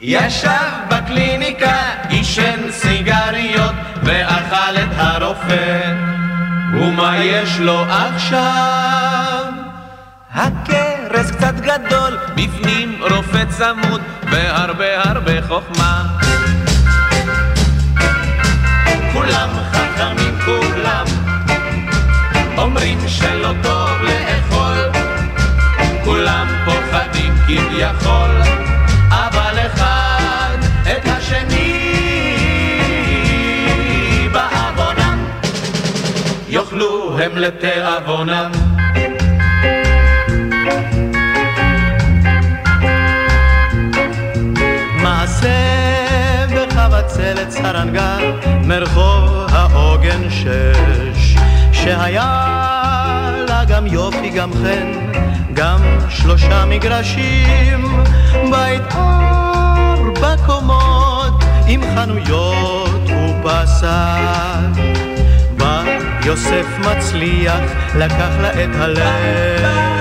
ישב 0.00 0.48
בקליניקה, 0.88 1.76
עישן 2.08 2.70
סיגריות 2.70 3.74
ואכל 4.02 4.76
את 4.76 4.90
הרופא 4.96 5.92
ומה 6.74 7.18
יש 7.18 7.58
לו 7.60 7.84
עכשיו? 7.88 9.61
הכרס 10.34 11.30
קצת 11.30 11.54
גדול, 11.54 12.18
בפנים 12.36 13.02
רופא 13.02 13.44
צמוד, 13.48 14.00
והרבה 14.30 15.02
הרבה 15.02 15.42
חוכמה. 15.48 16.02
כולם 19.12 19.48
חכמים 19.72 20.38
כולם, 20.44 21.04
אומרים 22.58 22.98
שלא 23.08 23.52
טוב 23.62 23.90
לאכול, 24.02 25.02
כולם 26.04 26.46
פוחדים 26.64 27.34
כביכול, 27.46 28.42
אבל 29.10 29.58
אחד 29.66 30.56
את 30.82 31.08
השני 31.08 31.88
בעוונם, 34.32 35.24
יאכלו 36.48 37.18
הם 37.18 37.36
לתיאבונם. 37.36 38.71
בחבצלת 46.56 47.50
סרנגה 47.50 48.16
מרחוב 48.64 49.46
העוגן 49.48 50.30
שש. 50.30 51.36
שהיה 51.72 53.44
לה 53.48 53.64
גם 53.64 53.86
יופי 53.86 54.30
גם 54.30 54.52
חן 54.52 54.92
גם 55.54 55.78
שלושה 56.08 56.64
מגרשים. 56.64 58.04
בית 58.50 58.82
ארבע 58.94 60.34
קומות 60.46 61.44
עם 61.66 61.80
חנויות 61.94 63.10
ובשר 63.10 64.58
בא 65.56 65.82
יוסף 66.24 66.66
מצליח 66.78 67.60
לקח 67.94 68.30
לה 68.40 68.50
את 68.50 68.70
הלב. 68.74 69.92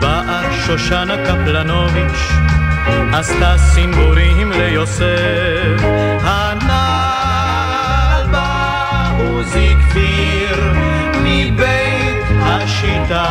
באה 0.00 0.42
שושנה 0.66 1.14
קפלנוביץ' 1.26 2.43
עשתה 3.12 3.54
סימבורים 3.58 4.52
ליוסף. 4.52 5.82
הנעל 6.22 8.26
בעוזי 8.30 9.74
כפיר 9.80 10.72
מבית 11.22 12.24
השיטה, 12.42 13.26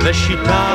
ושיטה 0.00 0.66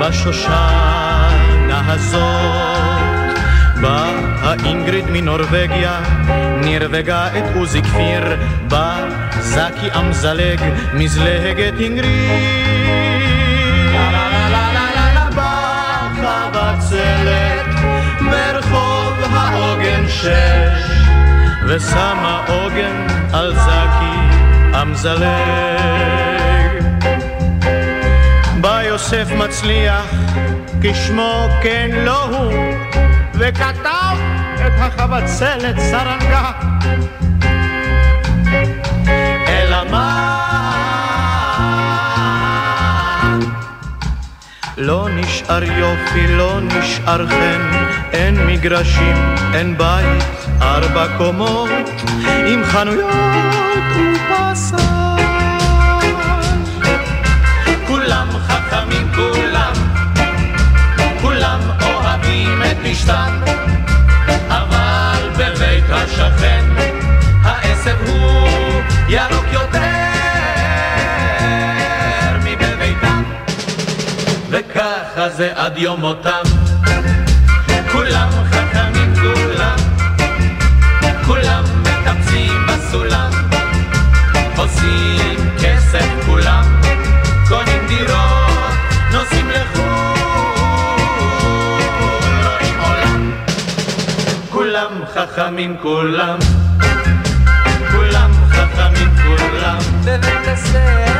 בשושנה 0.00 1.92
הזאת. 1.92 3.38
באה 3.80 4.54
אינגריד 4.64 5.04
מנורבגיה, 5.10 6.00
נרווגה 6.64 7.28
את 7.38 7.56
עוזי 7.56 7.82
כפיר, 7.82 8.36
בא 8.68 9.08
זקי 9.40 9.88
אמזלג, 9.98 10.60
מזלגת 10.94 11.80
אינגריד. 11.80 13.11
שש 20.20 21.02
ושמה 21.68 22.44
עוגן 22.48 23.06
על 23.32 23.54
זקי 23.54 24.36
אמזלג 24.82 25.22
בא 28.60 28.82
יוסף 28.82 29.28
מצליח 29.36 30.14
כשמו 30.82 31.48
כן 31.62 31.90
לא 32.04 32.24
הוא 32.24 32.52
וכתב 33.34 34.16
את 34.66 34.72
החבצלת 34.78 35.78
סרנגה 35.78 36.71
לא 44.84 45.08
נשאר 45.10 45.64
יופי, 45.64 46.26
לא 46.28 46.60
נשאר 46.60 47.26
חן, 47.26 47.60
אין 48.12 48.46
מגרשים, 48.46 49.16
אין 49.54 49.78
בית, 49.78 50.22
ארבע 50.62 51.06
קומות, 51.18 51.70
עם 52.46 52.64
חנויות 52.64 53.14
ופסה. 53.90 55.16
כולם 57.86 58.28
חכמים, 58.46 59.12
כולם, 59.14 59.72
כולם 61.20 61.60
אוהבים 61.82 62.62
את 62.62 62.86
אשתם, 62.92 63.40
אבל 64.48 65.28
בבית 65.36 65.84
השכן 65.90 66.81
כזה 75.32 75.52
עד 75.54 75.78
יום 75.78 76.00
מותם. 76.00 76.42
כולם 77.92 78.28
חכמים 78.50 79.14
כולם, 79.14 79.76
כולם 81.26 81.64
מטפסים 81.80 82.66
בסולם, 82.68 83.30
עושים 84.56 85.50
כסף 85.62 86.26
כולם, 86.26 86.80
קונים 87.48 87.86
דירות, 87.88 88.74
נוסעים 89.12 89.50
לחו"ל, 89.50 91.00
רואים 92.46 92.80
עולם. 92.80 93.32
כולם 94.50 94.92
חכמים 95.14 95.76
כולם, 95.82 96.38
כולם 97.92 98.30
חכמים 98.50 99.10
כולם, 99.16 99.78
בבית 100.04 100.46
הסר 100.46 101.11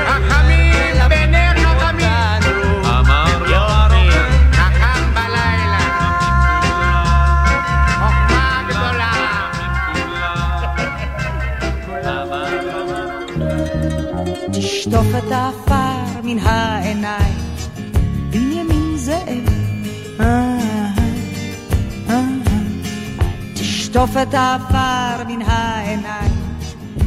תשטוף 24.02 24.22
את 24.22 24.34
העפר 24.34 25.24
מן 25.28 25.42
העיניים, 25.46 26.32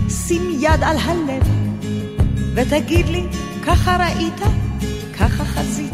שים 0.10 0.42
יד 0.60 0.84
על 0.84 0.98
הלב, 0.98 1.44
ותגיד 2.56 3.10
לי, 3.10 3.24
ככה 3.66 3.98
ראית, 3.98 4.40
ככה 5.20 5.46
חזית, 5.46 5.94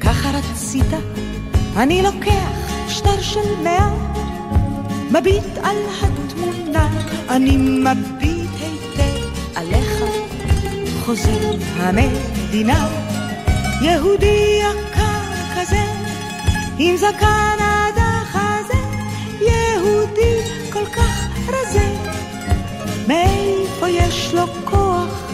ככה 0.00 0.30
רצית. 0.30 0.86
אני 1.76 2.02
לוקח 2.02 2.50
שטר 2.88 3.20
של 3.20 3.62
מאה, 3.64 3.90
מביט 5.10 5.58
על 5.62 5.76
התמונה, 6.02 6.88
אני 7.28 7.56
מביט 7.56 8.50
היטב 8.60 9.56
עליך. 9.56 10.04
חוזר 11.04 11.52
המדינה, 11.76 12.88
יהודי 13.82 14.60
יקר 14.60 15.56
כזה, 15.56 15.84
עם 16.78 16.96
זקן 16.96 17.69
מאיפה 23.10 23.88
יש 23.88 24.34
לו 24.34 24.46
כוח 24.64 25.30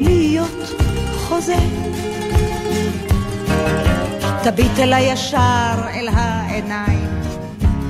להיות 0.00 0.74
חוזה? 1.16 1.56
תביט 4.42 4.78
אל 4.78 4.92
הישר 4.92 5.74
אל 5.94 6.08
העיניים, 6.12 7.08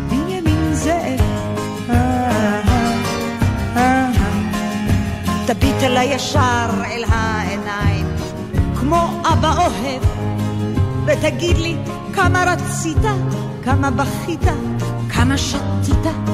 בנימין 0.08 0.74
זאב. 0.74 1.20
תביט 5.46 5.82
אל 5.82 5.96
הישר 5.96 6.70
אל 6.84 7.04
העיניים, 7.08 8.06
כמו 8.80 9.20
אבא 9.32 9.54
אוהב, 9.56 10.02
ותגיד 11.06 11.56
לי 11.56 11.76
כמה 12.12 12.44
רצית, 12.46 13.04
כמה 13.64 13.90
בכית, 13.90 14.44
כמה 15.10 15.38
שתית. 15.38 16.33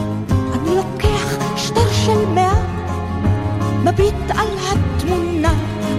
מביט 4.01 4.31
על 4.31 4.49
התמונה, 4.59 5.55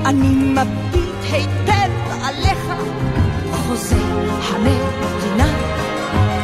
אני 0.06 0.28
מביט 0.28 1.32
היטב 1.32 1.92
עליך, 2.24 2.74
חוזה 3.52 3.96
המדינה, 4.50 5.54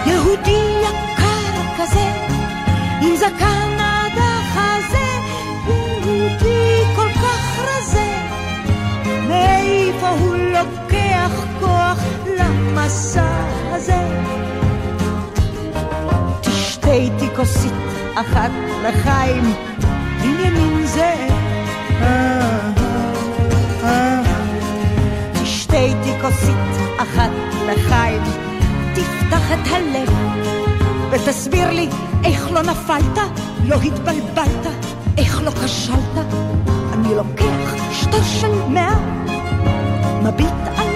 יהודי 0.06 0.82
יקר 0.82 1.62
כזה, 1.78 2.12
עם 3.02 3.16
זקן 3.16 3.78
עד 3.80 4.18
החזה, 4.18 5.08
יהודי 5.68 6.96
כל 6.96 7.10
כך 7.10 7.60
רזה, 7.60 8.18
מאיפה 9.28 10.10
הוא 10.10 10.36
לוקח 10.36 11.32
כוח 11.60 12.00
למסע 12.40 13.30
הזה? 13.72 14.08
תשתה 16.42 16.92
איתי 16.92 17.28
כוסית 17.36 17.74
אחת 18.16 18.52
לחיים, 18.84 19.54
בנימין 20.22 20.86
זאב. 20.86 21.27
תשתה 25.44 25.78
איתי 25.78 26.12
כוסית 26.22 26.56
אחת 26.98 27.30
לחיים, 27.66 28.22
תפתח 28.94 29.52
את 29.52 29.68
הלב 29.72 30.10
ותסביר 31.12 31.72
לי 31.72 31.90
איך 32.24 32.52
לא 32.52 32.62
נפלת, 32.62 33.18
לא 33.66 33.76
התבלבלת, 33.76 34.68
איך 35.18 35.42
לא 35.44 35.52
כשלת. 35.52 36.26
אני 36.94 37.16
לוקח 37.16 37.76
שטר 37.92 38.24
של 38.24 38.52
מאה, 38.70 38.96
מביט 40.24 40.78
על 40.78 40.87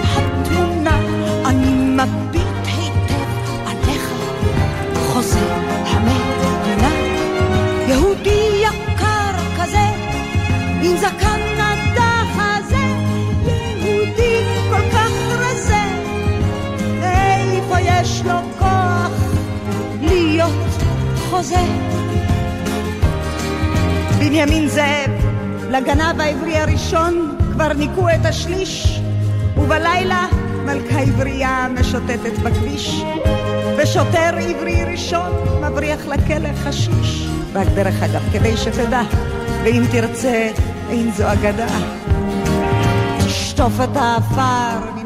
חוזה? 21.42 21.64
בנימין 24.18 24.68
זאב, 24.68 25.10
לגנב 25.70 26.20
העברי 26.20 26.56
הראשון 26.56 27.36
כבר 27.52 27.72
ניקו 27.72 28.08
את 28.08 28.26
השליש, 28.26 29.00
ובלילה 29.56 30.26
מלכה 30.64 31.00
עברייה 31.00 31.68
משוטטת 31.80 32.38
בכביש, 32.42 33.02
ושוטר 33.78 34.36
עברי 34.36 34.84
ראשון 34.84 35.32
מבריח 35.62 36.06
לכלא 36.06 36.52
חשיש. 36.64 37.28
רק 37.54 37.66
דרך 37.74 38.02
אגב, 38.02 38.22
כדי 38.32 38.56
שתדע, 38.56 39.02
ואם 39.62 39.82
תרצה, 39.90 40.50
אין 40.90 41.10
זו 41.16 41.32
אגדה. 41.32 41.66
תשטוף 43.18 43.72
את 43.84 43.96
העפר 43.96 45.01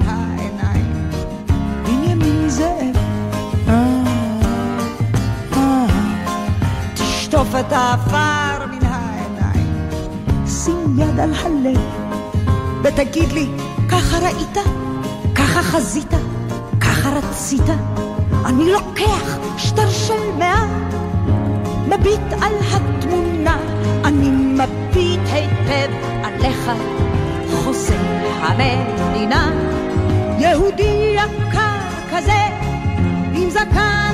תשטוף 7.47 7.61
את 7.61 7.73
העפר 7.73 8.67
מן 8.67 8.87
העיניים, 8.87 9.89
שים 10.47 10.99
יד 10.99 11.21
על 11.21 11.33
הלב, 11.35 11.81
ותגיד 12.83 13.33
לי, 13.33 13.49
ככה 13.89 14.19
ראית? 14.19 14.59
ככה 15.35 15.63
חזית? 15.63 16.11
ככה 16.81 17.11
רצית? 17.11 17.63
אני 18.45 18.73
לוקח 18.73 19.39
שטר 19.59 19.91
של 19.91 20.33
מאה, 20.39 20.67
מביט 21.87 22.33
על 22.43 22.53
התמונה, 22.73 23.57
אני 24.05 24.31
מביט 24.31 25.21
היטב 25.33 25.93
עליך, 26.25 26.71
חוזר 27.55 27.95
המדינה, 28.41 29.51
יהודי 30.39 31.15
יקר 31.17 31.79
כזה, 32.11 32.43
עם 33.35 33.51
זקן 33.51 34.06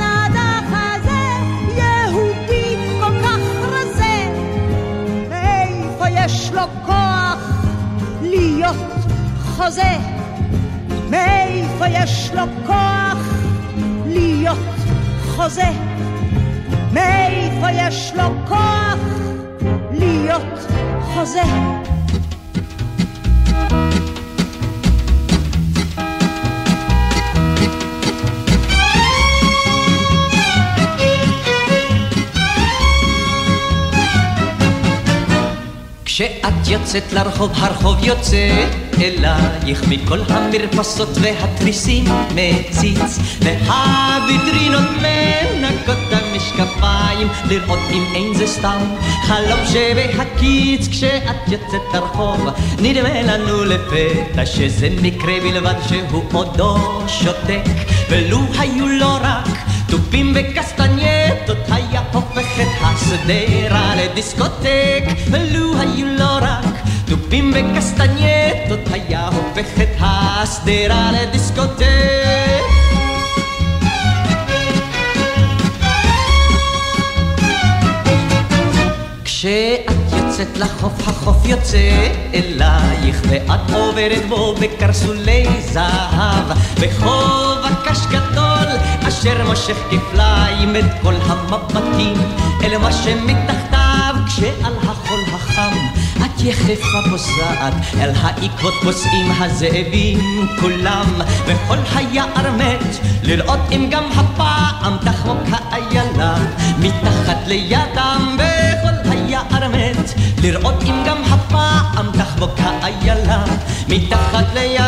יש 6.25 6.53
לו 6.53 6.63
כוח 6.87 7.63
להיות 8.23 8.77
חוזה? 9.57 9.99
מאיפה 11.11 11.89
יש 11.89 12.31
לו 12.35 12.43
כוח 12.67 13.19
להיות 14.07 14.59
חוזה? 15.37 15.71
מאיפה 16.93 17.71
יש 17.71 18.13
לו 18.17 18.25
כוח 18.49 18.99
להיות 19.93 20.59
חוזה? 21.01 21.82
כשאת 36.15 36.69
יוצאת 36.69 37.13
לרחוב, 37.13 37.51
הרחוב 37.55 38.05
יוצא 38.05 38.67
אלייך. 39.01 39.83
מכל 39.89 40.21
המרפסות 40.29 41.09
והתריסים 41.21 42.05
מציץ 42.35 43.19
והוויטרינות 43.41 44.89
מנקות 45.03 45.99
המשקפיים 46.11 47.29
לראות 47.49 47.79
אם 47.91 48.03
אין 48.15 48.35
זה 48.35 48.47
סתם 48.47 48.79
חלום 49.23 49.61
שבהקיץ. 49.67 50.89
כשאת 50.89 51.49
יוצאת 51.49 51.95
לרחוב 51.95 52.49
נדמה 52.79 53.23
לנו 53.23 53.65
לפתע 53.65 54.47
שזה 54.47 54.89
מקרה 55.03 55.35
בלבד 55.43 55.75
שהוא 55.89 56.23
עודו 56.33 56.77
שותק 57.09 57.65
ולו 58.11 58.39
היו 58.59 58.89
לו 58.89 59.15
רק 59.21 59.49
תופים 59.87 60.35
היה 60.35 60.63
השדרה 62.95 63.95
לדיסקוטק 63.97 65.05
ולו 65.31 65.81
היו 65.81 66.07
לו 66.07 66.37
רק 66.41 66.75
תופים 67.07 67.53
וקסטנייטות 67.55 68.81
היה 68.93 69.29
הופך 69.29 69.81
את 69.83 69.97
השדרה 70.01 71.11
לדיסקוטק 71.13 72.63
כשאת 79.25 79.93
יוצאת 80.17 80.59
לחוף, 80.59 81.09
החוף 81.09 81.47
יוצא 81.47 82.13
אלייך, 82.35 83.23
ואת 83.29 83.71
עוברת 83.73 84.29
בו 84.29 84.55
בקרסולי 84.55 85.47
זהב, 85.61 86.59
בחוב 86.81 87.59
הקש 87.65 87.99
גדול, 88.11 88.52
אשר 89.23 89.45
מושך 89.49 89.77
כפליים 89.91 90.77
את 90.77 90.85
כל 91.03 91.15
המבטים, 91.23 92.17
אל 92.65 92.79
מה 92.79 92.93
שמתחתיו, 92.93 94.15
כשעל 94.27 94.75
החול 94.83 95.21
החם, 95.35 95.77
את 96.17 96.41
יחפה 96.45 96.99
פוסעת, 97.11 97.75
אל 98.01 98.11
העקבות 98.17 98.73
פוסעים 98.83 99.33
הזאבים 99.41 100.47
כולם, 100.61 101.07
וכל 101.47 101.77
היער 101.95 102.51
מת, 102.59 102.97
לראות 103.23 103.61
אם 103.73 103.89
גם 103.91 104.05
הפעם 104.17 104.97
תחמוק 105.05 105.43
האיילה, 105.51 106.35
מתחת 106.79 107.47
לידם 107.47 108.37
בכל 108.37 109.11
היער 109.11 109.69
מת, 109.69 110.15
לראות 110.43 110.83
אם 110.83 111.05
גם 111.07 111.23
הפעם 111.25 112.07
תחמוק 112.13 112.55
האיילה, 112.59 113.45
מתחת 113.89 114.55
לידם. 114.55 114.82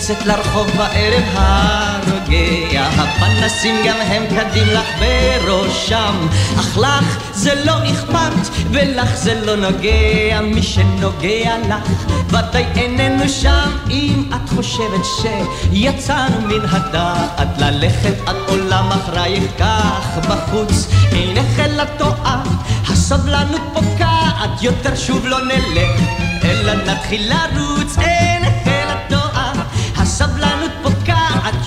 יוצאת 0.00 0.26
לרחוב 0.26 0.66
בערב 0.76 1.24
הרוגע, 1.32 2.82
הפנסים 2.82 3.74
גם 3.86 3.96
הם 4.00 4.22
קדים 4.26 4.66
לך 4.66 4.88
בראשם, 4.98 6.26
אך 6.58 6.78
לך 6.78 7.18
זה 7.32 7.64
לא 7.64 7.72
אכפת 7.90 8.48
ולך 8.70 9.14
זה 9.14 9.40
לא 9.44 9.56
נוגע, 9.56 10.40
מי 10.42 10.62
שנוגע 10.62 11.56
לך 11.68 12.12
ודאי 12.28 12.64
איננו 12.76 13.28
שם, 13.28 13.70
אם 13.90 14.30
את 14.34 14.48
חושבת 14.48 15.04
שיצאנו 15.04 16.40
מן 16.40 16.68
הדעת 16.70 17.58
ללכת 17.58 18.14
עד 18.26 18.36
עולם 18.48 18.88
אחרייך 18.92 19.44
כך 19.58 20.18
בחוץ, 20.28 20.88
אינך 21.12 21.58
אלא 21.58 21.84
טועה, 21.98 22.42
הסבלנות 22.88 23.62
פוקעת, 23.72 24.62
יותר 24.62 24.96
שוב 24.96 25.26
לא 25.26 25.38
נלך, 25.44 26.00
אלא 26.44 26.74
נתחיל 26.74 27.32
לרוץ, 27.32 27.96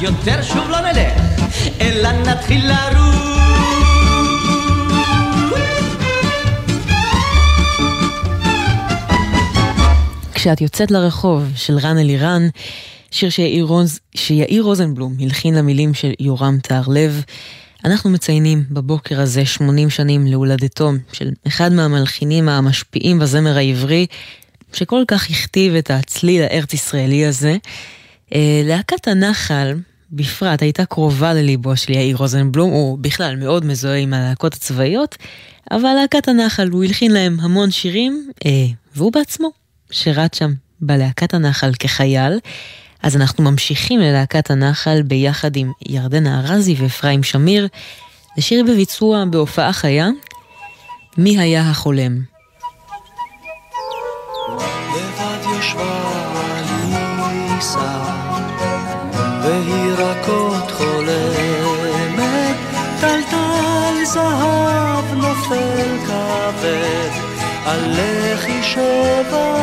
יותר 0.03 0.41
שוב 0.41 0.69
לא 0.69 0.79
נלך, 0.81 1.21
אלא 1.81 2.11
נתחיל 2.11 2.67
לרוץ. 2.67 3.13
כשאת 10.33 10.61
יוצאת 10.61 10.91
לרחוב 10.91 11.43
של 11.55 11.77
רן 11.77 11.97
אלירן, 11.97 12.47
שיר 13.11 13.29
שיאיר, 13.29 13.65
רוז, 13.65 13.99
שיאיר 14.15 14.63
רוזנבלום 14.63 15.15
הלחין 15.19 15.55
למילים 15.55 15.93
של 15.93 16.13
יורם 16.19 16.57
טהרלב. 16.61 17.23
אנחנו 17.85 18.09
מציינים 18.09 18.63
בבוקר 18.71 19.21
הזה 19.21 19.45
80 19.45 19.89
שנים 19.89 20.27
להולדתו 20.27 20.91
של 21.11 21.29
אחד 21.47 21.73
מהמלחינים 21.73 22.49
המשפיעים 22.49 23.19
בזמר 23.19 23.57
העברי, 23.57 24.07
שכל 24.73 25.03
כך 25.07 25.29
הכתיב 25.29 25.75
את 25.75 25.91
הצליל 25.91 26.41
הארץ-ישראלי 26.41 27.25
הזה. 27.25 27.57
אה, 28.33 28.61
להקת 28.63 29.07
הנחל, 29.07 29.73
בפרט, 30.13 30.61
הייתה 30.61 30.85
קרובה 30.85 31.33
לליבו 31.33 31.77
של 31.77 31.93
יאיר 31.93 32.17
רוזנבלום, 32.17 32.71
הוא 32.71 32.97
בכלל 33.01 33.35
מאוד 33.35 33.65
מזוהה 33.65 33.97
עם 33.97 34.13
הלהקות 34.13 34.53
הצבאיות, 34.53 35.17
אבל 35.71 35.89
להקת 36.01 36.27
הנחל, 36.27 36.69
הוא 36.69 36.83
הלחין 36.83 37.11
להם 37.11 37.37
המון 37.39 37.71
שירים, 37.71 38.29
אה, 38.45 38.51
והוא 38.95 39.11
בעצמו 39.11 39.49
שירת 39.91 40.33
שם 40.33 40.53
בלהקת 40.81 41.33
הנחל 41.33 41.71
כחייל. 41.79 42.39
אז 43.03 43.15
אנחנו 43.15 43.43
ממשיכים 43.43 43.99
ללהקת 43.99 44.51
הנחל 44.51 45.01
ביחד 45.01 45.55
עם 45.55 45.71
ירדנה 45.89 46.39
ארזי 46.39 46.75
ואפרים 46.77 47.23
שמיר, 47.23 47.67
לשיר 48.37 48.63
בביצוע 48.63 49.25
בהופעה 49.25 49.73
חיה, 49.73 50.09
מי 51.17 51.39
היה 51.39 51.69
החולם. 51.69 52.32
shoulder. 68.73 69.62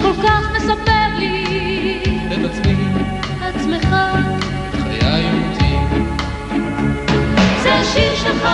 שכל 0.00 0.22
כך 0.22 0.50
מספר 0.56 1.18
לי 1.18 2.02
את 2.32 2.50
עצמי, 2.50 2.74
עצמך. 3.42 3.96
חיי 4.72 5.24
אותי. 5.52 5.76
זה 7.62 7.74
השיר 7.74 8.14
שלך, 8.16 8.48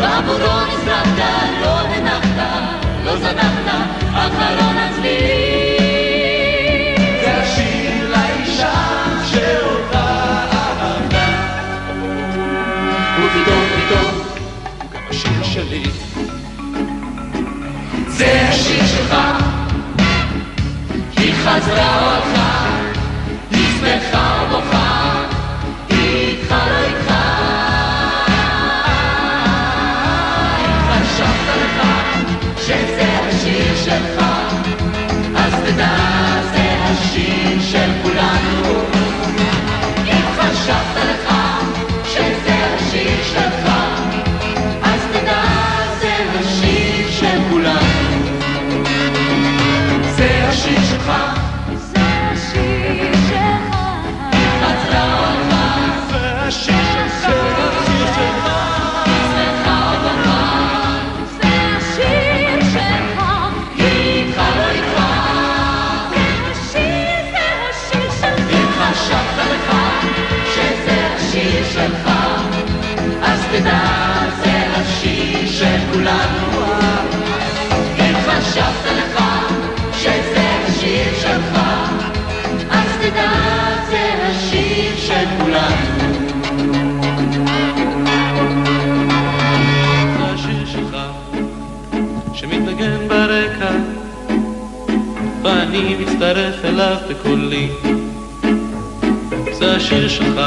בעבורו 0.00 0.60
נזרקת, 0.66 1.50
לא 1.62 1.80
הנחת, 1.80 2.86
לא 3.04 3.16
זנחת, 3.16 3.88
אחרון 4.12 4.76
הצלילים. 4.76 5.22
זה 7.24 7.34
השיר 7.42 8.10
לאישה 8.10 8.74
שאותה 9.24 10.44
אהבת. 10.52 11.16
ופתאום 13.18 13.64
פתאום 13.76 14.14
הוא 14.82 14.90
גם 14.94 15.02
השיר 15.10 15.42
שלי. 15.42 15.84
זה 18.08 18.48
השיר 18.48 18.86
שלך, 18.86 19.41
חזרה 21.44 22.00
או 22.00 22.10
הלכה, 22.10 22.66
היא 23.50 23.66
שמחה 23.80 24.40
או 24.40 24.46
בוכה, 24.48 25.24
היא 25.88 26.28
איתך 26.28 26.50
לא 26.50 26.84
איתך. 26.86 27.12
חשבת 30.88 31.56
לך 31.56 31.86
שזה 32.58 33.18
השיר 33.28 33.76
שלך, 33.84 34.24
אז 35.36 35.52
תדע 35.64 36.21
של 85.12 85.42
כולנו. 85.42 86.12
זה 90.16 90.24
השיר 90.34 90.66
שלך 90.66 90.96
שמתנגן 92.34 93.08
ברקע 93.08 93.70
ואני 95.42 95.96
מצטרף 96.00 96.64
אליו 96.64 96.96
בקולי 97.10 97.68
זה 99.62 99.76
השיר 99.76 100.08
שלך 100.08 100.40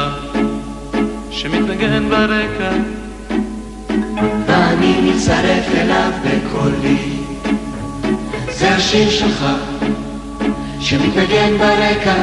שמתנגן 1.30 2.08
ברקע 2.08 2.70
ואני 4.46 5.10
מצטרף 5.10 5.66
אליו 5.76 6.10
בקולי. 6.24 6.96
זה 8.50 8.74
השיר 8.74 9.10
שלך 9.10 9.46
שמתנגן 10.80 11.58
ברקע, 11.58 12.14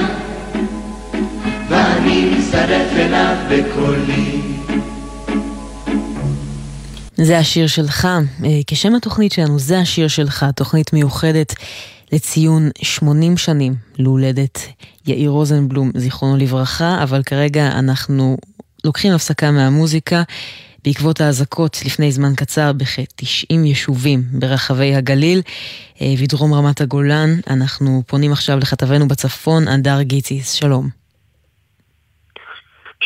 מצטרף 2.54 2.92
אליו 2.94 3.36
בקולי. 3.50 4.42
זה 7.16 7.38
השיר 7.38 7.68
שלך, 7.68 8.08
אה, 8.46 8.60
כשם 8.68 8.96
התוכנית 8.96 9.32
שלנו, 9.32 9.60
זה 9.60 9.80
השיר 9.80 10.08
שלך, 10.08 10.46
תוכנית 10.56 10.94
מיוחדת 10.94 11.56
לציון 12.12 12.70
80 12.82 13.38
שנים 13.38 13.76
להולדת 13.98 14.60
יאיר 15.08 15.30
רוזנבלום, 15.30 15.92
זיכרונו 15.96 16.38
לברכה, 16.38 17.04
אבל 17.04 17.24
כרגע 17.24 17.68
אנחנו 17.68 18.38
לוקחים 18.84 19.14
הפסקה 19.14 19.52
מהמוזיקה 19.52 20.24
בעקבות 20.86 21.22
האזעקות 21.22 21.82
לפני 21.86 22.12
זמן 22.12 22.36
קצר 22.36 22.74
בכ-90 22.74 23.54
יישובים 23.66 24.24
ברחבי 24.32 24.96
הגליל 24.96 25.42
אה, 26.02 26.14
ודרום 26.18 26.54
רמת 26.54 26.82
הגולן. 26.82 27.40
אנחנו 27.48 28.04
פונים 28.08 28.32
עכשיו 28.32 28.58
לכתבנו 28.58 29.08
בצפון, 29.08 29.68
אדר 29.68 30.02
גיציס, 30.02 30.52
שלום. 30.52 31.03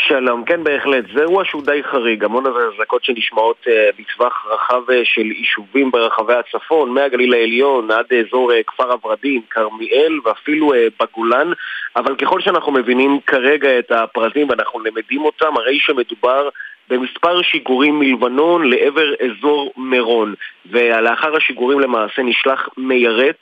שלום, 0.06 0.44
כן 0.46 0.64
בהחלט, 0.64 1.06
זה 1.14 1.22
אירוע 1.22 1.46
שהוא 1.46 1.64
די 1.66 1.82
חריג, 1.84 2.24
המון 2.24 2.44
אזעקות 2.48 3.04
שנשמעות 3.04 3.58
uh, 3.66 3.70
בטווח 4.00 4.46
רחב 4.50 4.90
uh, 4.90 4.94
של 5.04 5.32
יישובים 5.32 5.92
ברחבי 5.92 6.34
הצפון, 6.34 6.94
מהגליל 6.94 7.34
העליון 7.34 7.92
עד 7.92 8.06
אזור 8.14 8.52
uh, 8.52 8.56
כפר 8.68 8.92
הורדים, 9.02 9.42
כרמיאל 9.50 10.20
ואפילו 10.26 10.74
בגולן, 11.00 11.52
אבל 11.96 12.16
ככל 12.16 12.42
שאנחנו 12.42 12.72
מבינים 12.72 13.20
כרגע 13.28 13.80
את 13.80 13.92
הפרטים 13.92 14.50
ואנחנו 14.50 14.80
למדים 14.80 15.22
אותם, 15.22 15.58
הרי 15.58 15.80
שמדובר 15.80 16.50
במספר 16.90 17.42
שיגורים 17.42 18.00
מלבנון 18.00 18.70
לעבר 18.70 19.14
אזור 19.14 19.74
מירון, 19.78 20.34
ולאחר 20.66 21.36
השיגורים 21.36 21.80
למעשה 21.80 22.22
נשלח 22.22 22.70
מיירט 22.78 23.42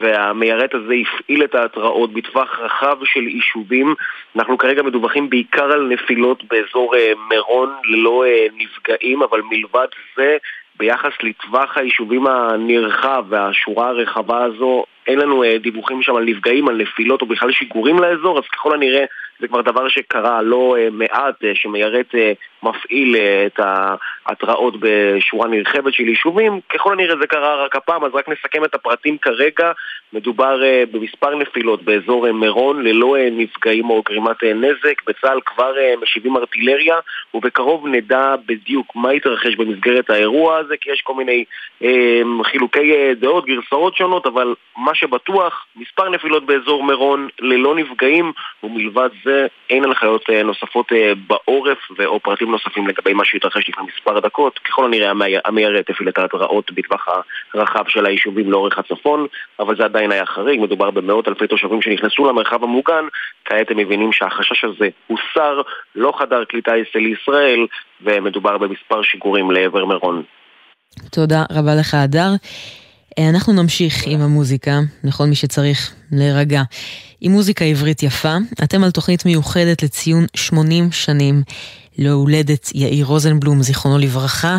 והמיירט 0.00 0.74
הזה 0.74 0.94
הפעיל 0.94 1.44
את 1.44 1.54
ההתראות 1.54 2.12
בטווח 2.12 2.58
רחב 2.58 2.96
של 3.04 3.28
יישובים. 3.28 3.94
אנחנו 4.36 4.58
כרגע 4.58 4.82
מדווחים 4.82 5.30
בעיקר 5.30 5.72
על 5.72 5.88
נפילות 5.88 6.42
באזור 6.44 6.96
אה, 6.96 7.12
מירון 7.28 7.72
ללא 7.84 8.24
אה, 8.24 8.46
נפגעים, 8.56 9.22
אבל 9.22 9.40
מלבד 9.50 9.86
זה, 10.16 10.36
ביחס 10.78 11.12
לטווח 11.22 11.76
היישובים 11.76 12.26
הנרחב 12.26 13.24
והשורה 13.28 13.88
הרחבה 13.88 14.44
הזו, 14.44 14.84
אין 15.06 15.18
לנו 15.18 15.44
אה, 15.44 15.58
דיווחים 15.58 16.02
שם 16.02 16.16
על 16.16 16.24
נפגעים, 16.24 16.68
על 16.68 16.76
נפילות 16.76 17.22
או 17.22 17.26
בכלל 17.26 17.52
שיגורים 17.52 17.98
לאזור, 17.98 18.38
אז 18.38 18.44
ככל 18.52 18.74
הנראה 18.74 19.04
זה 19.40 19.48
כבר 19.48 19.60
דבר 19.60 19.88
שקרה 19.88 20.42
לא 20.42 20.76
אה, 20.78 20.88
מעט, 20.90 21.44
אה, 21.44 21.50
שמיירט 21.54 22.14
אה, 22.14 22.32
מפעיל 22.62 23.16
את 23.46 23.60
ההתראות 24.26 24.74
בשורה 24.80 25.48
נרחבת 25.48 25.92
של 25.92 26.08
יישובים. 26.08 26.60
ככל 26.68 26.92
הנראה 26.92 27.16
זה 27.20 27.26
קרה 27.26 27.64
רק 27.64 27.76
הפעם, 27.76 28.04
אז 28.04 28.14
רק 28.14 28.28
נסכם 28.28 28.64
את 28.64 28.74
הפרטים 28.74 29.18
כרגע. 29.18 29.72
מדובר 30.12 30.60
במספר 30.90 31.34
נפילות 31.34 31.82
באזור 31.82 32.32
מירון 32.32 32.82
ללא 32.82 33.16
נפגעים 33.32 33.90
או 33.90 34.02
גרימת 34.08 34.44
נזק. 34.44 35.02
בצה"ל 35.06 35.40
כבר 35.46 35.72
משיבים 36.02 36.36
ארטילריה, 36.36 36.96
ובקרוב 37.34 37.86
נדע 37.86 38.34
בדיוק 38.46 38.96
מה 38.96 39.14
יתרחש 39.14 39.56
במסגרת 39.56 40.10
האירוע 40.10 40.56
הזה, 40.56 40.74
כי 40.80 40.92
יש 40.92 41.00
כל 41.00 41.14
מיני 41.14 41.44
חילוקי 42.44 43.14
דעות, 43.14 43.46
גרסאות 43.46 43.96
שונות, 43.96 44.26
אבל 44.26 44.54
מה 44.76 44.94
שבטוח, 44.94 45.66
מספר 45.76 46.08
נפילות 46.08 46.46
באזור 46.46 46.84
מירון 46.84 47.28
ללא 47.40 47.74
נפגעים, 47.74 48.32
ומלבד 48.62 49.08
זה 49.26 49.46
אין 49.70 49.84
הנחיות 49.84 50.30
נוספות 50.44 50.92
בעורף 51.26 51.78
או 52.04 52.20
פרטים 52.20 52.50
נוספים 52.50 52.88
לגבי 52.88 53.12
מה 53.12 53.24
שהתרחש 53.24 53.68
לפני 53.68 53.84
מספר 53.94 54.20
דקות. 54.20 54.58
ככל 54.58 54.84
הנראה 54.84 55.12
המיירט 55.44 55.90
הפעיל 55.90 56.08
את 56.08 56.18
ההתראות 56.18 56.72
בטווח 56.72 57.06
הרחב 57.54 57.84
של 57.88 58.06
היישובים 58.06 58.50
לאורך 58.52 58.78
הצפון, 58.78 59.26
אבל 59.60 59.76
זה 59.76 59.84
עדיין 59.84 60.12
היה 60.12 60.26
חריג, 60.26 60.60
מדובר 60.60 60.90
במאות 60.90 61.28
אלפי 61.28 61.46
תושבים 61.46 61.82
שנכנסו 61.82 62.28
למרחב 62.28 62.64
המוגן, 62.64 63.04
כעת 63.44 63.70
הם 63.70 63.76
מבינים 63.76 64.12
שהחשש 64.12 64.64
הזה 64.64 64.88
הוסר, 65.06 65.60
לא 65.94 66.12
חדר 66.18 66.44
כלי 66.44 66.62
טיס 66.62 66.96
אל 66.96 67.06
ישראל, 67.06 67.66
ומדובר 68.02 68.58
במספר 68.58 69.02
שיגורים 69.02 69.50
לעבר 69.50 69.84
מירון. 69.84 70.22
תודה 71.12 71.42
רבה 71.52 71.74
לך, 71.80 71.94
הדר. 71.94 72.30
אנחנו 73.18 73.52
נמשיך 73.52 74.06
עם 74.06 74.20
המוזיקה, 74.20 74.80
לכל 75.04 75.26
מי 75.26 75.34
שצריך 75.34 75.92
להירגע. 76.12 76.62
עם 77.20 77.32
מוזיקה 77.32 77.64
עברית 77.64 78.02
יפה, 78.02 78.36
אתם 78.62 78.84
על 78.84 78.90
תוכנית 78.90 79.26
מיוחדת 79.26 79.82
לציון 79.82 80.26
80 80.34 80.92
שנים 80.92 81.42
להולדת 81.98 82.70
יאיר 82.74 83.06
רוזנבלום, 83.06 83.62
זיכרונו 83.62 83.98
לברכה, 83.98 84.58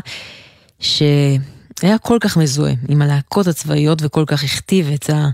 שהיה 0.80 1.98
כל 2.02 2.18
כך 2.22 2.38
מזוהה 2.38 2.74
עם 2.90 3.02
הלהקות 3.02 3.48
הצבאיות 3.48 4.00
וכל 4.02 4.24
כך 4.28 4.44
הכתיב 4.44 4.92
את, 4.94 5.10
ה, 5.10 5.30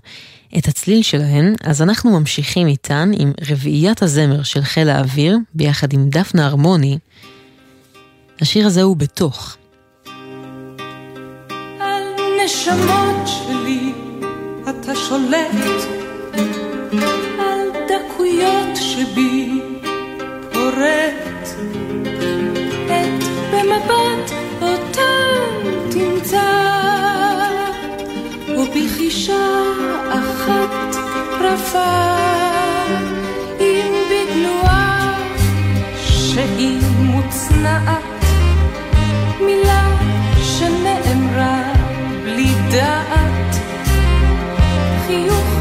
את 0.57 0.67
הצליל 0.67 1.03
שלהן, 1.03 1.53
אז 1.63 1.81
אנחנו 1.81 2.19
ממשיכים 2.19 2.67
איתן 2.67 3.11
עם 3.17 3.31
רביעיית 3.49 4.01
הזמר 4.01 4.43
של 4.43 4.61
חיל 4.61 4.89
האוויר, 4.89 5.37
ביחד 5.53 5.93
עם 5.93 6.09
דפנה 6.09 6.45
הרמוני. 6.45 6.97
השיר 8.41 8.67
הזה 8.67 8.81
הוא 8.81 8.97
בתוך. 8.97 9.57
נשמות 12.45 13.25
שלי 13.25 13.93
אתה 14.69 14.95
שולט 14.95 15.55
על 17.39 17.69
דקויות 17.87 18.75
שבי 18.75 19.61
פורט. 20.53 21.47
את 22.85 23.23
במבט 23.51 24.31
אותם 24.61 25.69
תמצא 25.91 26.51
ובחישה 28.57 29.63
אחת 30.09 30.95
רפה. 31.41 32.15
אם 33.59 33.93
בתנועה 34.09 35.19
שהיא 35.97 36.81
מוצנעת 36.99 38.12
בלי 42.73 42.81
דעת 42.81 43.55
חיוך 45.07 45.52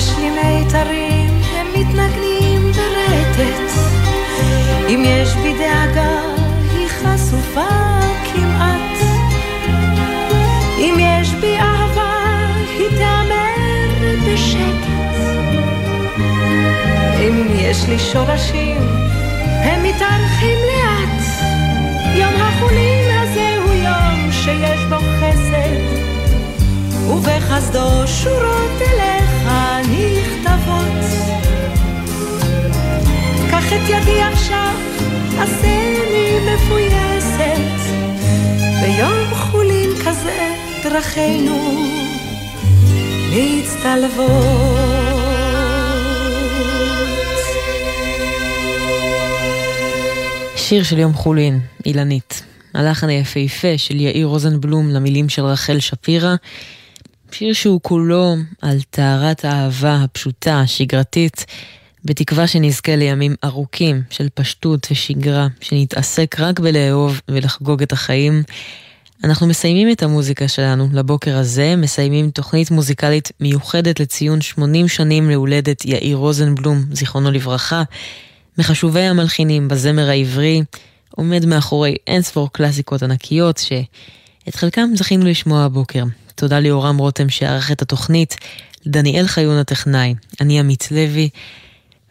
יש 0.00 0.18
לי 0.18 0.30
מיתרים, 0.30 1.40
הם 1.56 1.66
מתנגנים 1.74 2.72
ברטט. 2.72 3.72
אם 4.88 5.02
יש 5.06 5.34
בי 5.34 5.52
דאגה, 5.52 6.20
היא 6.72 6.88
חשופה 6.88 7.68
כמעט. 8.32 8.98
אם 10.78 10.96
יש 10.98 11.34
בי 11.34 11.56
אהבה, 11.56 12.14
היא 12.78 12.88
תיאמר 12.88 14.16
בשקט. 14.26 15.16
אם 17.18 17.46
יש 17.54 17.88
לי 17.88 17.98
שורשים, 17.98 18.82
הם 19.44 19.82
מתארחים 19.82 20.58
לאט. 20.58 21.22
יום 22.14 22.34
החולין 22.40 23.18
הזה 23.18 23.54
הוא 23.64 23.72
יום 23.72 24.32
שיש 24.32 24.80
בו 24.88 24.96
חסד, 24.96 25.80
ובחסדו 27.08 28.06
שורות 28.06 28.80
אליך 28.80 29.39
נכתבות. 30.70 31.50
קח 33.50 33.72
את 33.72 33.88
ידי 33.88 34.22
עכשיו, 34.22 34.74
עשני 35.38 36.38
מפויסת. 36.46 37.80
ביום 38.80 39.34
חולין 39.34 39.90
כזה 40.04 40.54
דרכינו 40.84 41.86
מצטלבות. 43.30 44.30
שיר 50.56 50.82
של 50.82 50.98
יום 50.98 51.14
חולין, 51.14 51.60
אילנית. 51.86 52.42
הלחן 52.74 53.08
היפהפה 53.08 53.78
של 53.78 54.00
יאיר 54.00 54.26
רוזנבלום 54.26 54.88
למילים 54.90 55.28
של 55.28 55.44
רחל 55.44 55.80
שפירא. 55.80 56.34
שיר 57.32 57.52
שהוא 57.52 57.80
כולו 57.82 58.36
על 58.62 58.78
טהרת 58.90 59.44
האהבה 59.44 60.02
הפשוטה, 60.02 60.60
השגרתית, 60.60 61.46
בתקווה 62.04 62.46
שנזכה 62.46 62.96
לימים 62.96 63.34
ארוכים 63.44 64.02
של 64.10 64.28
פשטות 64.34 64.86
ושגרה, 64.90 65.46
שנתעסק 65.60 66.36
רק 66.38 66.60
בלאהוב 66.60 67.20
ולחגוג 67.28 67.82
את 67.82 67.92
החיים. 67.92 68.42
אנחנו 69.24 69.46
מסיימים 69.46 69.92
את 69.92 70.02
המוזיקה 70.02 70.48
שלנו 70.48 70.88
לבוקר 70.92 71.36
הזה, 71.36 71.76
מסיימים 71.76 72.30
תוכנית 72.30 72.70
מוזיקלית 72.70 73.32
מיוחדת 73.40 74.00
לציון 74.00 74.40
80 74.40 74.88
שנים 74.88 75.30
להולדת 75.30 75.84
יאיר 75.84 76.16
רוזנבלום, 76.16 76.84
זיכרונו 76.92 77.30
לברכה, 77.30 77.82
מחשובי 78.58 79.00
המלחינים 79.00 79.68
בזמר 79.68 80.08
העברי, 80.08 80.62
עומד 81.10 81.46
מאחורי 81.46 81.96
אינספור 82.06 82.52
קלאסיקות 82.52 83.02
ענקיות, 83.02 83.58
שאת 83.58 84.54
חלקם 84.54 84.90
זכינו 84.94 85.26
לשמוע 85.26 85.62
הבוקר. 85.62 86.04
תודה 86.40 86.58
ליאורם 86.58 86.98
רותם 86.98 87.28
שערך 87.28 87.72
את 87.72 87.82
התוכנית, 87.82 88.36
לדניאל 88.86 89.26
חיון 89.26 89.58
הטכנאי, 89.58 90.14
אני 90.40 90.60
עמית 90.60 90.88
לוי, 90.90 91.28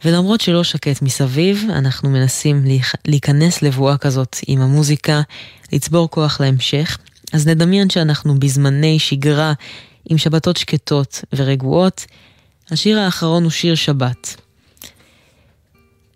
ולמרות 0.05 0.41
שלא 0.41 0.63
שקט 0.63 1.01
מסביב, 1.01 1.65
אנחנו 1.69 2.09
מנסים 2.09 2.63
להיכנס 3.07 3.61
לבועה 3.61 3.97
כזאת 3.97 4.37
עם 4.47 4.61
המוזיקה, 4.61 5.21
לצבור 5.73 6.09
כוח 6.09 6.41
להמשך. 6.41 6.97
אז 7.33 7.47
נדמיין 7.47 7.89
שאנחנו 7.89 8.39
בזמני 8.39 8.99
שגרה 8.99 9.53
עם 10.09 10.17
שבתות 10.17 10.57
שקטות 10.57 11.21
ורגועות. 11.35 12.05
השיר 12.71 12.99
האחרון 12.99 13.43
הוא 13.43 13.51
שיר 13.51 13.75
שבת. 13.75 14.35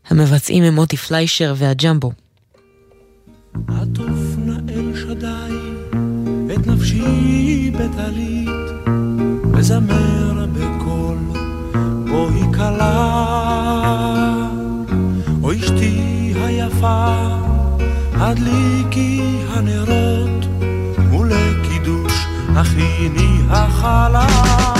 המבצעים 0.10 0.64
הם 0.64 0.76
מוטי 0.76 0.98
פליישר 0.98 1.54
והג'מבו. 1.58 2.12
עטוף 3.68 4.38
נא 4.38 4.74
אל 4.74 4.94
שדי 4.96 5.53
את 6.64 6.68
נפשי 6.68 7.72
בטלית 7.72 8.50
וזמר 9.54 10.46
בקול 10.54 11.18
בואי 12.10 12.54
כלה. 12.54 13.34
או 15.44 15.52
אשתי 15.54 16.34
היפה 16.36 17.16
הדליקי 18.14 19.22
הנרות 19.50 20.46
ולקידוש 21.12 22.28
הכיני 22.56 23.40
החלה 23.50 24.73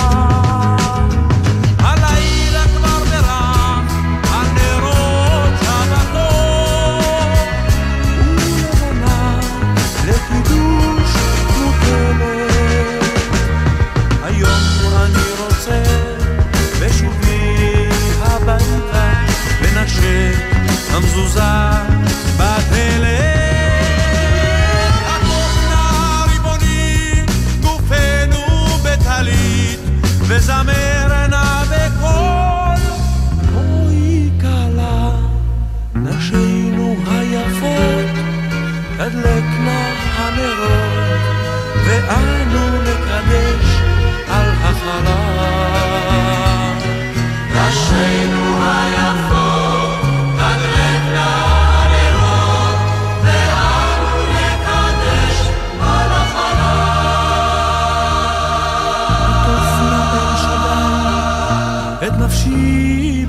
בשובי 21.00 21.40
הביתה 21.42 22.03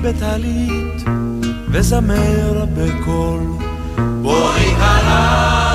בטלית 0.05 1.03
וזמר 1.71 2.65
בקול. 2.75 3.41
בואי 4.21 4.73
הלאה 4.77 5.74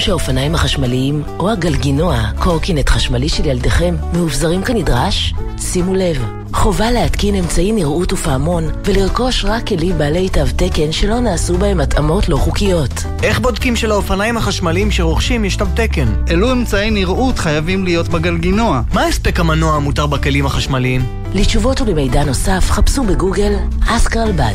שהאופניים 0.00 0.54
החשמליים 0.54 1.22
או 1.38 1.50
הגלגינוע, 1.50 2.16
קורקינט 2.38 2.88
חשמלי 2.88 3.28
של 3.28 3.46
ילדיכם, 3.46 3.96
מאובזרים 4.12 4.62
כנדרש? 4.62 5.34
שימו 5.58 5.94
לב, 5.94 6.24
חובה 6.52 6.90
להתקין 6.90 7.34
אמצעי 7.34 7.72
נראות 7.72 8.12
ופעמון 8.12 8.64
ולרכוש 8.84 9.44
רק 9.44 9.66
כלים 9.66 9.98
בעלי 9.98 10.28
תו 10.28 10.40
תקן 10.56 10.92
שלא 10.92 11.20
נעשו 11.20 11.58
בהם 11.58 11.80
התאמות 11.80 12.28
לא 12.28 12.36
חוקיות. 12.36 13.04
איך 13.22 13.40
בודקים 13.40 13.76
שלאופניים 13.76 14.36
החשמליים 14.36 14.90
שרוכשים 14.90 15.44
יש 15.44 15.56
תו 15.56 15.64
תקן? 15.74 16.08
אילו 16.30 16.52
אמצעי 16.52 16.90
נראות 16.90 17.38
חייבים 17.38 17.84
להיות 17.84 18.08
בגלגינוע? 18.08 18.80
מה 18.92 19.04
הספק 19.04 19.40
המנוע 19.40 19.74
המותר 19.74 20.06
בכלים 20.06 20.46
החשמליים? 20.46 21.06
לתשובות 21.34 21.80
ולמידע 21.80 22.24
נוסף 22.24 22.70
חפשו 22.70 23.04
בגוגל 23.04 23.52
אסקרלבד. 23.86 24.54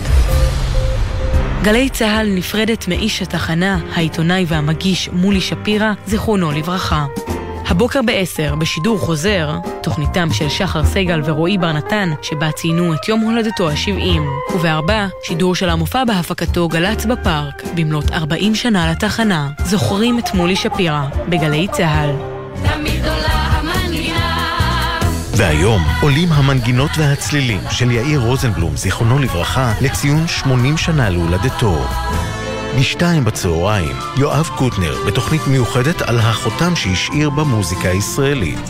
גלי 1.66 1.90
צה"ל 1.90 2.28
נפרדת 2.36 2.88
מאיש 2.88 3.22
התחנה, 3.22 3.80
העיתונאי 3.94 4.46
והמגיש 4.48 5.10
מולי 5.10 5.42
שפירא, 5.42 5.94
זיכרונו 6.06 6.52
לברכה. 6.52 7.06
הבוקר 7.68 8.02
ב-10, 8.02 8.56
בשידור 8.56 8.98
חוזר, 9.00 9.52
תוכניתם 9.84 10.34
של 10.34 10.50
שחר 10.50 10.86
סגל 10.86 11.22
ורועי 11.26 11.58
בר 11.58 11.72
נתן, 11.72 12.10
שבה 12.22 12.52
ציינו 12.52 12.94
את 12.94 13.10
יום 13.10 13.20
הולדתו 13.20 13.70
ה-70. 13.70 14.56
ובארבע, 14.56 15.08
שידור 15.24 15.56
של 15.56 15.70
המופע 15.70 16.04
בהפקתו 16.06 16.68
גל"צ 16.68 17.06
בפארק, 17.06 17.64
במלאת 17.76 18.12
40 18.12 18.56
שנה 18.56 18.92
לתחנה. 18.92 19.50
זוכרים 19.66 20.20
את 20.20 20.34
מולי 20.34 20.56
שפירא, 20.56 21.06
בגלי 21.30 21.68
צה"ל. 21.72 22.35
והיום 25.38 25.82
עולים 26.02 26.32
המנגינות 26.32 26.92
והצלילים 26.98 27.60
של 27.72 27.92
יאיר 27.92 28.20
רוזנבלום, 28.20 28.78
זיכרונו 28.78 29.20
לברכה, 29.20 29.74
לציון 29.82 30.28
80 30.28 30.78
שנה 30.78 31.10
להולדתו. 31.10 31.86
בשתיים 32.80 33.26
בצהריים, 33.26 33.96
יואב 34.18 34.50
קוטנר, 34.58 34.96
בתוכנית 35.08 35.42
מיוחדת 35.48 36.02
על 36.02 36.20
החותם 36.20 36.76
שהשאיר 36.76 37.30
במוזיקה 37.30 37.90
הישראלית. 37.90 38.70